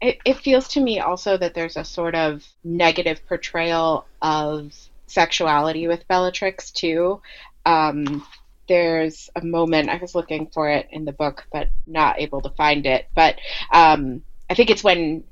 it, 0.00 0.18
it 0.24 0.38
feels 0.38 0.68
to 0.68 0.80
me 0.80 1.00
also 1.00 1.36
that 1.36 1.54
there's 1.54 1.76
a 1.76 1.84
sort 1.84 2.14
of 2.14 2.44
negative 2.64 3.20
portrayal 3.28 4.06
of 4.20 4.72
sexuality 5.06 5.88
with 5.88 6.08
Bellatrix 6.08 6.70
too. 6.70 7.20
Um, 7.64 8.26
there's 8.68 9.30
a 9.36 9.44
moment 9.44 9.88
I 9.88 9.96
was 9.96 10.14
looking 10.14 10.48
for 10.48 10.68
it 10.68 10.88
in 10.90 11.04
the 11.04 11.12
book, 11.12 11.46
but 11.52 11.68
not 11.86 12.20
able 12.20 12.40
to 12.42 12.50
find 12.50 12.86
it. 12.86 13.06
But 13.14 13.36
um, 13.72 14.22
I 14.50 14.54
think 14.54 14.70
it's 14.70 14.84
when 14.84 15.24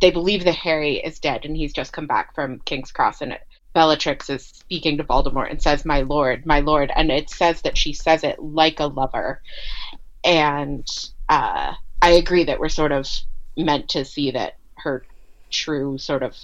they 0.00 0.10
believe 0.10 0.44
that 0.44 0.54
Harry 0.56 0.96
is 0.96 1.18
dead 1.18 1.44
and 1.44 1.56
he's 1.56 1.72
just 1.72 1.92
come 1.92 2.06
back 2.06 2.34
from 2.34 2.60
King's 2.60 2.92
Cross, 2.92 3.20
and 3.20 3.32
it, 3.32 3.40
Bellatrix 3.74 4.28
is 4.30 4.46
speaking 4.46 4.96
to 4.96 5.04
Voldemort 5.04 5.50
and 5.50 5.62
says, 5.62 5.84
"My 5.84 6.00
lord, 6.02 6.46
my 6.46 6.60
lord," 6.60 6.90
and 6.94 7.10
it 7.10 7.30
says 7.30 7.62
that 7.62 7.78
she 7.78 7.92
says 7.92 8.24
it 8.24 8.42
like 8.42 8.80
a 8.80 8.86
lover, 8.86 9.40
and 10.24 10.86
uh, 11.28 11.74
I 12.02 12.10
agree 12.10 12.44
that 12.44 12.58
we're 12.58 12.68
sort 12.68 12.92
of 12.92 13.08
meant 13.56 13.90
to 13.90 14.04
see 14.04 14.32
that 14.32 14.56
her 14.78 15.04
true 15.50 15.98
sort 15.98 16.22
of 16.22 16.36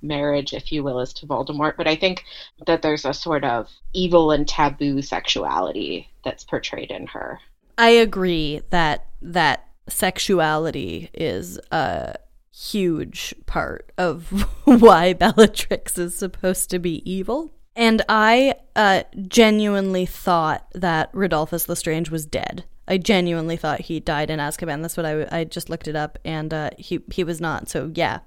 marriage, 0.00 0.52
if 0.52 0.72
you 0.72 0.82
will, 0.82 1.00
is 1.00 1.12
to 1.14 1.26
Voldemort. 1.26 1.76
But 1.76 1.88
I 1.88 1.96
think 1.96 2.24
that 2.66 2.82
there's 2.82 3.04
a 3.04 3.14
sort 3.14 3.44
of 3.44 3.68
evil 3.92 4.30
and 4.30 4.46
taboo 4.46 5.02
sexuality 5.02 6.08
that's 6.24 6.44
portrayed 6.44 6.90
in 6.90 7.06
her. 7.08 7.40
I 7.78 7.90
agree 7.90 8.62
that 8.70 9.06
that 9.22 9.68
sexuality 9.88 11.10
is 11.14 11.58
a 11.70 12.16
huge 12.54 13.34
part 13.46 13.92
of 13.98 14.30
why 14.64 15.12
Bellatrix 15.12 15.98
is 15.98 16.14
supposed 16.14 16.70
to 16.70 16.78
be 16.78 17.02
evil. 17.10 17.52
And 17.74 18.02
I 18.08 18.56
uh, 18.76 19.04
genuinely 19.28 20.04
thought 20.04 20.66
that 20.74 21.12
Rodolphus 21.14 21.68
Lestrange 21.68 22.10
was 22.10 22.26
dead. 22.26 22.64
I 22.86 22.98
genuinely 22.98 23.56
thought 23.56 23.80
he 23.80 24.00
died 24.00 24.28
in 24.28 24.38
Azkaban. 24.38 24.82
That's 24.82 24.96
what 24.96 25.06
I, 25.06 25.26
I 25.30 25.44
just 25.44 25.70
looked 25.70 25.88
it 25.88 25.96
up, 25.96 26.18
and 26.24 26.52
uh, 26.52 26.70
he 26.76 27.00
he 27.10 27.24
was 27.24 27.40
not. 27.40 27.68
So 27.68 27.90
yeah, 27.94 28.20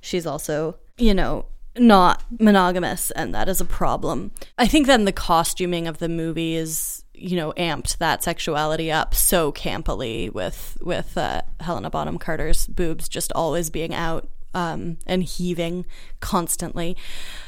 she's 0.00 0.26
also 0.26 0.76
you 0.96 1.14
know, 1.14 1.46
not 1.76 2.22
monogamous, 2.38 3.10
and 3.12 3.34
that 3.34 3.48
is 3.48 3.60
a 3.60 3.64
problem. 3.64 4.30
I 4.58 4.66
think 4.66 4.86
then 4.86 5.04
the 5.04 5.12
costuming 5.12 5.88
of 5.88 5.98
the 5.98 6.08
movie 6.08 6.54
is, 6.54 7.04
you 7.12 7.36
know, 7.36 7.52
amped 7.56 7.98
that 7.98 8.22
sexuality 8.22 8.92
up 8.92 9.14
so 9.14 9.52
campily 9.52 10.32
with 10.32 10.78
with 10.80 11.18
uh, 11.18 11.42
Helena 11.60 11.90
Bonham 11.90 12.18
Carter's 12.18 12.66
boobs 12.66 13.08
just 13.08 13.32
always 13.32 13.70
being 13.70 13.92
out 13.92 14.28
um, 14.54 14.98
and 15.06 15.24
heaving 15.24 15.84
constantly. 16.20 16.96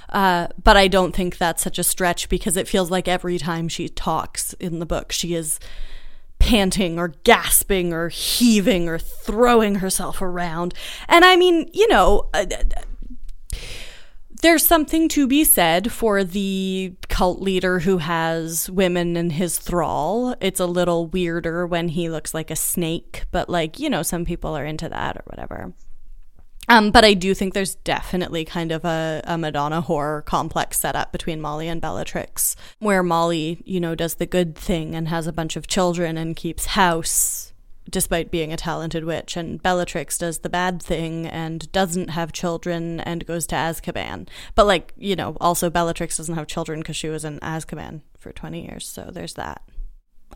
Uh, 0.09 0.49
but 0.62 0.76
I 0.76 0.88
don't 0.88 1.14
think 1.14 1.38
that's 1.38 1.62
such 1.62 1.78
a 1.78 1.84
stretch 1.84 2.28
because 2.28 2.57
it 2.57 2.68
feels 2.68 2.90
like 2.90 3.09
every 3.09 3.38
time 3.38 3.68
she 3.68 3.88
talks 3.88 4.53
in 4.55 4.78
the 4.80 4.86
book, 4.86 5.12
she 5.12 5.34
is 5.34 5.61
panting 6.38 6.99
or 6.99 7.09
gasping 7.24 7.92
or 7.92 8.09
heaving 8.09 8.88
or 8.88 8.99
throwing 8.99 9.76
herself 9.76 10.20
around. 10.20 10.74
And 11.09 11.24
I 11.24 11.36
mean, 11.36 11.70
you 11.72 11.88
know, 11.88 12.28
uh, 12.34 12.47
there's 14.43 14.66
something 14.66 15.09
to 15.11 15.26
be 15.26 15.45
said 15.45 15.93
for 15.93 16.24
the 16.24 16.95
cult 17.09 17.41
leader 17.41 17.80
who 17.80 17.99
has 17.99 18.70
women 18.70 19.16
in 19.16 19.30
his 19.30 19.59
thrall. 19.59 20.34
It's 20.41 20.61
a 20.61 20.66
little 20.66 21.07
weirder 21.07 21.66
when 21.66 21.89
he 21.89 22.09
looks 22.09 22.34
like 22.34 22.51
a 22.51 22.57
snake, 22.57 23.24
but 23.30 23.49
like, 23.49 23.78
you 23.78 23.89
know, 23.89 24.03
some 24.03 24.24
people 24.24 24.57
are 24.57 24.64
into 24.64 24.89
that 24.89 25.16
or 25.16 25.22
whatever. 25.26 25.72
Um, 26.68 26.91
but 26.91 27.05
I 27.05 27.14
do 27.14 27.32
think 27.32 27.55
there's 27.55 27.76
definitely 27.76 28.45
kind 28.45 28.72
of 28.72 28.84
a, 28.84 29.20
a 29.24 29.39
Madonna 29.39 29.82
whore 29.82 30.24
complex 30.24 30.80
set 30.80 30.97
up 30.97 31.12
between 31.12 31.41
Molly 31.41 31.68
and 31.68 31.80
Bellatrix, 31.80 32.57
where 32.80 33.05
Molly, 33.05 33.62
you 33.64 33.78
know, 33.78 33.95
does 33.95 34.16
the 34.16 34.26
good 34.26 34.57
thing 34.57 34.95
and 34.97 35.07
has 35.07 35.28
a 35.28 35.32
bunch 35.32 35.55
of 35.55 35.68
children 35.68 36.18
and 36.18 36.34
keeps 36.34 36.66
house 36.66 37.53
despite 37.91 38.30
being 38.30 38.53
a 38.53 38.57
talented 38.57 39.05
witch, 39.05 39.37
and 39.37 39.62
Bellatrix 39.62 40.18
does 40.18 40.39
the 40.39 40.49
bad 40.49 40.82
thing 40.82 41.26
and 41.26 41.70
doesn't 41.72 42.11
have 42.11 42.32
children 42.32 43.01
and 43.01 43.26
goes 43.26 43.47
to 43.49 43.55
Azkaban. 43.55 44.28
But, 44.55 44.66
like, 44.66 44.93
you 44.97 45.16
know, 45.16 45.37
also 45.41 45.70
Bellatrix 45.70 46.16
doesn't 46.16 46.34
have 46.34 46.47
children 46.47 46.80
because 46.80 46.97
she 46.97 47.09
was 47.09 47.24
in 47.24 47.41
Azkaban 47.41 48.01
for 48.18 48.32
20 48.32 48.64
years, 48.64 48.87
so 48.87 49.11
there's 49.12 49.34
that. 49.34 49.62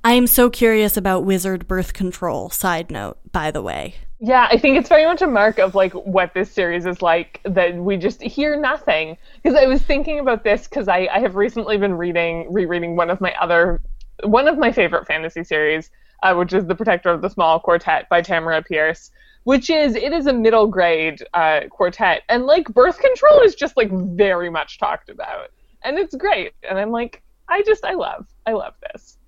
I 0.03 0.13
am 0.15 0.27
so 0.27 0.49
curious 0.49 0.97
about 0.97 1.25
wizard 1.25 1.69
birth 1.69 1.93
control, 1.93 2.49
side 2.49 2.91
note, 2.91 3.19
by 3.33 3.51
the 3.51 3.61
way. 3.61 3.97
Yeah, 4.19 4.49
I 4.51 4.59
think 4.59 4.79
it's 4.79 4.89
very 4.89 5.05
much 5.05 5.23
a 5.23 5.27
mark 5.27 5.59
of 5.59 5.75
like 5.75 5.93
what 5.93 6.35
this 6.35 6.51
series 6.51 6.87
is 6.87 7.03
like 7.03 7.41
that 7.45 7.75
we 7.75 7.97
just 7.97 8.23
hear 8.23 8.59
nothing. 8.59 9.17
Because 9.43 9.59
I 9.59 9.67
was 9.67 9.83
thinking 9.83 10.19
about 10.19 10.45
this 10.45 10.69
because 10.69 10.89
I, 10.89 11.09
I 11.13 11.21
have 11.21 11.37
recently 11.37 11.77
been 11.77 11.95
reading, 11.95 12.53
rereading 12.53 12.97
one 12.97 13.11
of 13.11 13.21
my 13.21 13.35
other, 13.41 13.81
one 14.23 14.49
of 14.49 14.59
my 14.59 14.73
favorite 14.73 15.07
fantasy 15.07 15.45
series, 15.45 15.91
uh, 16.23 16.35
which 16.35 16.53
is 16.53 16.67
The 16.67 16.75
Protector 16.75 17.11
of 17.11 17.23
the 17.23 17.31
Small 17.31 17.61
Quartet 17.61 18.09
by 18.09 18.23
Tamora 18.23 18.65
Pierce, 18.65 19.11
which 19.45 19.71
is, 19.71 19.95
it 19.97 20.13
is 20.13 20.27
a 20.27 20.33
middle 20.33 20.67
grade 20.67 21.23
uh, 21.35 21.61
quartet. 21.71 22.23
And 22.29 22.47
like 22.47 22.69
birth 22.69 22.99
control 22.99 23.41
is 23.41 23.55
just 23.55 23.77
like 23.77 23.91
very 23.91 24.51
much 24.51 24.79
talked 24.79 25.09
about. 25.09 25.51
And 25.83 25.99
it's 25.99 26.15
great. 26.15 26.53
And 26.69 26.79
I'm 26.79 26.91
like, 26.91 27.23
I 27.49 27.63
just, 27.63 27.85
I 27.85 27.95
love, 27.95 28.27
I 28.47 28.53
love 28.53 28.75
this 28.93 29.19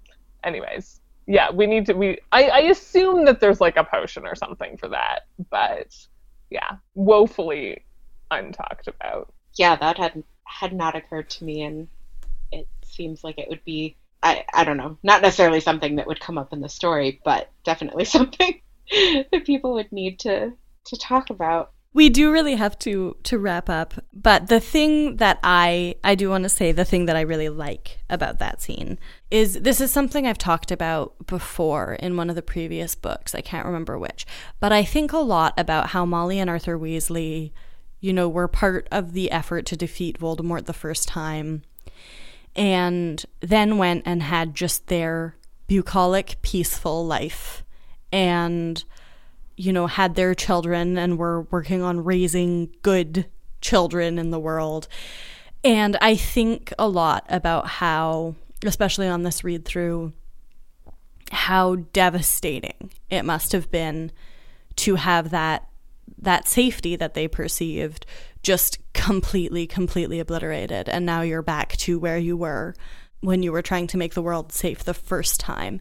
anyways, 0.45 1.01
yeah, 1.27 1.51
we 1.51 1.67
need 1.67 1.87
to. 1.87 1.95
We 1.95 2.19
I, 2.33 2.49
I 2.49 2.59
assume 2.63 3.25
that 3.27 3.41
there's 3.41 3.61
like 3.61 3.77
a 3.77 3.85
potion 3.85 4.27
or 4.27 4.35
something 4.35 4.77
for 4.77 4.89
that, 4.89 5.21
but 5.51 5.95
yeah, 6.51 6.77
woefully 6.95 7.85
untalked 8.31 8.89
about. 8.89 9.33
Yeah, 9.55 9.77
that 9.77 9.99
had 9.99 10.23
had 10.45 10.73
not 10.73 10.97
occurred 10.97 11.31
to 11.31 11.45
me, 11.45 11.63
and 11.63 11.89
it 12.51 12.67
seems 12.85 13.23
like 13.23 13.39
it 13.39 13.49
would 13.49 13.65
be. 13.65 13.97
I, 14.23 14.45
I 14.55 14.65
don't 14.65 14.77
know, 14.77 14.99
not 15.03 15.23
necessarily 15.23 15.61
something 15.61 15.97
that 15.97 16.07
would 16.07 16.21
come 16.21 16.39
up 16.39 16.53
in 16.53 16.61
the 16.61 16.69
story, 16.69 17.21
but 17.25 17.51
definitely 17.65 18.05
something 18.07 18.61
that 18.91 19.45
people 19.45 19.75
would 19.75 19.91
need 19.93 20.21
to 20.21 20.53
to 20.85 20.97
talk 20.97 21.31
about. 21.31 21.73
We 21.95 22.09
do 22.09 22.33
really 22.33 22.57
have 22.57 22.79
to 22.81 23.17
to 23.25 23.39
wrap 23.39 23.69
up 23.69 23.95
but 24.15 24.49
the 24.49 24.61
thing 24.61 25.17
that 25.17 25.39
i 25.45 25.95
i 26.03 26.15
do 26.15 26.31
want 26.31 26.43
to 26.45 26.49
say 26.49 26.73
the 26.73 26.87
thing 26.87 27.05
that 27.05 27.17
i 27.17 27.21
really 27.21 27.51
like 27.51 27.99
about 28.09 28.39
that 28.39 28.63
scene 28.63 28.99
is 29.31 29.61
this 29.61 29.79
is 29.79 29.91
something 29.91 30.27
i've 30.27 30.39
talked 30.39 30.71
about 30.71 31.15
before 31.27 31.93
in 31.95 32.17
one 32.17 32.31
of 32.31 32.35
the 32.35 32.41
previous 32.41 32.95
books 32.95 33.35
i 33.35 33.43
can't 33.43 33.67
remember 33.67 33.99
which 33.99 34.25
but 34.59 34.73
i 34.73 34.83
think 34.83 35.13
a 35.13 35.19
lot 35.19 35.53
about 35.59 35.89
how 35.89 36.07
molly 36.07 36.39
and 36.39 36.49
arthur 36.49 36.79
weasley 36.79 37.53
you 38.01 38.11
know 38.11 38.27
were 38.27 38.49
part 38.49 38.89
of 38.91 39.13
the 39.13 39.31
effort 39.31 39.67
to 39.67 39.77
defeat 39.77 40.19
voldemort 40.19 40.65
the 40.65 40.73
first 40.73 41.07
time 41.07 41.63
and 42.55 43.25
then 43.41 43.79
went 43.79 44.03
and 44.07 44.23
had 44.23 44.55
just 44.55 44.87
their 44.89 45.37
bucolic 45.67 46.37
peaceful 46.43 47.07
life 47.07 47.65
and 48.11 48.85
you 49.57 49.73
know, 49.73 49.87
had 49.87 50.15
their 50.15 50.35
children 50.35 50.97
and 50.99 51.19
were 51.19 51.43
working 51.43 51.83
on 51.83 52.05
raising 52.05 52.71
good 52.83 53.27
children 53.61 54.19
in 54.19 54.31
the 54.31 54.41
world. 54.41 54.89
And 55.63 55.97
I 56.01 56.17
think 56.17 56.73
a 56.79 56.89
lot 56.89 57.25
about 57.29 57.69
how, 57.69 58.35
especially 58.65 59.09
on 59.09 59.23
this 59.23 59.45
read 59.45 59.65
through, 59.65 60.13
how 61.31 61.77
devastating 61.93 62.91
it 63.11 63.25
must 63.25 63.53
have 63.53 63.71
been 63.71 64.11
to 64.77 64.97
have 64.97 65.31
that 65.31 65.69
that 66.19 66.47
safety 66.47 66.95
that 66.95 67.15
they 67.15 67.27
perceived 67.27 68.07
just 68.43 68.79
completely 68.93 69.67
completely 69.67 70.21
obliterated 70.21 70.89
and 70.89 71.07
now 71.07 71.23
you're 71.23 71.43
back 71.43 71.77
to 71.77 71.99
where 71.99 72.19
you 72.19 72.37
were 72.37 72.75
when 73.21 73.43
you 73.43 73.53
were 73.53 73.63
trying 73.63 73.87
to 73.87 73.97
make 73.97 74.15
the 74.15 74.23
world 74.23 74.53
safe 74.53 74.85
the 74.85 74.95
first 74.95 75.41
time. 75.41 75.81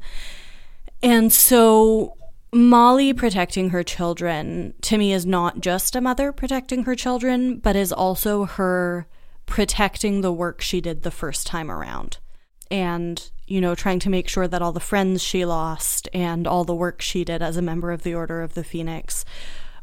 And 1.03 1.33
so 1.33 2.15
Molly 2.53 3.13
protecting 3.13 3.69
her 3.69 3.83
children 3.83 4.73
to 4.81 4.97
me 4.97 5.11
is 5.11 5.25
not 5.25 5.59
just 5.59 5.95
a 5.95 6.01
mother 6.01 6.31
protecting 6.31 6.83
her 6.83 6.95
children, 6.95 7.57
but 7.57 7.75
is 7.75 7.91
also 7.91 8.45
her 8.45 9.07
protecting 9.45 10.21
the 10.21 10.31
work 10.31 10.61
she 10.61 10.81
did 10.81 11.01
the 11.01 11.11
first 11.11 11.47
time 11.47 11.71
around. 11.71 12.19
And, 12.69 13.29
you 13.47 13.59
know, 13.59 13.73
trying 13.73 13.99
to 13.99 14.09
make 14.09 14.29
sure 14.29 14.47
that 14.47 14.61
all 14.61 14.71
the 14.71 14.79
friends 14.79 15.23
she 15.23 15.43
lost 15.43 16.07
and 16.13 16.47
all 16.47 16.63
the 16.63 16.75
work 16.75 17.01
she 17.01 17.25
did 17.25 17.41
as 17.41 17.57
a 17.57 17.61
member 17.61 17.91
of 17.91 18.03
the 18.03 18.13
Order 18.13 18.41
of 18.41 18.53
the 18.53 18.63
Phoenix 18.63 19.25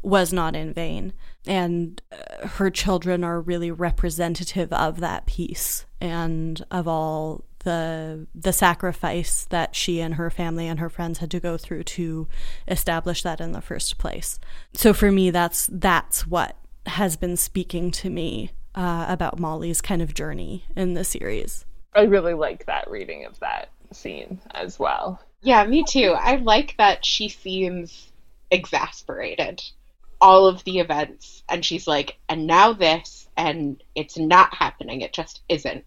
was 0.01 0.31
not 0.31 0.55
in 0.55 0.73
vain. 0.73 1.13
And 1.47 2.01
uh, 2.11 2.47
her 2.47 2.69
children 2.69 3.23
are 3.23 3.39
really 3.39 3.71
representative 3.71 4.71
of 4.73 4.99
that 4.99 5.25
peace 5.25 5.85
and 6.01 6.63
of 6.69 6.87
all 6.87 7.43
the 7.63 8.25
the 8.33 8.53
sacrifice 8.53 9.45
that 9.49 9.75
she 9.75 9.99
and 9.99 10.15
her 10.15 10.29
family 10.29 10.67
and 10.67 10.79
her 10.79 10.89
friends 10.89 11.19
had 11.19 11.31
to 11.31 11.39
go 11.39 11.57
through 11.57 11.83
to 11.83 12.27
establish 12.67 13.23
that 13.23 13.41
in 13.41 13.51
the 13.51 13.61
first 13.61 13.97
place. 13.97 14.39
So 14.73 14.93
for 14.93 15.11
me, 15.11 15.29
that's 15.29 15.69
that's 15.71 16.25
what 16.25 16.55
has 16.85 17.15
been 17.15 17.37
speaking 17.37 17.91
to 17.91 18.09
me 18.09 18.51
uh, 18.75 19.05
about 19.09 19.39
Molly's 19.39 19.81
kind 19.81 20.01
of 20.01 20.13
journey 20.13 20.63
in 20.75 20.93
the 20.93 21.03
series. 21.03 21.65
I 21.93 22.03
really 22.03 22.33
like 22.33 22.65
that 22.65 22.89
reading 22.89 23.25
of 23.25 23.39
that 23.39 23.69
scene 23.91 24.39
as 24.51 24.79
well. 24.79 25.21
Yeah, 25.41 25.65
me 25.65 25.83
too. 25.83 26.13
I 26.17 26.37
like 26.37 26.75
that 26.77 27.05
she 27.05 27.29
seems 27.29 28.11
exasperated 28.51 29.61
all 30.21 30.47
of 30.47 30.63
the 30.65 30.79
events 30.79 31.43
and 31.49 31.63
she's 31.63 31.87
like 31.87 32.17
and 32.27 32.45
now 32.45 32.73
this 32.73 33.27
and 33.37 33.81
it's 33.95 34.17
not 34.17 34.53
happening 34.53 35.01
it 35.01 35.13
just 35.13 35.41
isn't 35.47 35.85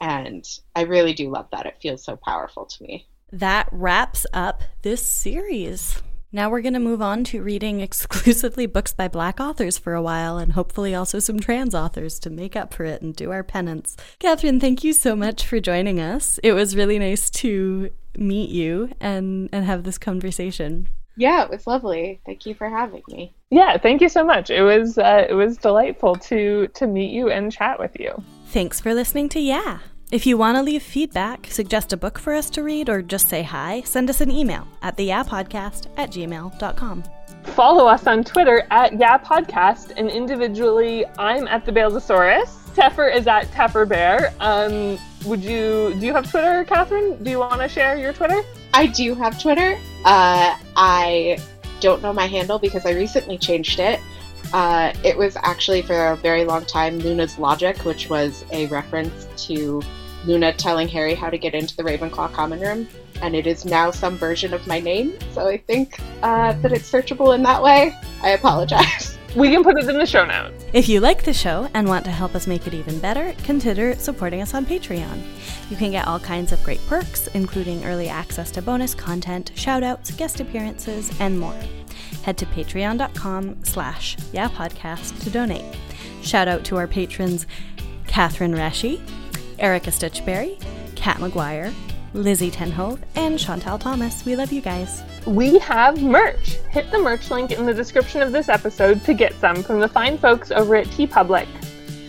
and 0.00 0.46
I 0.74 0.82
really 0.82 1.12
do 1.12 1.30
love 1.30 1.48
that. 1.52 1.66
It 1.66 1.78
feels 1.80 2.04
so 2.04 2.16
powerful 2.16 2.66
to 2.66 2.82
me. 2.82 3.06
That 3.32 3.68
wraps 3.72 4.26
up 4.32 4.62
this 4.82 5.04
series. 5.04 6.02
Now 6.30 6.50
we're 6.50 6.60
going 6.60 6.74
to 6.74 6.80
move 6.80 7.02
on 7.02 7.24
to 7.24 7.42
reading 7.42 7.80
exclusively 7.80 8.66
books 8.66 8.92
by 8.92 9.08
black 9.08 9.40
authors 9.40 9.78
for 9.78 9.94
a 9.94 10.02
while 10.02 10.38
and 10.38 10.52
hopefully 10.52 10.94
also 10.94 11.18
some 11.18 11.40
trans 11.40 11.74
authors 11.74 12.18
to 12.20 12.30
make 12.30 12.56
up 12.56 12.72
for 12.72 12.84
it 12.84 13.02
and 13.02 13.14
do 13.14 13.30
our 13.30 13.42
penance. 13.42 13.96
Catherine, 14.18 14.60
thank 14.60 14.84
you 14.84 14.92
so 14.92 15.16
much 15.16 15.46
for 15.46 15.60
joining 15.60 16.00
us. 16.00 16.38
It 16.42 16.52
was 16.52 16.76
really 16.76 16.98
nice 16.98 17.30
to 17.30 17.90
meet 18.16 18.50
you 18.50 18.90
and, 19.00 19.48
and 19.52 19.64
have 19.64 19.84
this 19.84 19.98
conversation. 19.98 20.88
Yeah, 21.18 21.42
it 21.42 21.50
was 21.50 21.66
lovely. 21.66 22.20
Thank 22.24 22.46
you 22.46 22.54
for 22.54 22.70
having 22.70 23.02
me. 23.08 23.34
Yeah, 23.50 23.76
thank 23.76 24.00
you 24.00 24.08
so 24.08 24.24
much. 24.24 24.50
It 24.50 24.62
was 24.62 24.98
uh, 24.98 25.26
it 25.28 25.34
was 25.34 25.58
delightful 25.58 26.14
to 26.14 26.68
to 26.68 26.86
meet 26.86 27.10
you 27.10 27.30
and 27.30 27.52
chat 27.52 27.78
with 27.78 27.98
you. 27.98 28.22
Thanks 28.46 28.80
for 28.80 28.94
listening 28.94 29.28
to 29.30 29.40
Yeah. 29.40 29.80
If 30.10 30.24
you 30.24 30.38
want 30.38 30.56
to 30.56 30.62
leave 30.62 30.82
feedback, 30.82 31.48
suggest 31.50 31.92
a 31.92 31.96
book 31.98 32.18
for 32.18 32.32
us 32.32 32.48
to 32.50 32.62
read, 32.62 32.88
or 32.88 33.02
just 33.02 33.28
say 33.28 33.42
hi, 33.42 33.82
send 33.82 34.08
us 34.08 34.22
an 34.22 34.30
email 34.30 34.66
at 34.80 34.96
theyapodcast 34.96 35.88
at 35.98 36.10
gmail.com. 36.10 37.04
Follow 37.42 37.86
us 37.86 38.06
on 38.06 38.24
Twitter 38.24 38.66
at 38.70 38.92
yapodcast, 38.92 39.92
and 39.98 40.08
individually, 40.08 41.04
I'm 41.18 41.46
at 41.46 41.66
the 41.66 41.72
Balesaurus. 41.72 42.67
Teffer 42.78 43.12
is 43.12 43.26
at 43.26 43.46
Tefferbear. 43.46 44.32
Um, 44.38 45.00
would 45.28 45.42
you 45.42 45.96
do 45.98 46.06
you 46.06 46.14
have 46.14 46.30
Twitter, 46.30 46.62
Catherine? 46.62 47.20
Do 47.24 47.28
you 47.28 47.40
want 47.40 47.60
to 47.60 47.68
share 47.68 47.98
your 47.98 48.12
Twitter? 48.12 48.40
I 48.72 48.86
do 48.86 49.16
have 49.16 49.42
Twitter. 49.42 49.76
Uh, 50.04 50.56
I 50.76 51.38
don't 51.80 52.02
know 52.02 52.12
my 52.12 52.26
handle 52.26 52.60
because 52.60 52.86
I 52.86 52.92
recently 52.92 53.36
changed 53.36 53.80
it. 53.80 53.98
Uh, 54.52 54.92
it 55.04 55.18
was 55.18 55.34
actually 55.42 55.82
for 55.82 56.12
a 56.12 56.16
very 56.18 56.44
long 56.44 56.64
time 56.66 57.00
Luna's 57.00 57.36
Logic, 57.36 57.76
which 57.84 58.08
was 58.08 58.44
a 58.52 58.66
reference 58.66 59.26
to 59.48 59.82
Luna 60.24 60.52
telling 60.52 60.86
Harry 60.86 61.14
how 61.14 61.30
to 61.30 61.36
get 61.36 61.54
into 61.54 61.74
the 61.76 61.82
Ravenclaw 61.82 62.32
common 62.32 62.60
room. 62.60 62.88
And 63.22 63.34
it 63.34 63.48
is 63.48 63.64
now 63.64 63.90
some 63.90 64.16
version 64.16 64.54
of 64.54 64.64
my 64.68 64.78
name, 64.78 65.18
so 65.32 65.48
I 65.48 65.56
think 65.56 65.98
uh, 66.22 66.52
that 66.52 66.70
it's 66.70 66.88
searchable 66.88 67.34
in 67.34 67.42
that 67.42 67.60
way. 67.60 67.92
I 68.22 68.30
apologize. 68.30 69.06
We 69.38 69.50
can 69.50 69.62
put 69.62 69.78
it 69.78 69.88
in 69.88 69.96
the 69.96 70.04
show 70.04 70.26
notes. 70.26 70.64
If 70.72 70.88
you 70.88 70.98
like 70.98 71.22
the 71.22 71.32
show 71.32 71.68
and 71.72 71.88
want 71.88 72.04
to 72.06 72.10
help 72.10 72.34
us 72.34 72.48
make 72.48 72.66
it 72.66 72.74
even 72.74 72.98
better, 72.98 73.32
consider 73.44 73.94
supporting 73.94 74.42
us 74.42 74.52
on 74.52 74.66
Patreon. 74.66 75.22
You 75.70 75.76
can 75.76 75.92
get 75.92 76.08
all 76.08 76.18
kinds 76.18 76.50
of 76.50 76.62
great 76.64 76.84
perks, 76.88 77.28
including 77.28 77.84
early 77.84 78.08
access 78.08 78.50
to 78.50 78.62
bonus 78.62 78.96
content, 78.96 79.52
shoutouts, 79.54 80.16
guest 80.16 80.40
appearances, 80.40 81.12
and 81.20 81.38
more 81.38 81.54
head 82.22 82.36
to 82.36 82.46
patreon.com 82.46 83.64
slash 83.64 84.16
yapodcast 84.32 85.22
to 85.22 85.30
donate. 85.30 85.64
Shout 86.20 86.48
out 86.48 86.64
to 86.64 86.76
our 86.76 86.86
patrons 86.86 87.46
Catherine 88.06 88.54
Reshi, 88.54 89.00
Erica 89.58 89.90
Stitchberry, 89.92 90.58
Kat 90.94 91.18
McGuire, 91.18 91.72
Lizzie 92.14 92.50
Tenhove, 92.50 93.00
and 93.14 93.38
Chantal 93.38 93.78
Thomas. 93.78 94.24
We 94.24 94.36
love 94.36 94.52
you 94.52 94.60
guys. 94.60 95.02
We 95.26 95.58
have 95.58 96.02
merch. 96.02 96.58
Hit 96.70 96.90
the 96.90 96.98
merch 96.98 97.30
link 97.30 97.52
in 97.52 97.66
the 97.66 97.74
description 97.74 98.22
of 98.22 98.32
this 98.32 98.48
episode 98.48 99.04
to 99.04 99.14
get 99.14 99.34
some 99.34 99.62
from 99.62 99.80
the 99.80 99.88
fine 99.88 100.18
folks 100.18 100.50
over 100.50 100.76
at 100.76 100.86
TeePublic. 100.86 101.46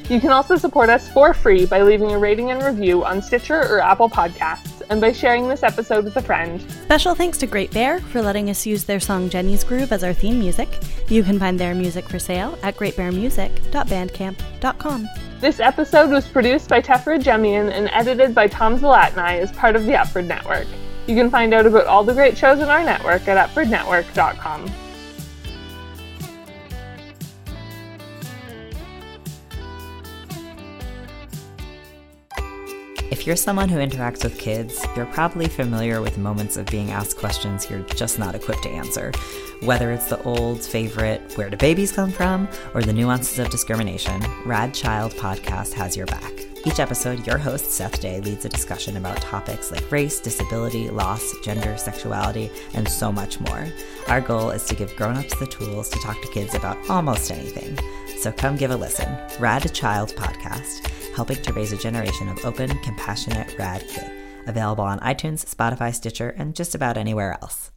You 0.09 0.19
can 0.19 0.31
also 0.31 0.57
support 0.57 0.89
us 0.89 1.07
for 1.07 1.33
free 1.33 1.65
by 1.65 1.81
leaving 1.83 2.11
a 2.11 2.17
rating 2.17 2.49
and 2.49 2.63
review 2.63 3.05
on 3.05 3.21
Stitcher 3.21 3.61
or 3.61 3.79
Apple 3.79 4.09
Podcasts, 4.09 4.78
and 4.89 4.99
by 4.99 5.11
sharing 5.11 5.47
this 5.47 5.63
episode 5.63 6.03
with 6.03 6.17
a 6.17 6.21
friend. 6.21 6.61
Special 6.83 7.15
thanks 7.15 7.37
to 7.39 7.47
Great 7.47 7.71
Bear 7.71 7.99
for 7.99 8.21
letting 8.21 8.49
us 8.49 8.65
use 8.65 8.83
their 8.83 8.99
song 8.99 9.29
Jenny's 9.29 9.63
Groove 9.63 9.91
as 9.91 10.03
our 10.03 10.13
theme 10.13 10.39
music. 10.39 10.67
You 11.07 11.23
can 11.23 11.39
find 11.39 11.59
their 11.59 11.75
music 11.75 12.09
for 12.09 12.19
sale 12.19 12.57
at 12.63 12.75
greatbearmusic.bandcamp.com. 12.77 15.07
This 15.39 15.59
episode 15.59 16.09
was 16.09 16.27
produced 16.27 16.69
by 16.69 16.81
Tefra 16.81 17.21
Jemian 17.21 17.71
and 17.71 17.89
edited 17.93 18.35
by 18.35 18.47
Tom 18.47 18.77
Zalatni 18.77 19.39
as 19.39 19.51
part 19.53 19.75
of 19.75 19.85
the 19.85 19.93
Upford 19.93 20.27
Network. 20.27 20.67
You 21.07 21.15
can 21.15 21.29
find 21.29 21.53
out 21.53 21.65
about 21.65 21.87
all 21.87 22.03
the 22.03 22.13
great 22.13 22.37
shows 22.37 22.59
in 22.59 22.69
our 22.69 22.83
network 22.83 23.27
at 23.27 23.49
upfordnetwork.com. 23.49 24.71
If 33.19 33.27
you're 33.27 33.35
someone 33.35 33.67
who 33.67 33.79
interacts 33.79 34.23
with 34.23 34.39
kids, 34.39 34.81
you're 34.95 35.05
probably 35.07 35.49
familiar 35.49 36.01
with 36.01 36.17
moments 36.17 36.55
of 36.55 36.65
being 36.67 36.91
asked 36.91 37.17
questions 37.17 37.69
you're 37.69 37.81
just 37.81 38.17
not 38.17 38.33
equipped 38.33 38.63
to 38.63 38.69
answer. 38.69 39.11
Whether 39.59 39.91
it's 39.91 40.07
the 40.07 40.23
old 40.23 40.63
favorite, 40.63 41.37
where 41.37 41.49
do 41.49 41.57
babies 41.57 41.91
come 41.91 42.13
from, 42.13 42.47
or 42.73 42.81
the 42.81 42.93
nuances 42.93 43.37
of 43.37 43.49
discrimination, 43.49 44.23
Rad 44.45 44.73
Child 44.73 45.11
Podcast 45.15 45.73
has 45.73 45.97
your 45.97 46.05
back. 46.05 46.31
Each 46.65 46.79
episode, 46.79 47.27
your 47.27 47.37
host, 47.37 47.71
Seth 47.71 47.99
Day, 47.99 48.21
leads 48.21 48.45
a 48.45 48.49
discussion 48.49 48.95
about 48.95 49.17
topics 49.17 49.69
like 49.69 49.91
race, 49.91 50.21
disability, 50.21 50.89
loss, 50.89 51.37
gender, 51.43 51.75
sexuality, 51.75 52.49
and 52.73 52.87
so 52.87 53.11
much 53.11 53.41
more. 53.41 53.67
Our 54.07 54.21
goal 54.21 54.51
is 54.51 54.63
to 54.67 54.75
give 54.75 54.95
grown-ups 54.95 55.37
the 55.39 55.47
tools 55.47 55.89
to 55.89 55.99
talk 55.99 56.21
to 56.21 56.27
kids 56.29 56.55
about 56.55 56.77
almost 56.89 57.31
anything. 57.31 57.77
So 58.19 58.33
come 58.33 58.57
give 58.57 58.71
a 58.71 58.75
listen. 58.75 59.07
Rad 59.39 59.73
Child 59.73 60.13
Podcast, 60.17 60.85
helping 61.15 61.41
to 61.41 61.53
raise 61.53 61.71
a 61.71 61.77
generation 61.77 62.27
of 62.27 62.43
open, 62.43 62.69
compassionate, 62.79 63.57
rad 63.57 63.79
kids. 63.87 64.09
Available 64.45 64.83
on 64.83 64.99
iTunes, 64.99 65.45
Spotify, 65.45 65.95
Stitcher, 65.95 66.35
and 66.37 66.53
just 66.53 66.75
about 66.75 66.97
anywhere 66.97 67.37
else. 67.41 67.71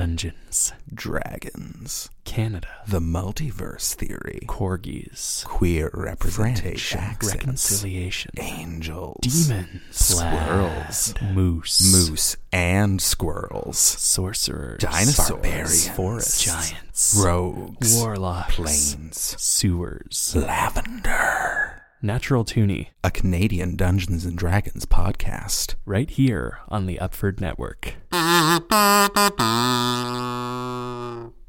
Dungeons, 0.00 0.74
Dragons. 0.92 2.10
Canada, 2.26 2.68
The 2.86 3.00
multiverse 3.00 3.94
theory. 3.94 4.40
corgis, 4.46 5.42
Queer 5.46 5.88
French 5.88 6.04
representation. 6.04 7.00
accents, 7.00 7.32
reconciliation, 7.34 8.30
Angels. 8.36 9.16
demons, 9.22 9.68
Squirrels. 9.90 11.14
moose, 11.32 11.80
Moose 12.10 12.36
and 12.52 13.00
squirrels. 13.00 13.78
sorcerers, 13.78 14.80
Dinosaurs. 14.82 15.30
barbarians, 15.30 15.88
Forests. 15.88 16.44
giants, 16.44 17.14
Rogues. 17.18 17.94
warlocks, 17.96 18.54
Plains. 18.54 19.34
sewers, 19.38 20.34
Lavender. 20.36 21.75
Natural 22.06 22.44
toonie, 22.44 22.90
A 23.02 23.10
Canadian 23.10 23.74
Dungeons 23.74 24.24
and 24.24 24.38
Dragons 24.38 24.86
podcast. 24.86 25.74
right 25.84 26.08
here 26.08 26.60
on 26.68 26.86
the 26.86 26.98
Upford 27.02 27.40
Network. 27.40 27.94